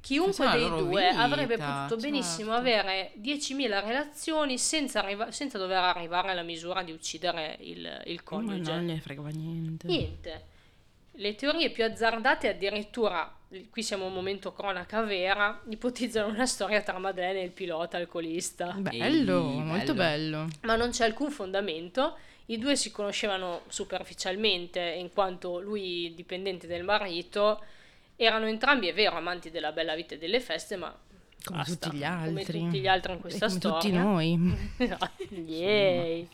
Chiunque 0.00 0.48
dei 0.50 0.68
due 0.68 1.08
avrebbe 1.08 1.56
vita, 1.56 1.84
potuto 1.86 2.00
benissimo 2.00 2.52
certo. 2.52 2.60
avere 2.60 3.12
10.000 3.20 3.84
relazioni 3.84 4.56
senza, 4.56 5.00
arriva- 5.00 5.30
senza 5.32 5.58
dover 5.58 5.82
arrivare 5.82 6.30
alla 6.30 6.42
misura 6.42 6.82
di 6.82 6.92
uccidere 6.92 7.56
il, 7.60 8.02
il 8.06 8.22
coniuge. 8.22 8.70
no, 8.70 8.76
non 8.76 8.86
gliene 8.86 9.00
fregava 9.00 9.28
niente. 9.28 9.86
Niente. 9.86 10.46
Le 11.12 11.34
teorie 11.34 11.70
più 11.70 11.84
azzardate 11.84 12.48
addirittura, 12.48 13.34
qui 13.70 13.82
siamo 13.82 14.04
a 14.04 14.06
un 14.06 14.14
momento 14.14 14.52
cronaca 14.52 15.02
vera, 15.02 15.60
ipotizzano 15.68 16.28
una 16.28 16.46
storia 16.46 16.80
tra 16.80 16.98
Madeleine 16.98 17.40
e 17.40 17.44
il 17.44 17.50
pilota 17.50 17.96
alcolista. 17.96 18.72
Bello, 18.78 19.50
Ehi, 19.50 19.62
molto 19.62 19.94
bello. 19.94 20.46
Ma 20.62 20.76
non 20.76 20.90
c'è 20.90 21.04
alcun 21.04 21.30
fondamento. 21.30 22.16
I 22.50 22.58
due 22.58 22.76
si 22.76 22.90
conoscevano 22.90 23.62
superficialmente 23.68 24.80
in 24.80 25.10
quanto 25.12 25.60
lui 25.60 26.12
dipendente 26.14 26.66
del 26.66 26.82
marito. 26.84 27.62
Erano 28.16 28.46
entrambi, 28.46 28.88
è 28.88 28.94
vero, 28.94 29.16
amanti 29.16 29.50
della 29.50 29.70
bella 29.72 29.94
vita 29.94 30.14
e 30.14 30.18
delle 30.18 30.40
feste, 30.40 30.76
ma 30.76 30.94
Come 31.44 31.58
basta. 31.58 31.72
tutti 31.88 31.96
gli 31.96 32.02
Come 32.02 32.40
altri. 32.40 32.58
tutti 32.60 32.80
gli 32.80 32.86
altri 32.86 33.12
in 33.12 33.18
E 33.18 33.20
questa 33.20 33.46
come 33.46 33.58
storia. 33.58 33.78
tutti 33.80 33.92
noi. 33.92 34.56
Yay. 35.46 36.28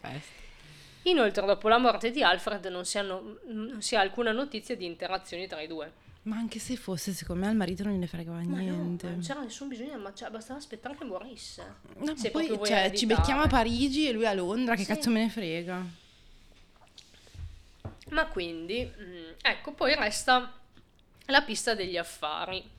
Inoltre, 1.02 1.44
dopo 1.44 1.68
la 1.68 1.78
morte 1.78 2.10
di 2.10 2.22
Alfred, 2.22 2.64
non 2.66 2.84
si, 2.84 2.96
hanno- 2.96 3.38
non 3.48 3.82
si 3.82 3.94
ha 3.96 4.00
alcuna 4.00 4.32
notizia 4.32 4.74
di 4.76 4.86
interazioni 4.86 5.46
tra 5.46 5.60
i 5.60 5.66
due. 5.66 5.92
Ma 6.22 6.36
anche 6.36 6.58
se 6.58 6.76
fosse, 6.76 7.12
secondo 7.12 7.42
me 7.44 7.50
al 7.50 7.56
marito 7.56 7.82
non 7.82 7.92
gliene 7.92 8.06
fregava 8.06 8.38
Ma 8.38 8.44
no, 8.44 8.56
niente. 8.56 9.04
ma 9.06 9.12
non 9.12 9.20
c'era 9.20 9.40
nessun 9.42 9.68
bisogno, 9.68 9.98
ma 9.98 10.10
bastava 10.30 10.58
aspettare 10.58 10.96
che 10.96 11.04
morisse. 11.04 11.62
No, 11.98 12.04
ma 12.06 12.16
Se 12.16 12.30
poi 12.30 12.46
cioè, 12.64 12.92
ci 12.94 13.04
becchiamo 13.04 13.42
a 13.42 13.46
Parigi 13.48 14.08
e 14.08 14.12
lui 14.12 14.24
a 14.24 14.32
Londra, 14.32 14.74
che 14.74 14.82
Sì. 14.84 14.86
cazzo 14.86 15.10
me 15.10 15.24
ne 15.24 15.28
frega? 15.28 15.84
Ma 18.10 18.26
quindi, 18.26 18.84
mm, 18.84 19.32
ecco, 19.40 19.72
poi 19.72 19.94
resta 19.94 20.52
la 21.26 21.42
pista 21.42 21.74
degli 21.74 21.96
affari. 21.96 22.70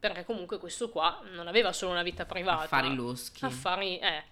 Perché 0.00 0.24
comunque 0.24 0.58
questo 0.58 0.90
qua 0.90 1.20
non 1.32 1.48
aveva 1.48 1.72
solo 1.72 1.92
una 1.92 2.02
vita 2.02 2.24
privata. 2.24 2.62
Affari 2.64 2.94
loschi. 2.94 3.44
Affari, 3.44 3.98
eh. 3.98 4.24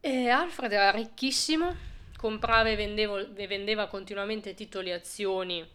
E 0.00 0.28
Alfred 0.28 0.72
era 0.72 0.90
ricchissimo, 0.90 1.74
comprava 2.16 2.68
e 2.68 2.76
vendeva, 2.76 3.20
e 3.20 3.46
vendeva 3.46 3.86
continuamente 3.86 4.54
titoli 4.54 4.90
e 4.90 4.94
azioni 4.94 5.66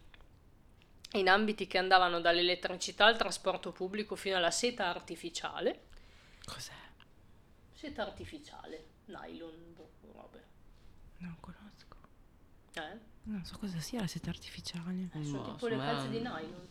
in 1.14 1.28
ambiti 1.28 1.66
che 1.66 1.80
andavano 1.80 2.22
dall'elettricità 2.22 3.06
al 3.06 3.18
trasporto 3.18 3.72
pubblico 3.72 4.16
fino 4.16 4.38
alla 4.38 4.52
seta 4.52 4.88
artificiale. 4.88 5.88
Cos'è? 6.46 6.74
Seta 7.74 8.04
artificiale, 8.04 8.86
nylon, 9.06 9.74
boh, 9.74 9.92
robe. 10.12 10.44
Non 11.18 11.38
conosco. 11.40 11.98
Eh? 12.92 12.98
Non 13.24 13.44
so 13.46 13.58
cosa 13.58 13.80
sia 13.80 14.00
la 14.02 14.08
seta 14.08 14.30
artificiale. 14.30 15.10
Sono 15.22 15.38
No, 15.38 15.54
tipo 15.54 15.68
le 15.68 15.78
calze 15.78 16.10
di 16.10 16.18
nylon. 16.20 16.68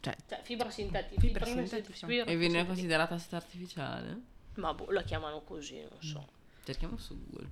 Cioè, 0.00 0.16
Cioè, 0.28 0.40
fibra 0.42 0.70
sintetica. 0.70 1.20
Fibra 1.20 1.44
prima 1.44 1.60
sintetica. 1.66 1.94
si- 1.96 2.06
fibra 2.06 2.24
E 2.30 2.36
viene 2.36 2.64
considerata 2.66 3.18
seta 3.18 3.36
artificiale? 3.36 4.20
Ma 4.54 4.72
boh, 4.74 4.90
la 4.90 5.02
chiamano 5.02 5.40
così, 5.40 5.80
non 5.80 6.00
so. 6.02 6.26
Cerchiamo 6.64 6.96
su 6.98 7.18
Google. 7.24 7.48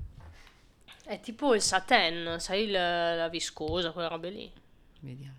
È 1.04 1.20
tipo 1.20 1.54
il 1.54 1.60
satin, 1.62 2.36
sai, 2.38 2.64
il- 2.64 2.70
la 2.72 3.28
viscosa, 3.28 3.90
quelle 3.92 4.08
robe 4.08 4.30
lì. 4.30 4.52
Vediamo. 5.00 5.34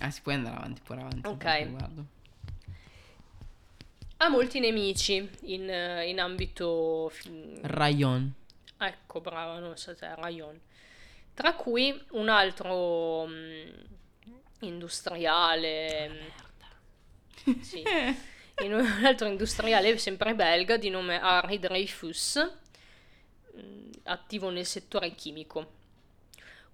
Ah, 0.00 0.10
si 0.10 0.20
può 0.22 0.32
andare 0.32 0.56
avanti, 0.56 0.80
pure 0.82 1.00
avanti. 1.00 1.26
Ok. 1.26 1.68
Guardo. 1.70 2.06
Ha 4.18 4.28
molti 4.28 4.58
nemici 4.60 5.28
in, 5.42 5.68
eh, 5.70 6.08
in 6.08 6.20
ambito... 6.20 7.10
Rayon. 7.62 8.32
Ecco, 8.78 9.20
brava, 9.20 9.58
non 9.58 9.76
so 9.76 9.94
te, 9.94 10.14
Rayon. 10.14 10.58
Tra 11.34 11.54
cui 11.54 12.00
un 12.10 12.28
altro 12.28 13.26
mm, 13.26 13.68
industriale... 14.60 16.08
mm, 17.48 17.60
Sì. 17.60 17.82
In 18.60 18.74
un 18.74 18.84
altro 19.04 19.28
industriale 19.28 19.96
sempre 19.98 20.34
belga 20.34 20.76
di 20.76 20.90
nome 20.90 21.20
Henri 21.20 21.58
Dreyfus, 21.60 22.58
mm, 23.56 23.90
attivo 24.04 24.50
nel 24.50 24.66
settore 24.66 25.14
chimico. 25.14 25.76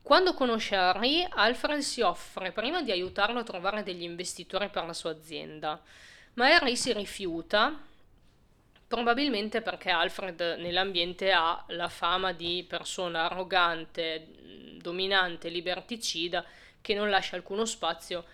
Quando 0.03 0.35
conosce 0.35 0.75
Henri, 0.77 1.27
Alfred 1.29 1.81
si 1.81 2.01
offre 2.03 2.53
prima 2.53 2.83
di 2.83 2.91
aiutarlo 2.91 3.39
a 3.39 3.43
trovare 3.43 3.83
degli 3.83 4.03
investitori 4.03 4.69
per 4.69 4.85
la 4.85 4.93
sua 4.93 5.11
azienda, 5.11 5.81
ma 6.35 6.51
Henry 6.51 6.77
si 6.77 6.93
rifiuta, 6.93 7.79
probabilmente 8.95 9.61
perché 9.61 9.90
Alfred 9.90 10.40
nell'ambiente 10.59 11.32
ha 11.32 11.64
la 11.68 11.88
fama 11.88 12.32
di 12.32 12.64
persona 12.68 13.24
arrogante, 13.24 14.26
dominante, 14.80 15.49
liberticida, 15.49 16.45
che 16.80 16.95
non 16.95 17.11
lascia 17.11 17.34
alcuno 17.34 17.64
spazio 17.64 18.24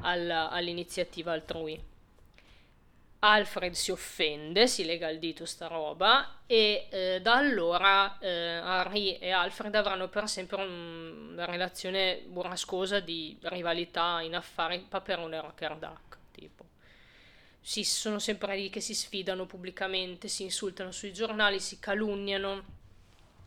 alla- 0.00 0.48
all'iniziativa 0.48 1.32
altrui. 1.32 1.78
Alfred 3.18 3.72
si 3.72 3.90
offende, 3.90 4.66
si 4.68 4.84
lega 4.86 5.08
al 5.08 5.18
dito 5.18 5.44
sta 5.44 5.66
roba 5.66 6.40
e 6.46 6.86
eh, 6.90 7.20
da 7.20 7.34
allora 7.36 8.18
eh, 8.18 8.28
Henry 8.28 9.14
e 9.16 9.30
Alfred 9.30 9.74
avranno 9.74 10.08
per 10.08 10.28
sempre 10.28 10.62
un- 10.62 11.30
una 11.32 11.44
relazione 11.44 12.22
burrascosa 12.26 13.00
di 13.00 13.36
rivalità 13.42 14.20
in 14.22 14.34
affari 14.36 14.84
Paperone 14.88 15.36
e 15.36 15.40
Rocker 15.40 15.76
Duck, 15.76 16.16
tipo. 16.30 16.65
Si 17.66 17.82
sono 17.82 18.20
sempre 18.20 18.54
lì 18.54 18.70
che 18.70 18.80
si 18.80 18.94
sfidano 18.94 19.44
pubblicamente, 19.44 20.28
si 20.28 20.44
insultano 20.44 20.92
sui 20.92 21.12
giornali, 21.12 21.58
si 21.58 21.80
calunniano 21.80 22.62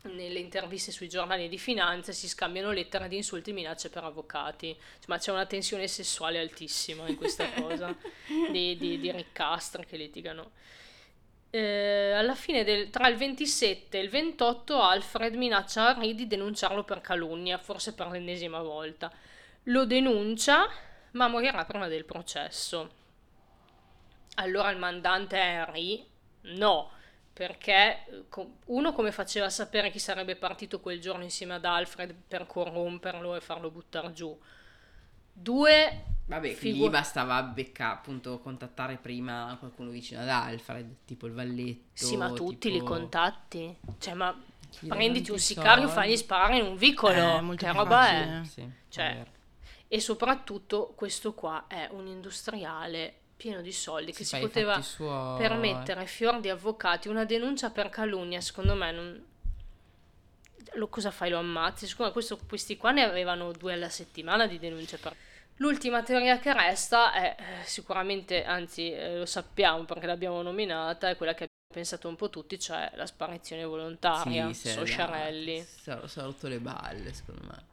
nelle 0.02 0.38
interviste 0.40 0.92
sui 0.92 1.08
giornali 1.08 1.48
di 1.48 1.56
finanza, 1.56 2.12
si 2.12 2.28
scambiano 2.28 2.70
lettere 2.70 3.08
di 3.08 3.16
insulti 3.16 3.48
e 3.48 3.52
minacce 3.54 3.88
per 3.88 4.04
avvocati. 4.04 4.76
Ma 5.06 5.16
c'è 5.16 5.32
una 5.32 5.46
tensione 5.46 5.88
sessuale 5.88 6.38
altissima 6.38 7.08
in 7.08 7.16
questa 7.16 7.50
cosa 7.50 7.96
di, 8.52 8.76
di, 8.76 9.00
di 9.00 9.10
riccastre 9.10 9.86
che 9.86 9.96
litigano. 9.96 10.50
Eh, 11.48 12.12
alla 12.12 12.34
fine 12.34 12.62
del, 12.62 12.90
tra 12.90 13.08
il 13.08 13.16
27 13.16 13.98
e 13.98 14.02
il 14.02 14.10
28 14.10 14.82
Alfred 14.82 15.34
minaccia 15.34 15.94
Henry 15.94 16.14
di 16.14 16.26
denunciarlo 16.26 16.84
per 16.84 17.00
calunnia, 17.00 17.56
forse 17.56 17.94
per 17.94 18.08
l'ennesima 18.08 18.60
volta. 18.60 19.10
Lo 19.62 19.86
denuncia, 19.86 20.68
ma 21.12 21.26
morirà 21.26 21.64
prima 21.64 21.88
del 21.88 22.04
processo. 22.04 22.99
Allora 24.40 24.70
il 24.70 24.78
mandante 24.78 25.36
Henry 25.36 26.06
no, 26.42 26.90
perché 27.32 28.24
uno 28.66 28.92
come 28.92 29.12
faceva 29.12 29.46
a 29.46 29.50
sapere 29.50 29.90
chi 29.90 29.98
sarebbe 29.98 30.36
partito 30.36 30.80
quel 30.80 31.00
giorno 31.00 31.22
insieme 31.24 31.54
ad 31.54 31.64
Alfred 31.64 32.14
per 32.26 32.46
corromperlo 32.46 33.34
e 33.36 33.40
farlo 33.40 33.70
buttare 33.70 34.12
giù. 34.12 34.38
Due, 35.32 36.04
Vabbè, 36.26 36.48
Figu- 36.54 36.60
quindi 36.76 36.88
bastava 36.90 37.42
becca, 37.42 37.90
appunto, 37.92 38.38
contattare 38.40 38.96
prima 38.96 39.56
qualcuno 39.58 39.90
vicino 39.90 40.20
ad 40.20 40.28
Alfred, 40.28 40.96
tipo 41.04 41.26
il 41.26 41.32
valletto. 41.32 41.88
sì, 41.92 42.16
ma 42.16 42.30
tutti 42.32 42.68
li 42.70 42.78
tipo- 42.78 42.90
contatti. 42.92 43.76
Cioè, 43.98 44.14
ma 44.14 44.34
prenditi 44.86 45.30
un 45.30 45.38
sicario, 45.38 45.88
soldi. 45.88 45.92
fagli 45.94 46.16
sparare 46.16 46.58
in 46.58 46.64
un 46.64 46.76
vicolo. 46.76 47.36
Eh, 47.36 47.40
molto 47.40 47.66
che 47.66 47.72
roba 47.72 48.08
è? 48.08 48.24
facile. 48.24 48.44
Sì, 48.44 48.70
Cioè, 48.88 49.06
è. 49.22 49.26
E 49.88 50.00
soprattutto 50.00 50.92
questo 50.94 51.34
qua 51.34 51.64
è 51.66 51.88
un 51.90 52.06
industriale 52.06 53.19
pieno 53.40 53.62
di 53.62 53.72
soldi 53.72 54.12
che 54.12 54.22
Si 54.22 54.38
poteva 54.38 54.82
suoi. 54.82 55.38
permettere 55.38 56.04
fior 56.04 56.40
di 56.40 56.50
avvocati 56.50 57.08
una 57.08 57.24
denuncia 57.24 57.70
per 57.70 57.88
calunnia, 57.88 58.42
secondo 58.42 58.74
me 58.74 58.92
non... 58.92 59.24
Lo, 60.74 60.88
cosa 60.88 61.10
fai? 61.10 61.30
Lo 61.30 61.38
ammazzi? 61.38 61.86
Secondo 61.86 62.08
me 62.08 62.12
questo- 62.12 62.38
questi 62.46 62.76
qua 62.76 62.90
ne 62.90 63.02
avevano 63.02 63.50
due 63.52 63.72
alla 63.72 63.88
settimana 63.88 64.46
di 64.46 64.58
denunce 64.58 64.98
per... 64.98 65.16
L'ultima 65.56 66.02
teoria 66.02 66.38
che 66.38 66.52
resta 66.52 67.12
è 67.12 67.34
eh, 67.38 67.64
sicuramente, 67.64 68.44
anzi 68.44 68.92
eh, 68.92 69.16
lo 69.18 69.26
sappiamo 69.26 69.84
perché 69.84 70.06
l'abbiamo 70.06 70.42
nominata, 70.42 71.08
è 71.08 71.16
quella 71.16 71.34
che 71.34 71.46
pensato 71.72 72.08
un 72.08 72.16
po' 72.16 72.28
tutti, 72.30 72.58
cioè 72.58 72.90
la 72.94 73.06
sparizione 73.06 73.64
volontaria, 73.64 74.46
Sì, 74.52 74.68
se- 74.68 74.84
Sciarelli. 74.84 75.60
Si 75.64 75.90
è 75.90 75.98
si 76.06 76.18
è 76.18 76.22
rotto 76.22 76.46
le 76.48 76.58
balle, 76.58 77.12
secondo 77.14 77.42
me. 77.46 77.68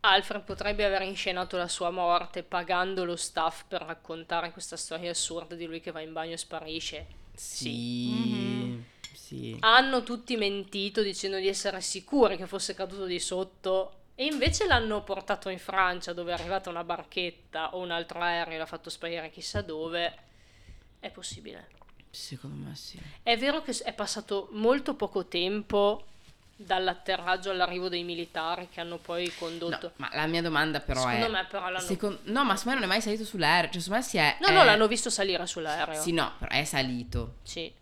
Alfred 0.00 0.42
potrebbe 0.42 0.84
aver 0.84 1.02
inscenato 1.02 1.56
la 1.56 1.68
sua 1.68 1.90
morte 1.90 2.42
pagando 2.42 3.04
lo 3.04 3.16
staff 3.16 3.64
per 3.66 3.82
raccontare 3.82 4.52
questa 4.52 4.76
storia 4.76 5.10
assurda 5.10 5.54
di 5.54 5.66
lui 5.66 5.80
che 5.80 5.90
va 5.90 6.00
in 6.00 6.12
bagno 6.12 6.34
e 6.34 6.38
sparisce. 6.38 7.06
Sì. 7.34 8.82
Sì. 9.12 9.56
Hanno 9.60 10.02
tutti 10.02 10.36
mentito 10.36 11.02
dicendo 11.02 11.38
di 11.38 11.48
essere 11.48 11.80
sicuri 11.80 12.36
che 12.36 12.46
fosse 12.46 12.74
caduto 12.74 13.04
di 13.04 13.18
sotto 13.18 13.94
e 14.14 14.24
invece 14.24 14.66
l'hanno 14.66 15.02
portato 15.02 15.48
in 15.48 15.58
Francia 15.58 16.12
dove 16.12 16.30
è 16.30 16.34
arrivata 16.34 16.70
una 16.70 16.84
barchetta 16.84 17.74
o 17.74 17.80
un 17.80 17.90
altro 17.90 18.20
aereo 18.20 18.54
e 18.54 18.58
l'ha 18.58 18.66
fatto 18.66 18.90
sparire 18.90 19.30
chissà 19.30 19.60
dove. 19.60 20.26
È 20.98 21.10
possibile. 21.10 21.68
Secondo 22.10 22.68
me 22.68 22.74
sì. 22.74 22.98
È 23.22 23.36
vero 23.36 23.62
che 23.62 23.76
è 23.82 23.92
passato 23.92 24.48
molto 24.52 24.94
poco 24.94 25.26
tempo 25.26 26.06
dall'atterraggio 26.60 27.50
all'arrivo 27.50 27.88
dei 27.88 28.02
militari 28.02 28.68
che 28.68 28.80
hanno 28.80 28.96
poi 28.96 29.32
condotto. 29.38 29.86
No, 29.86 29.92
ma 29.96 30.10
la 30.12 30.26
mia 30.26 30.42
domanda 30.42 30.80
però 30.80 31.00
Secondo 31.02 31.26
è... 31.26 31.28
me 31.28 31.46
però 31.48 31.68
l'hanno... 31.70 31.78
Secon- 31.86 32.18
no, 32.24 32.44
ma 32.44 32.56
secondo 32.56 32.80
me 32.80 32.84
non 32.84 32.90
è 32.90 32.92
mai 32.94 33.00
salito 33.00 33.24
sull'aereo. 33.24 33.70
Cioè, 33.70 33.80
secondo 33.80 34.02
me 34.04 34.08
si 34.10 34.16
è... 34.16 34.36
No, 34.40 34.48
è- 34.48 34.52
no, 34.52 34.64
l'hanno 34.64 34.88
visto 34.88 35.08
salire 35.08 35.46
sull'aereo. 35.46 36.00
Sì, 36.00 36.12
no, 36.12 36.32
però 36.36 36.50
è 36.50 36.64
salito. 36.64 37.36
Sì. 37.44 37.72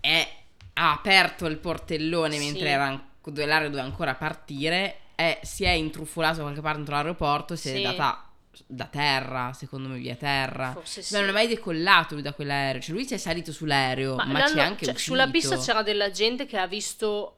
È... 0.00 0.34
Ha 0.74 0.92
aperto 0.92 1.46
il 1.46 1.56
portellone 1.58 2.36
Sì. 2.36 2.44
mentre 2.44 2.68
era 2.68 2.86
an- 2.86 3.02
dove 3.22 3.46
l'aereo 3.46 3.68
doveva 3.68 3.86
ancora 3.86 4.14
partire. 4.14 4.98
È... 5.14 5.38
Si 5.42 5.62
è 5.64 5.70
intrufolato 5.70 6.38
da 6.38 6.42
qualche 6.42 6.60
parte 6.60 6.76
dentro 6.78 6.94
l'aeroporto. 6.96 7.54
Si 7.56 7.68
Sì. 7.68 7.78
è 7.78 7.82
data 7.82 8.25
da 8.66 8.86
terra, 8.86 9.52
secondo 9.52 9.88
me 9.88 9.98
via 9.98 10.14
terra. 10.14 10.72
Forse 10.72 11.02
sì. 11.02 11.14
Ma 11.14 11.20
non 11.20 11.28
è 11.30 11.32
mai 11.32 11.48
decollato 11.48 12.14
lui 12.14 12.22
da 12.22 12.32
quell'aereo. 12.32 12.80
Cioè, 12.80 12.94
lui 12.94 13.06
si 13.06 13.14
è 13.14 13.16
salito 13.18 13.52
sull'aereo, 13.52 14.16
ma, 14.16 14.24
l'hanno- 14.24 14.54
c'è 14.54 14.60
anche 14.60 14.84
cioè, 14.84 14.94
uscito. 14.94 15.14
sulla 15.14 15.28
pista 15.28 15.56
c'era 15.58 15.82
della 15.82 16.10
gente 16.10 16.46
che 16.46 16.56
ha 16.56 16.66
visto 16.66 17.36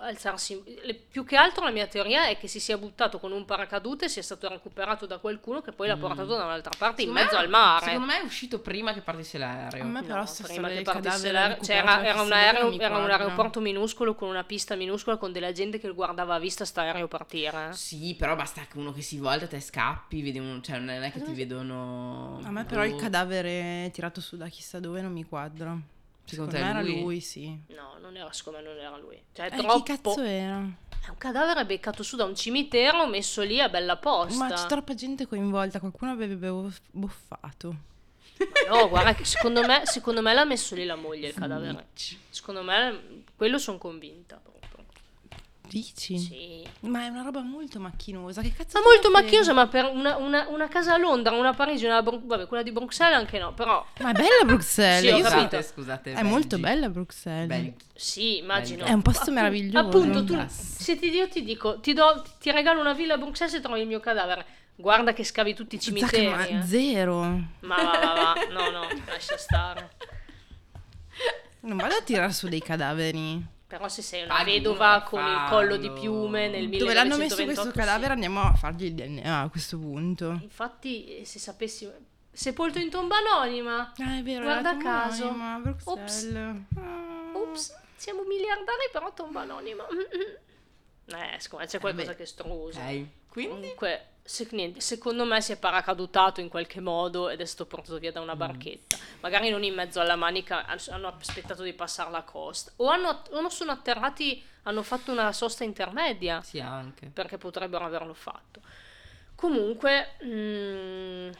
alzarsi. 0.00 0.62
le- 0.84 0.94
più 0.94 1.24
che 1.24 1.36
altro 1.36 1.64
la 1.64 1.70
mia 1.70 1.86
teoria 1.86 2.26
è 2.26 2.38
che 2.38 2.46
si 2.46 2.60
sia 2.60 2.78
buttato 2.78 3.18
con 3.18 3.32
un 3.32 3.44
paracadute 3.44 4.04
e 4.04 4.08
sia 4.08 4.22
stato 4.22 4.48
recuperato 4.48 5.06
da 5.06 5.18
qualcuno 5.18 5.60
che 5.60 5.72
poi 5.72 5.88
l'ha 5.88 5.96
portato 5.96 6.36
da 6.36 6.44
un'altra 6.44 6.70
parte 6.78 7.02
in 7.02 7.10
Mm. 7.10 7.16
Secondo 7.16 7.36
mezzo 7.36 7.36
me- 7.36 7.42
al 7.42 7.48
mare. 7.64 7.84
Secondo 7.86 8.06
me 8.06 8.20
è 8.20 8.24
uscito 8.24 8.60
prima 8.60 8.92
che 8.92 9.00
partisse 9.00 9.38
l'aereo. 9.38 9.82
A 9.82 9.86
me 9.86 10.02
però 10.02 10.22
No, 10.22 10.30
prima 10.42 10.68
che 10.68 10.82
partisse 10.82 11.32
l'aereo- 11.32 11.64
cioè, 11.64 11.76
era, 11.76 12.04
era 12.04 12.22
un 12.22 12.32
aereo- 12.32 12.78
era 12.80 12.96
un 12.98 13.10
aeroporto 13.10 13.60
minuscolo 13.60 14.14
con 14.14 14.28
una 14.28 14.44
pista 14.44 14.74
minuscola 14.76 15.16
con 15.16 15.32
della 15.32 15.52
gente 15.52 15.78
che 15.78 15.90
guardava 15.92 16.34
a 16.34 16.38
vista 16.38 16.64
sta 16.64 16.82
aereo 16.82 17.08
partire. 17.08 17.72
Sì, 17.72 18.14
però 18.16 18.36
basta 18.36 18.62
che 18.70 18.78
uno 18.78 18.92
che 18.92 19.02
si 19.02 19.18
volta 19.18 19.46
te 19.46 19.60
scappi, 19.60 20.22
vedi 20.22 20.38
un- 20.38 20.62
cioè 20.62 20.78
non 20.78 21.02
è 21.02 21.10
che 21.12 21.22
ti 21.22 21.32
vedono... 21.32 22.40
A 22.44 22.50
me 22.50 22.64
però 22.64 22.84
il 22.84 22.92
boh. 22.92 22.96
cadavere 22.98 23.90
tirato 23.92 24.20
su 24.20 24.36
da 24.36 24.46
chissà 24.48 24.78
dove 24.80 25.00
non 25.00 25.12
mi 25.12 25.24
quadra. 25.24 25.76
Secondo 26.28 26.50
Secondo, 26.50 26.52
te 26.52 26.58
me 26.60 26.82
lui? 26.82 26.92
era 26.92 27.02
lui, 27.04 27.20
sì. 27.20 27.58
No, 27.68 27.96
non 28.00 28.16
era, 28.16 28.30
secondo 28.32 28.58
me 28.58 28.64
non 28.66 28.76
era 28.78 28.96
lui. 28.98 29.20
Cioè, 29.32 29.46
Eh, 29.46 29.56
troppo. 29.56 29.76
chi 29.76 29.82
cazzo 29.82 30.20
era? 30.22 30.56
È 30.58 31.08
un 31.10 31.16
cadavere 31.16 31.64
beccato 31.64 32.02
su 32.02 32.16
da 32.16 32.24
un 32.24 32.34
cimitero 32.36 33.06
messo 33.06 33.40
lì 33.42 33.60
a 33.60 33.68
bella 33.70 33.96
posta. 33.96 34.44
Ma 34.46 34.52
c'è 34.52 34.66
troppa 34.66 34.94
gente 34.94 35.26
coinvolta, 35.26 35.80
qualcuno 35.80 36.12
avrebbe 36.12 36.48
boff- 36.50 36.82
boffato. 36.90 37.76
No, 38.68 38.88
guarda, 38.88 39.14
che 39.14 39.24
secondo 39.24 39.64
me, 39.66 39.82
secondo 39.84 40.20
me 40.22 40.32
l'ha 40.34 40.44
messo 40.44 40.74
lì 40.74 40.84
la 40.84 40.94
moglie 40.96 41.28
il 41.28 41.34
cadavere. 41.34 41.86
Secondo 42.28 42.62
me, 42.62 43.24
quello 43.34 43.58
sono 43.58 43.78
convinta. 43.78 44.40
Dici? 45.68 46.18
Sì. 46.18 46.66
Ma 46.80 47.04
è 47.04 47.08
una 47.08 47.22
roba 47.22 47.40
molto 47.42 47.78
macchinosa. 47.78 48.40
Che 48.40 48.52
cazzo 48.56 48.78
Ma 48.78 48.84
molto 48.84 49.10
macchinosa, 49.10 49.52
ma 49.52 49.66
per 49.68 49.84
una, 49.84 50.16
una- 50.16 50.48
una 50.48 50.66
casa 50.68 50.94
a 50.94 50.96
Londra, 50.96 51.32
una 51.34 51.50
a 51.50 51.54
Parigi, 51.54 51.84
una 51.84 51.96
a 51.98 52.02
Bru- 52.02 52.24
vabbè, 52.24 52.46
quella 52.46 52.62
di 52.62 52.72
Bruxelles 52.72 53.18
anche 53.18 53.38
no, 53.38 53.52
però 53.52 53.84
Ma 54.00 54.10
è 54.10 54.12
bella 54.12 54.44
Bruxelles. 54.46 55.00
Sì, 55.14 55.20
ho 55.20 55.20
capito. 55.22 55.60
Scusate, 55.60 55.62
scusate. 55.62 56.12
È 56.14 56.22
molto 56.22 56.58
Belgi. 56.58 56.62
bella 56.62 56.88
Bruxelles. 56.88 57.46
Belgi. 57.46 57.74
sì, 57.94 58.38
immagino. 58.38 58.84
È 58.84 58.92
un 58.92 59.02
posto 59.02 59.22
Appu- 59.24 59.32
meraviglioso. 59.34 59.86
Appunto, 59.86 60.24
tu, 60.24 60.44
se 60.48 60.98
ti, 60.98 61.10
io 61.10 61.28
ti 61.28 61.44
dico, 61.44 61.80
ti, 61.80 61.92
do, 61.92 62.24
ti 62.40 62.50
regalo 62.50 62.80
una 62.80 62.94
villa 62.94 63.14
a 63.14 63.18
Bruxelles 63.18 63.54
e 63.54 63.60
trovi 63.60 63.80
il 63.80 63.86
mio 63.86 64.00
cadavere. 64.00 64.44
Guarda 64.74 65.12
che 65.12 65.24
scavi 65.24 65.54
tutti 65.54 65.74
i 65.74 65.80
cimiteri. 65.80 66.26
Zacca, 66.28 66.46
eh. 66.46 66.54
ma 66.54 66.62
zero. 66.64 67.20
Ma 67.60 67.76
va, 67.76 67.98
va, 67.98 68.14
va, 68.14 68.34
no, 68.52 68.70
no, 68.70 68.86
lascia 69.06 69.36
stare. 69.36 69.90
Non 71.60 71.76
vado 71.76 71.94
a 71.96 72.02
tirare 72.02 72.32
su 72.32 72.48
dei 72.48 72.62
cadaveri. 72.62 73.56
Però 73.68 73.86
se 73.86 74.00
sei 74.00 74.22
una 74.24 74.36
Paghi 74.36 74.52
vedova 74.52 75.02
con 75.02 75.20
il 75.22 75.46
collo 75.50 75.76
di 75.76 75.90
piume 75.90 76.48
nel 76.48 76.68
1928 76.68 76.78
Dove 76.78 76.94
l'hanno 76.94 77.16
messo 77.18 77.44
questo 77.44 77.70
sì. 77.70 77.76
cadavere 77.76 78.12
andiamo 78.14 78.40
a 78.40 78.54
fargli 78.54 78.84
il 78.84 78.94
DNA 78.94 79.40
a 79.40 79.48
questo 79.50 79.78
punto. 79.78 80.38
Infatti, 80.40 81.18
eh, 81.18 81.24
se 81.26 81.38
sapessi... 81.38 81.90
Sepolto 82.32 82.78
in 82.78 82.88
tomba 82.88 83.16
anonima. 83.18 83.92
Ah, 83.98 84.16
è 84.16 84.22
vero, 84.22 84.44
Guarda 84.44 84.76
caso. 84.78 85.24
anonima, 85.28 85.58
Bruxelles. 85.58 86.62
Ah. 86.76 87.30
Ops, 87.34 87.76
siamo 87.96 88.22
miliardari 88.22 88.88
però 88.90 89.12
tomba 89.12 89.42
anonima. 89.42 89.84
Eh, 91.10 91.40
secondo 91.40 91.64
me 91.64 91.70
c'è 91.70 91.80
qualcosa 91.80 92.10
beh, 92.10 92.16
che 92.16 92.26
strusa. 92.26 92.80
Ok. 92.80 93.06
Quindi... 93.28 93.54
Comunque, 93.54 94.06
se- 94.28 94.46
niente, 94.50 94.80
secondo 94.80 95.24
me 95.24 95.40
si 95.40 95.52
è 95.52 95.56
paracadutato 95.58 96.40
in 96.40 96.48
qualche 96.50 96.80
modo 96.80 97.30
ed 97.30 97.40
è 97.40 97.44
stato 97.46 97.64
portato 97.66 97.98
via 97.98 98.12
da 98.12 98.20
Mm. 98.20 98.24
una 98.24 98.36
barchetta. 98.36 98.98
Magari 99.20 99.48
non 99.48 99.62
in 99.64 99.72
mezzo 99.74 100.00
alla 100.00 100.16
manica, 100.16 100.66
han- 100.66 100.78
hanno 100.90 101.08
aspettato 101.18 101.62
di 101.62 101.72
passare 101.72 102.10
la 102.10 102.22
costa. 102.22 102.70
O, 102.76 102.88
hanno, 102.88 103.22
o 103.30 103.40
non 103.40 103.50
sono 103.50 103.72
atterrati, 103.72 104.42
hanno 104.64 104.82
fatto 104.82 105.10
una 105.12 105.32
sosta 105.32 105.64
intermedia. 105.64 106.42
Sì, 106.42 106.60
anche. 106.60 107.06
perché 107.06 107.38
potrebbero 107.38 107.84
averlo 107.86 108.12
fatto. 108.12 108.60
Comunque, 109.34 110.16
mm, 110.24 111.30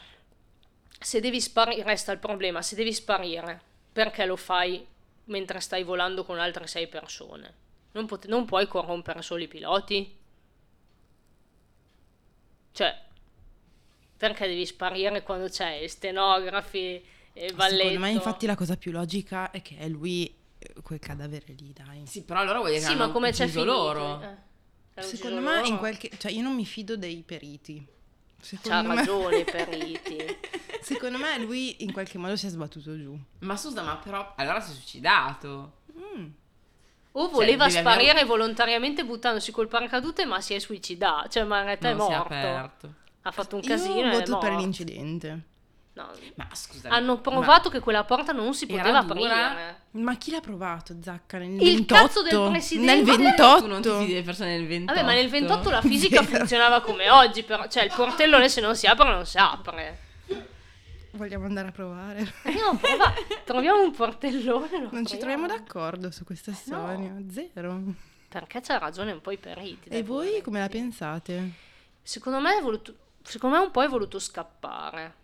se 0.98 1.20
devi 1.20 1.40
sparire, 1.40 1.82
resta 1.82 2.12
il 2.12 2.18
problema, 2.18 2.62
se 2.62 2.74
devi 2.74 2.92
sparire, 2.92 3.60
perché 3.92 4.24
lo 4.24 4.36
fai 4.36 4.84
mentre 5.24 5.60
stai 5.60 5.82
volando 5.84 6.24
con 6.24 6.38
altre 6.38 6.66
sei 6.66 6.86
persone? 6.88 7.54
Non, 7.92 8.06
pot- 8.06 8.26
non 8.26 8.44
puoi 8.46 8.66
corrompere 8.66 9.20
solo 9.22 9.42
i 9.42 9.48
piloti? 9.48 10.16
Cioè, 12.78 12.96
perché 14.16 14.46
devi 14.46 14.64
sparire 14.64 15.24
quando 15.24 15.48
c'è 15.48 15.84
stenografi 15.88 17.04
e 17.32 17.52
balletto? 17.52 17.76
Secondo 17.76 17.98
me 17.98 18.10
infatti 18.10 18.46
la 18.46 18.54
cosa 18.54 18.76
più 18.76 18.92
logica 18.92 19.50
è 19.50 19.60
che 19.62 19.78
è 19.78 19.88
lui 19.88 20.32
eh, 20.60 20.74
quel 20.80 21.00
cadavere 21.00 21.54
lì, 21.54 21.72
dai. 21.72 22.06
Sì, 22.06 22.22
però 22.22 22.38
allora 22.38 22.58
vuol 22.58 22.70
dire 22.70 22.82
che 22.82 22.86
Sì, 22.86 22.94
ma 22.94 23.02
hanno 23.04 23.12
come 23.12 23.32
c'è 23.32 23.48
finito? 23.48 23.64
loro. 23.64 24.22
Eh, 24.94 25.02
Secondo 25.02 25.40
me 25.40 25.56
loro? 25.56 25.66
in 25.66 25.78
qualche... 25.78 26.08
Cioè 26.16 26.30
io 26.30 26.42
non 26.42 26.54
mi 26.54 26.64
fido 26.64 26.96
dei 26.96 27.20
periti. 27.26 27.84
C'ha 28.40 28.44
Secondo 28.44 28.88
me... 28.90 28.94
ragione, 28.94 29.42
periti. 29.42 30.38
Secondo 30.80 31.18
me 31.18 31.36
lui 31.40 31.82
in 31.82 31.92
qualche 31.92 32.16
modo 32.16 32.36
si 32.36 32.46
è 32.46 32.48
sbattuto 32.48 32.96
giù. 32.96 33.18
Ma 33.40 33.56
scusa, 33.56 33.82
ma 33.82 33.96
però... 33.96 34.34
Allora 34.36 34.60
si 34.60 34.70
è 34.70 34.74
suicidato. 34.74 35.78
Mm. 35.98 36.28
O 37.12 37.28
voleva 37.28 37.66
devi 37.66 37.78
sparire 37.78 38.10
avere- 38.10 38.26
volontariamente 38.26 39.04
buttandosi 39.04 39.50
col 39.50 39.68
paracadute, 39.68 40.24
ma 40.24 40.40
si 40.40 40.54
è 40.54 40.58
suicidato. 40.58 41.28
Cioè, 41.28 41.44
ma 41.44 41.58
in 41.58 41.64
realtà 41.64 41.92
non 41.92 42.12
è 42.12 42.16
morto. 42.16 42.94
Ha 43.22 43.30
fatto 43.30 43.56
un 43.56 43.62
Io 43.62 43.68
casino 43.68 44.10
è 44.10 44.18
voto 44.18 44.38
per 44.38 44.52
l'incidente. 44.54 45.42
No. 45.94 46.08
Ma 46.36 46.46
scusa. 46.52 46.90
Hanno 46.90 47.18
provato 47.18 47.70
che 47.70 47.80
quella 47.80 48.04
porta 48.04 48.30
non 48.30 48.54
si 48.54 48.66
poteva 48.66 48.98
aprire. 48.98 49.86
Ma 49.92 50.16
chi 50.16 50.30
l'ha 50.30 50.40
provato, 50.40 50.94
Zacca, 51.02 51.38
nel 51.38 51.60
Il 51.60 51.76
28? 51.78 51.94
cazzo 51.94 52.22
del 52.22 52.50
presidente? 52.50 52.94
Nel 52.94 53.04
Ma 53.04 53.16
28? 53.16 53.62
Tu 53.62 53.66
non 53.66 53.82
ti 53.82 53.88
fidi 53.90 54.12
delle 54.12 54.22
persone 54.22 54.50
nel 54.56 54.66
28. 54.66 54.92
Vabbè, 54.92 55.04
ma 55.06 55.12
nel 55.14 55.28
28 55.28 55.70
la 55.70 55.80
fisica 55.80 56.22
funzionava 56.22 56.80
come 56.82 57.10
oggi. 57.10 57.42
Però. 57.42 57.66
Cioè, 57.66 57.82
il 57.82 57.92
portellone 57.94 58.48
se 58.48 58.60
non 58.60 58.76
si 58.76 58.86
apre, 58.86 59.10
non 59.10 59.26
si 59.26 59.38
apre. 59.38 59.98
Vogliamo 61.12 61.46
andare 61.46 61.68
a 61.68 61.72
provare. 61.72 62.32
Andiamo 62.44 62.70
a 62.70 62.76
provare. 62.76 63.42
Troviamo 63.44 63.82
un 63.82 63.92
portellone. 63.92 64.80
lo 64.80 64.88
Non 64.90 65.06
ci 65.06 65.16
proviamo. 65.16 65.46
troviamo 65.46 65.46
d'accordo 65.46 66.10
su 66.10 66.24
questa 66.24 66.52
storia. 66.52 67.14
Zero. 67.30 67.82
Perché 68.28 68.60
c'ha 68.60 68.78
ragione 68.78 69.12
un 69.12 69.20
po' 69.20 69.30
i 69.30 69.38
periti. 69.38 69.88
E 69.88 70.02
voi 70.02 70.16
poveretti. 70.18 70.42
come 70.42 70.60
la 70.60 70.68
pensate? 70.68 71.50
Secondo 72.02 72.40
me, 72.40 72.60
voluto, 72.60 72.94
secondo 73.22 73.56
me 73.56 73.64
un 73.64 73.70
po' 73.70 73.82
è 73.82 73.88
voluto 73.88 74.18
scappare. 74.18 75.14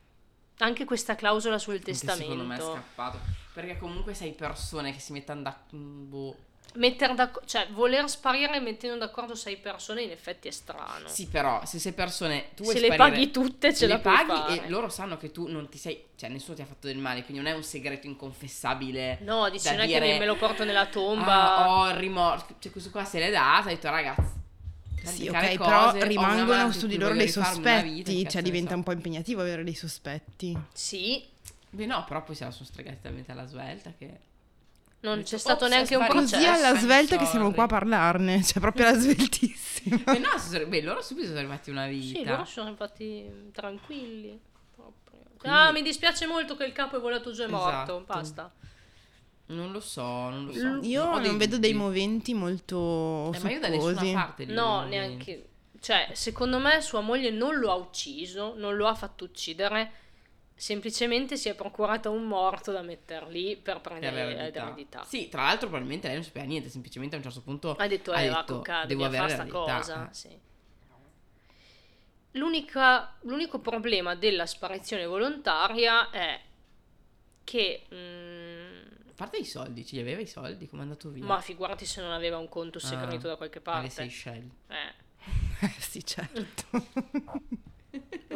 Anche 0.59 0.85
questa 0.85 1.15
clausola 1.15 1.59
sul 1.59 1.75
Anche 1.75 1.87
testamento. 1.87 2.23
Secondo 2.23 2.45
me 2.45 2.57
è 2.57 2.61
scappato. 2.61 3.19
Perché 3.53 3.77
comunque 3.77 4.15
sei 4.15 4.33
persone 4.33 4.93
che 4.93 5.01
si 5.01 5.13
mettono 5.13 5.43
da... 5.43 5.59
Boh. 5.71 6.37
Metter 6.77 7.15
d'accordo, 7.15 7.47
cioè 7.47 7.69
voler 7.71 8.09
sparire 8.09 8.59
mettendo 8.61 8.99
d'accordo 8.99 9.35
sei 9.35 9.57
persone 9.57 10.03
in 10.03 10.11
effetti 10.11 10.49
è 10.49 10.51
strano. 10.51 11.07
Sì, 11.07 11.27
però 11.29 11.65
se 11.65 11.79
sei 11.79 11.93
persone... 11.93 12.51
Tu 12.55 12.65
Se 12.65 12.81
le 12.81 12.87
sparire, 12.87 12.97
paghi 12.97 13.31
tutte 13.31 13.75
ce 13.75 13.87
le 13.87 13.93
la 13.95 13.99
paghi 14.01 14.27
fare. 14.27 14.65
e 14.65 14.69
loro 14.69 14.89
sanno 14.89 15.17
che 15.17 15.31
tu 15.31 15.47
non 15.47 15.69
ti 15.69 15.79
sei... 15.79 16.07
Cioè 16.17 16.29
nessuno 16.29 16.57
ti 16.57 16.63
ha 16.63 16.67
fatto 16.67 16.87
del 16.89 16.99
male, 16.99 17.23
quindi 17.23 17.43
non 17.43 17.53
è 17.53 17.55
un 17.55 17.63
segreto 17.63 18.07
inconfessabile. 18.07 19.19
No, 19.23 19.49
dici 19.51 19.71
non 19.71 19.81
è 19.81 19.87
dire, 19.87 20.07
che 20.07 20.19
me 20.19 20.27
lo 20.27 20.37
porto 20.37 20.65
nella 20.65 20.87
tomba. 20.87 21.57
Ah, 21.57 21.71
ho 21.71 21.89
il 21.91 21.97
rimorso. 21.97 22.57
Cioè 22.59 22.73
questo 22.73 22.91
qua 22.91 23.05
se 23.05 23.21
l'è 23.21 23.31
data, 23.31 23.69
ha 23.69 23.73
detto 23.73 23.89
ragazzi... 23.89 24.43
Sì, 25.05 25.29
ok, 25.29 25.57
cose, 25.57 25.99
però 25.99 26.07
rimangono 26.07 26.73
su 26.73 26.87
di 26.87 26.97
loro 26.97 27.15
dei 27.15 27.27
vita, 27.27 27.45
sospetti. 27.45 28.23
cazzo 28.23 28.31
Cioè 28.31 28.43
diventa 28.43 28.71
so. 28.71 28.77
un 28.77 28.83
po' 28.83 28.93
impegnativo 28.93 29.43
avere 29.43 29.63
dei 29.63 29.75
sospetti. 29.75 30.59
Sì, 30.73 31.23
Beh 31.75 31.87
no, 31.87 32.05
però 32.05 32.23
poi 32.23 32.37
se 32.37 32.45
la 32.45 32.53
sono 32.53 32.67
stregati 32.67 32.99
talmente 33.03 33.33
alla 33.33 33.47
svelta 33.47 33.93
che... 33.99 34.33
non 35.05 35.23
c'è 35.23 35.39
stato 35.39 35.65
"Ops, 35.65 35.73
neanche 35.73 35.95
un 35.97 36.05
sparito". 36.05 36.27
processo. 36.27 36.51
Così 36.51 36.65
alla 36.65 36.79
svelta 36.79 37.17
che 37.17 37.25
siamo 37.27 37.53
qua 37.53 37.65
a 37.65 37.69
parlarne. 37.69 38.43
Cioè 38.43 38.61
proprio 38.61 38.87
alla 38.89 38.99
sveltissima. 38.99 39.97
Beh 40.05 40.19
no, 40.19 40.39
sono- 40.39 40.67
beh, 40.67 40.83
loro 40.83 41.03
subito 41.03 41.27
sono 41.29 41.39
arrivati 41.39 41.71
una 41.71 41.87
vita. 41.87 42.19
Sì, 42.19 42.25
loro 42.25 42.45
sono 42.45 42.69
infatti 42.71 43.51
tranquilli. 43.53 44.41
Quindi- 45.37 45.59
Ah, 45.59 45.73
mi 45.73 45.83
dispiace 45.83 46.27
molto 46.27 46.57
che 46.57 46.65
il 46.65 46.73
capo 46.73 46.97
è 46.97 47.01
volato 47.01 47.31
giù 47.33 47.43
e 47.43 47.47
morto. 47.49 47.69
Esatto. 47.69 48.05
Basta. 48.07 48.53
Non 49.47 49.73
lo 49.73 49.81
so, 49.81 50.03
non 50.03 50.47
lo 50.47 50.53
so. 50.55 50.79
Io 50.83 51.19
dei 51.19 51.27
non 51.29 51.37
vedo 51.37 51.59
dei 51.59 51.75
moventi 51.75 52.33
molto 52.33 53.31
Eh, 53.35 53.41
ma 53.41 53.51
io 53.51 53.61
da 53.61 53.69
nessuna 53.69 54.13
parte 54.15 54.45
li 54.45 54.55
No, 54.55 54.85
neanche. 54.85 55.49
Cioè, 55.81 56.09
secondo 56.15 56.59
me 56.59 56.81
sua 56.81 57.01
moglie 57.01 57.29
non 57.29 57.59
lo 57.59 57.71
ha 57.71 57.75
ucciso, 57.75 58.55
non 58.57 58.75
lo 58.77 58.87
ha 58.87 58.95
fatto 58.95 59.25
uccidere, 59.25 59.93
semplicemente 60.57 61.37
si 61.37 61.49
è 61.49 61.55
procurata 61.55 62.09
un 62.11 62.25
morto 62.25 62.71
da 62.73 62.83
mettere 62.83 63.29
lì 63.31 63.57
per 63.57 63.81
prendere 63.81 64.35
l'eredità. 64.51 65.05
Sì, 65.05 65.29
tra 65.29 65.43
l'altro 65.43 65.67
probabilmente 65.69 66.07
lei 66.07 66.17
non 66.17 66.25
sapeva 66.25 66.45
niente, 66.45 66.69
semplicemente 66.69 67.17
a 67.17 67.19
un 67.19 67.25
certo 67.25 67.43
punto 67.43 67.75
Ha 67.75 67.87
detto, 67.89 68.13
ha 68.13 68.21
eh, 68.21 68.29
va 68.29 68.37
detto, 68.41 68.55
cocca, 68.57 68.85
devo 68.87 69.05
avere 69.05 69.29
fare 69.29 69.33
sta 69.35 69.43
l'eredità. 69.45 69.75
cosa. 69.77 70.09
Eh. 70.11 70.15
sì. 70.15 70.39
L'unica- 72.33 73.15
l'unico 73.23 73.61
problema 73.61 74.15
della 74.17 74.47
sparizione 74.47 75.07
volontaria 75.07 76.11
è 76.11 76.41
che... 77.45 77.87
mm, 77.95 78.81
A 79.11 79.13
parte 79.15 79.37
i 79.37 79.45
soldi, 79.45 79.87
ce 79.87 79.95
li 79.97 80.01
aveva 80.03 80.21
i 80.21 80.27
soldi, 80.27 80.67
come 80.67 80.83
è 80.83 80.85
andato 80.85 81.11
via? 81.11 81.25
ma 81.25 81.41
figurati 81.41 81.85
se 81.87 82.01
non 82.01 82.11
aveva 82.11 82.39
un 82.39 82.49
conto 82.49 82.81
segreto 82.81 83.27
Ah, 83.27 83.31
da 83.31 83.37
qualche 83.37 83.61
alle 83.63 83.89
parte. 83.89 83.91
Seychelles. 83.91 84.51
Eh. 84.69 85.69
sì, 85.79 86.05
certo. 86.05 86.65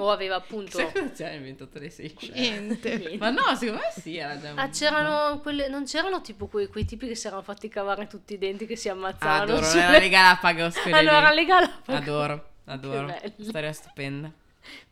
O 0.01 0.11
aveva 0.11 0.37
appunto... 0.37 0.79
Sai 0.79 0.93
cosa 0.93 1.11
c'è 1.11 1.33
inventato 1.33 1.79
le 1.79 1.91
Seychelles? 1.91 2.37
Niente. 2.37 3.17
Ma 3.19 3.31
no, 3.31 3.55
secondo 3.55 3.81
me 3.83 3.91
sì, 4.01 4.17
era 4.17 4.39
già 4.41 4.53
Ah, 4.55 4.69
c'erano 4.69 5.41
quelle, 5.41 5.69
non 5.69 5.85
c'erano 5.85 6.21
tipo 6.21 6.47
quei, 6.47 6.67
quei 6.69 6.85
tipi 6.85 7.07
che 7.09 7.15
si 7.15 7.27
erano 7.27 7.43
fatti 7.43 7.69
cavare 7.69 8.07
tutti 8.07 8.35
i 8.35 8.39
denti 8.39 8.67
che 8.67 8.77
si 8.77 8.89
ammazzavano 8.89 9.43
Adoro, 9.53 9.65
sulle- 9.65 9.83
era 9.83 9.99
le 9.99 10.09
Galapagos 10.09 10.81
quelle 10.81 10.97
Allora, 10.97 11.31
lì. 11.31 11.37
Le 11.37 11.45
Galapagos. 11.45 11.95
Adoro, 12.01 12.49
adoro. 12.67 13.15
Storia 13.41 13.73
stupenda. 13.73 14.31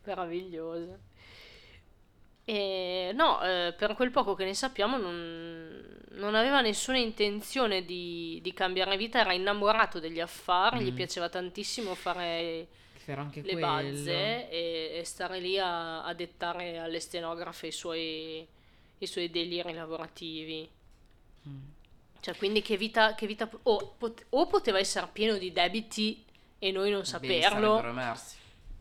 Meravigliosa. 0.05 0.99
E 2.49 3.11
no, 3.15 3.43
eh, 3.43 3.75
per 3.77 3.95
quel 3.95 4.11
poco 4.13 4.35
che 4.35 4.45
ne 4.45 4.55
sappiamo 4.55 4.97
non, 4.99 5.99
non 6.11 6.35
aveva 6.37 6.61
nessuna 6.61 6.99
intenzione 6.99 7.85
di, 7.85 8.39
di 8.41 8.53
cambiare 8.55 8.97
vita, 8.97 9.19
era 9.19 9.33
innamorato 9.33 9.99
degli 9.99 10.21
affari, 10.21 10.85
gli 10.85 10.93
Mm. 10.93 10.95
piaceva 10.95 11.29
tantissimo 11.29 11.95
fare 11.97 12.69
Era 13.09 13.21
anche 13.23 13.41
le 13.43 13.53
quello. 13.53 13.67
bazze 13.67 14.49
e, 14.51 14.99
e 14.99 15.05
stare 15.05 15.39
lì 15.41 15.59
a, 15.59 16.03
a 16.05 16.13
dettare 16.15 16.79
alle 16.79 16.99
stenografe 17.01 17.69
i 17.69 17.73
suoi, 17.73 18.47
i 18.99 19.07
suoi 19.07 19.31
deliri 19.31 19.73
lavorativi. 19.73 20.69
Mm. 21.49 21.59
Cioè, 22.21 22.37
quindi 22.37 22.63
che 22.63 22.77
vita, 22.77 23.15
che 23.15 23.27
vita 23.27 23.49
o, 23.63 23.95
pot- 23.97 24.27
o 24.31 24.47
poteva 24.49 24.79
essere 24.79 25.09
pieno 25.13 25.39
di 25.39 25.53
debiti 25.53 26.25
e 26.59 26.73
noi 26.73 26.91
non 26.91 27.01
Beh, 27.01 27.07
saperlo, 27.07 27.43
sarebbero 27.77 27.89
emersi. 27.91 28.37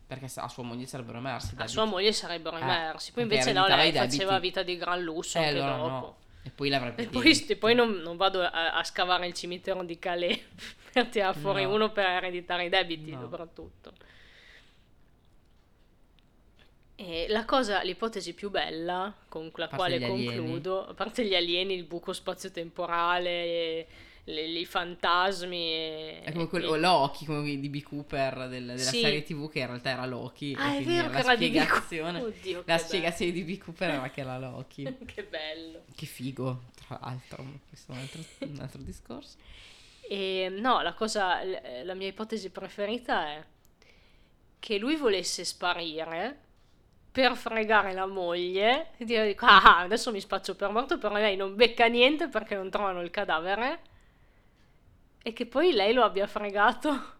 Perché 0.06 0.26
a 0.36 0.48
sua 0.48 0.62
moglie 0.64 0.86
sarebbero 0.86 1.18
emersi. 1.18 1.54
a 1.56 1.66
sua 1.66 1.84
moglie 1.84 2.12
sarebbero 2.12 2.56
Eh, 2.56 2.60
emersi. 2.62 3.12
Poi 3.12 3.26
perché 3.26 3.48
invece 3.50 3.52
no, 3.70 3.76
lei 3.76 3.92
faceva 3.92 4.38
vita 4.40 4.62
di 4.62 4.76
gran 4.76 5.02
lusso 5.02 5.38
Eh, 5.38 5.44
anche 5.46 5.58
allora 5.60 5.76
dopo. 5.76 5.88
no. 5.88 6.16
E 6.42 6.50
poi 6.50 6.68
l'avrebbe 6.68 7.02
E 7.02 7.06
poi, 7.08 7.44
e 7.48 7.56
poi 7.56 7.74
non, 7.74 7.90
non 7.96 8.16
vado 8.16 8.40
a, 8.42 8.72
a 8.72 8.84
scavare 8.84 9.26
il 9.26 9.34
cimitero 9.34 9.82
di 9.84 9.98
Calais 9.98 10.38
per 10.92 11.06
tirare 11.08 11.38
fuori 11.38 11.64
No. 11.64 11.74
uno 11.74 11.90
per 11.92 12.06
ereditare 12.06 12.64
i 12.66 12.68
debiti, 12.68 13.10
No. 13.12 13.20
soprattutto. 13.22 13.92
E 16.98 17.26
la 17.28 17.44
cosa, 17.44 17.82
l'ipotesi 17.82 18.32
più 18.32 18.48
bella 18.50 19.14
con 19.28 19.50
la 19.56 19.68
quale 19.68 19.98
gli 19.98 20.04
alieni. 20.04 20.36
concludo, 20.36 20.86
a 20.88 20.94
parte 20.94 21.26
gli 21.26 21.34
alieni, 21.34 21.74
il 21.74 21.84
buco 21.84 22.12
spazio-temporale, 22.14 23.86
le- 24.24 24.42
i 24.44 24.64
fantasmi. 24.64 25.56
E, 25.72 26.20
È 26.24 26.32
come 26.32 26.48
quello, 26.48 26.74
e- 26.74 26.78
Loki, 26.78 27.26
come 27.26 27.42
di 27.58 27.68
B. 27.68 27.82
Cooper 27.82 28.48
del- 28.48 28.64
della 28.64 28.78
Sì. 28.78 29.00
serie 29.00 29.22
TV, 29.22 29.50
che 29.50 29.58
in 29.60 29.66
realtà 29.66 29.90
era 29.90 30.06
Loki. 30.06 30.52
e 30.52 30.56
Ah, 30.58 30.76
è 30.76 30.82
vero 30.82 31.10
la 31.10 31.22
spiegazione. 31.34 32.20
Oddio, 32.22 32.62
La 32.64 32.78
spiegazione 32.78 33.32
di 33.32 33.42
B. 33.42 33.58
Cooper 33.58 33.90
era 33.90 34.08
che 34.10 34.20
era 34.22 34.38
Loki. 34.38 34.82
che 35.04 35.22
bello. 35.24 35.82
che 35.94 36.06
figo, 36.06 36.62
tra 36.86 36.98
l'altro. 37.02 37.44
Questo 37.68 37.92
è 37.92 37.94
un 37.94 38.00
altro, 38.00 38.20
un 38.38 38.58
altro 38.60 38.80
discorso. 38.82 39.36
E 40.08 40.48
no, 40.50 40.80
la 40.82 40.94
cosa, 40.94 41.40
la 41.84 41.94
mia 41.94 42.08
ipotesi 42.08 42.48
preferita 42.48 43.26
è 43.28 43.44
che 44.60 44.78
lui 44.78 44.96
volesse 44.96 45.44
sparire 45.44 46.44
per 47.16 47.34
fregare 47.34 47.94
la 47.94 48.04
moglie 48.04 48.88
e 48.98 49.06
dire 49.06 49.34
ah 49.38 49.78
adesso 49.78 50.10
mi 50.10 50.20
spaccio 50.20 50.54
per 50.54 50.68
morto 50.68 50.98
però 50.98 51.14
lei 51.14 51.34
non 51.34 51.56
becca 51.56 51.86
niente 51.86 52.28
perché 52.28 52.54
non 52.54 52.68
trovano 52.68 53.00
il 53.00 53.08
cadavere 53.08 53.78
e 55.22 55.32
che 55.32 55.46
poi 55.46 55.72
lei 55.72 55.94
lo 55.94 56.04
abbia 56.04 56.26
fregato 56.26 57.14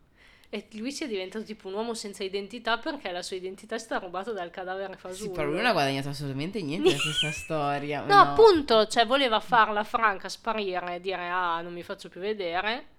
e 0.50 0.66
lui 0.72 0.92
sia 0.92 1.06
diventato 1.06 1.46
tipo 1.46 1.68
un 1.68 1.74
uomo 1.74 1.94
senza 1.94 2.22
identità 2.22 2.76
perché 2.76 3.10
la 3.10 3.22
sua 3.22 3.36
identità 3.36 3.74
è 3.74 3.78
stata 3.78 4.04
rubata 4.04 4.32
dal 4.32 4.50
cadavere 4.50 4.98
fasullo 4.98 5.30
Sì, 5.30 5.34
però 5.34 5.46
lui 5.46 5.56
non 5.56 5.64
ha 5.64 5.72
guadagnato 5.72 6.10
assolutamente 6.10 6.60
niente 6.60 6.90
da 6.90 7.00
questa 7.00 7.30
storia. 7.32 8.04
No, 8.04 8.20
appunto, 8.20 8.86
cioè 8.86 9.06
voleva 9.06 9.40
farla 9.40 9.82
franca, 9.82 10.28
sparire, 10.28 11.00
dire 11.00 11.26
ah, 11.26 11.62
non 11.62 11.72
mi 11.72 11.82
faccio 11.82 12.10
più 12.10 12.20
vedere. 12.20 12.94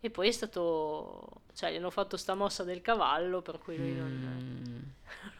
E 0.00 0.10
poi 0.10 0.28
è 0.28 0.32
stato, 0.32 1.42
cioè 1.54 1.72
gli 1.72 1.76
hanno 1.76 1.90
fatto 1.90 2.16
sta 2.16 2.34
mossa 2.34 2.62
del 2.62 2.80
cavallo, 2.82 3.42
per 3.42 3.58
cui 3.58 3.76
lui 3.76 3.94
non, 3.94 4.66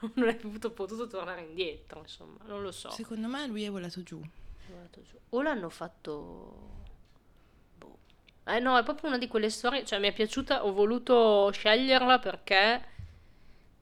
Mm, 0.00 0.10
non 0.14 0.28
è 0.28 0.34
potuto, 0.36 0.70
potuto 0.72 1.06
tornare 1.06 1.42
indietro, 1.42 2.00
insomma, 2.00 2.38
non 2.46 2.62
lo 2.62 2.72
so. 2.72 2.90
Secondo 2.90 3.28
me 3.28 3.46
lui 3.46 3.64
è 3.64 3.70
volato 3.70 4.02
giù. 4.02 4.20
È 4.20 4.70
volato 4.70 5.02
giù. 5.02 5.16
O 5.30 5.42
l'hanno 5.42 5.68
fatto... 5.68 6.76
Boh. 7.76 7.98
Eh 8.44 8.58
no, 8.58 8.76
è 8.78 8.82
proprio 8.82 9.08
una 9.10 9.18
di 9.18 9.28
quelle 9.28 9.50
storie, 9.50 9.84
cioè 9.84 9.98
mi 10.00 10.08
è 10.08 10.12
piaciuta, 10.12 10.64
ho 10.64 10.72
voluto 10.72 11.50
sceglierla 11.52 12.18
perché 12.18 12.84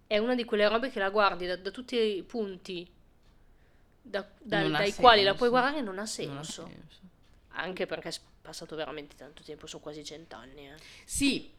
è 0.06 0.18
una 0.18 0.34
di 0.34 0.44
quelle 0.44 0.68
robe 0.68 0.90
che 0.90 0.98
la 0.98 1.10
guardi 1.10 1.46
da, 1.46 1.56
da 1.56 1.70
tutti 1.70 1.96
i 1.96 2.22
punti 2.22 2.88
da- 4.02 4.20
ha 4.20 4.68
dai 4.68 4.94
quali 4.94 5.22
la 5.22 5.34
puoi 5.34 5.48
senso. 5.48 5.50
guardare 5.50 5.80
non 5.80 5.88
ha 5.88 5.92
non 5.92 6.00
ha 6.00 6.06
senso. 6.06 6.70
Senso. 7.56 7.68
Anche 7.68 7.86
perché 7.86 8.08
è 8.08 8.14
passato 8.42 8.76
veramente 8.76 9.16
tanto 9.16 9.42
tempo, 9.42 9.66
sono 9.66 9.82
quasi 9.82 10.04
cent'anni. 10.04 10.68
Eh. 10.68 10.74
Sì, 11.04 11.50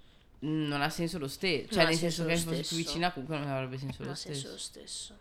mm, 0.45 0.67
non 0.67 0.81
ha 0.81 0.89
senso 0.89 1.17
lo 1.17 1.27
stesso. 1.27 1.73
Cioè, 1.73 1.85
nel 1.85 1.95
senso 1.95 2.25
senso 2.25 2.49
che 2.49 2.55
fosse 2.57 2.67
più 2.67 2.77
vicina, 2.77 3.11
comunque 3.11 3.37
non 3.37 3.47
avrebbe 3.49 3.77
senso 3.77 3.97
Non 3.99 4.07
lo 4.07 4.13
ha 4.13 4.15
senso 4.15 4.39
stesso. 4.39 4.51
lo 4.53 4.57
stesso. 4.57 5.17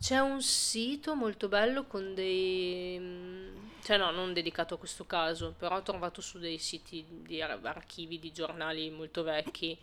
C'è 0.00 0.18
un 0.18 0.42
sito 0.42 1.14
molto 1.14 1.46
bello 1.48 1.84
con 1.86 2.14
dei... 2.14 2.98
mm, 2.98 3.56
Cioè 3.84 3.96
no, 3.98 4.10
non 4.10 4.32
dedicato 4.32 4.74
a 4.74 4.78
questo 4.78 5.04
caso, 5.06 5.54
però 5.56 5.76
ho 5.76 5.82
trovato 5.82 6.20
su 6.20 6.38
dei 6.38 6.58
siti 6.58 7.04
di 7.08 7.40
ar- 7.40 7.64
archivi 7.64 8.18
di 8.18 8.32
giornali 8.32 8.90
molto 8.90 9.22
vecchi 9.22 9.78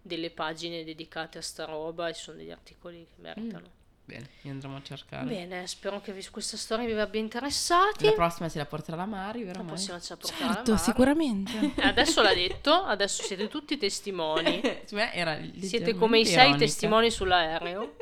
delle 0.00 0.30
pagine 0.30 0.84
dedicate 0.84 1.38
a 1.38 1.42
sta 1.42 1.64
roba 1.64 2.08
e 2.08 2.14
sono 2.14 2.38
degli 2.38 2.50
articoli 2.50 3.06
che 3.06 3.20
meritano. 3.22 3.80
Bene, 4.12 4.28
li 4.42 4.50
andremo 4.50 4.76
a 4.76 4.82
cercare. 4.82 5.24
Bene, 5.26 5.66
spero 5.66 6.00
che 6.02 6.12
vi- 6.12 6.26
questa 6.30 6.58
storia 6.58 6.84
vi 6.84 6.92
abbia 6.92 7.18
interessati. 7.20 8.04
La 8.04 8.12
prossima 8.12 8.48
se 8.50 8.58
la 8.58 8.66
porterà 8.66 8.96
la 8.98 9.06
Mari, 9.06 9.42
vero? 9.44 9.58
La 9.58 9.64
Mai? 9.64 9.68
prossima 9.72 9.98
ce 10.00 10.08
la 10.10 10.16
porterà 10.18 10.46
la 10.48 10.54
Certo, 10.54 10.70
Mara. 10.72 10.82
sicuramente. 10.82 11.72
Adesso 11.82 12.20
l'ha 12.20 12.34
detto, 12.34 12.72
adesso 12.74 13.22
siete 13.22 13.48
tutti 13.48 13.78
testimoni. 13.78 14.60
Era 14.92 15.40
Siete 15.60 15.94
come 15.94 16.18
i 16.18 16.26
sei 16.26 16.34
ironica. 16.48 16.58
testimoni 16.58 17.10
sull'aereo 17.10 17.96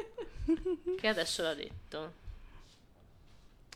che 0.98 1.06
adesso 1.06 1.42
l'ha 1.42 1.54
detto. 1.54 2.12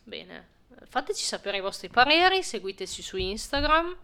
Bene, 0.03 0.47
fateci 0.89 1.24
sapere 1.24 1.59
i 1.59 1.61
vostri 1.61 1.89
pareri, 1.89 2.43
seguiteci 2.43 3.01
su 3.01 3.16
Instagram, 3.16 3.97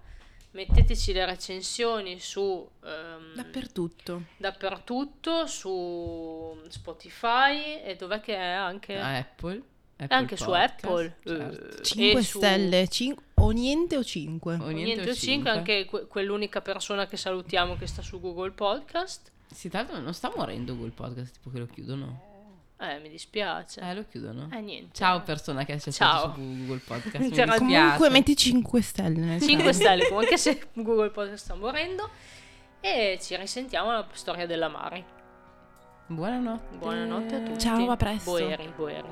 metteteci 0.53 1.13
le 1.13 1.25
recensioni 1.27 2.19
su 2.19 2.69
ehm, 2.85 3.35
Dappertutto. 3.35 4.23
dappertutto, 4.37 5.47
su 5.47 6.61
Spotify 6.69 7.81
e 7.83 7.97
dov'è 7.97 8.21
che 8.21 8.35
è 8.35 8.41
anche, 8.51 8.99
A 8.99 9.17
Apple. 9.19 9.63
e 9.97 10.07
anche 10.09 10.37
su 10.37 10.45
Podcast, 10.47 10.85
Apple. 10.85 11.17
certo. 11.25 11.79
eh, 11.79 11.83
5 11.83 12.21
e 12.21 12.23
su- 12.25 12.39
stelle, 12.39 12.89
cin- 12.89 13.17
o 13.35 13.51
niente 13.51 13.97
o 13.97 14.03
5. 14.05 14.55
O 14.57 14.69
Niente 14.71 15.11
o 15.11 15.15
5, 15.15 15.51
anche 15.51 15.85
que- 15.85 16.07
quell'unica 16.07 16.61
persona 16.61 17.07
che 17.07 17.17
salutiamo 17.17 17.77
che 17.77 17.87
sta 17.87 18.03
su 18.03 18.21
Google 18.21 18.51
Podcast. 18.51 19.31
Sì, 19.53 19.69
tra 19.69 19.81
l'altro 19.81 19.99
non 20.01 20.15
sta 20.15 20.33
morendo 20.35 20.75
Google 20.75 20.93
Podcast, 20.93 21.35
tipo 21.35 21.51
che 21.51 21.59
lo 21.59 21.67
chiudono. 21.67 22.29
Eh, 22.83 22.99
mi 23.01 23.11
dispiace. 23.11 23.81
Eh, 23.83 23.95
lo 23.95 24.05
chiudono. 24.09 24.49
Eh, 24.53 24.61
niente. 24.63 24.95
Ciao 24.95 25.21
persona 25.21 25.65
che 25.65 25.75
è 25.75 25.79
Ciao. 25.79 26.33
su 26.33 26.41
Google 26.41 26.79
Podcast. 26.79 27.17
Mi 27.21 27.31
C'era- 27.31 27.59
dispiace. 27.59 27.83
Comunque 27.83 28.09
metti 28.11 28.35
5 28.37 28.81
stelle. 28.83 29.19
nel 29.19 29.41
5 29.41 29.65
caso. 29.67 29.79
stelle 29.79 30.09
comunque 30.09 30.37
se 30.39 30.67
Google 30.73 31.11
Podcast 31.11 31.45
sta 31.45 31.55
morendo 31.55 32.09
e 32.81 33.19
ci 33.21 33.37
risentiamo 33.37 33.91
alla 33.91 34.07
storia 34.13 34.47
della 34.47 34.69
Mari 34.69 35.05
Buonanotte. 36.07 36.77
buonanotte 36.79 37.35
a 37.35 37.41
tutti 37.41 37.59
Ciao, 37.59 37.91
a 37.91 37.97
presto. 37.97 38.31
boeri 38.31 38.73
boeri 38.75 39.09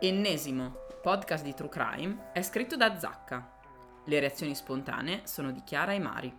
Ennesimo, 0.00 0.74
podcast 1.02 1.44
di 1.44 1.54
True 1.54 1.68
Crime, 1.68 2.30
è 2.32 2.42
scritto 2.42 2.76
da 2.76 2.98
Zacca. 2.98 3.52
Le 4.06 4.20
reazioni 4.20 4.54
spontanee 4.54 5.22
sono 5.24 5.50
di 5.50 5.62
Chiara 5.64 5.92
e 5.92 5.98
Mari. 5.98 6.32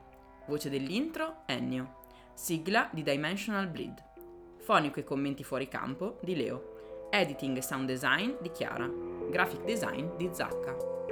Voce 0.46 0.70
dell'intro 0.70 1.38
Ennio. 1.48 2.04
Sigla 2.36 2.90
di 2.92 3.02
Dimensional 3.02 3.68
Bleed. 3.68 4.04
Fonico 4.60 5.00
e 5.00 5.04
commenti 5.04 5.44
fuori 5.44 5.68
campo 5.68 6.20
di 6.22 6.36
Leo. 6.36 7.08
Editing 7.10 7.58
e 7.58 7.62
sound 7.64 7.88
design 7.88 8.34
di 8.40 8.52
Chiara. 8.52 8.88
Graphic 9.30 9.64
design 9.64 10.16
di 10.16 10.30
Zacca. 10.32 11.05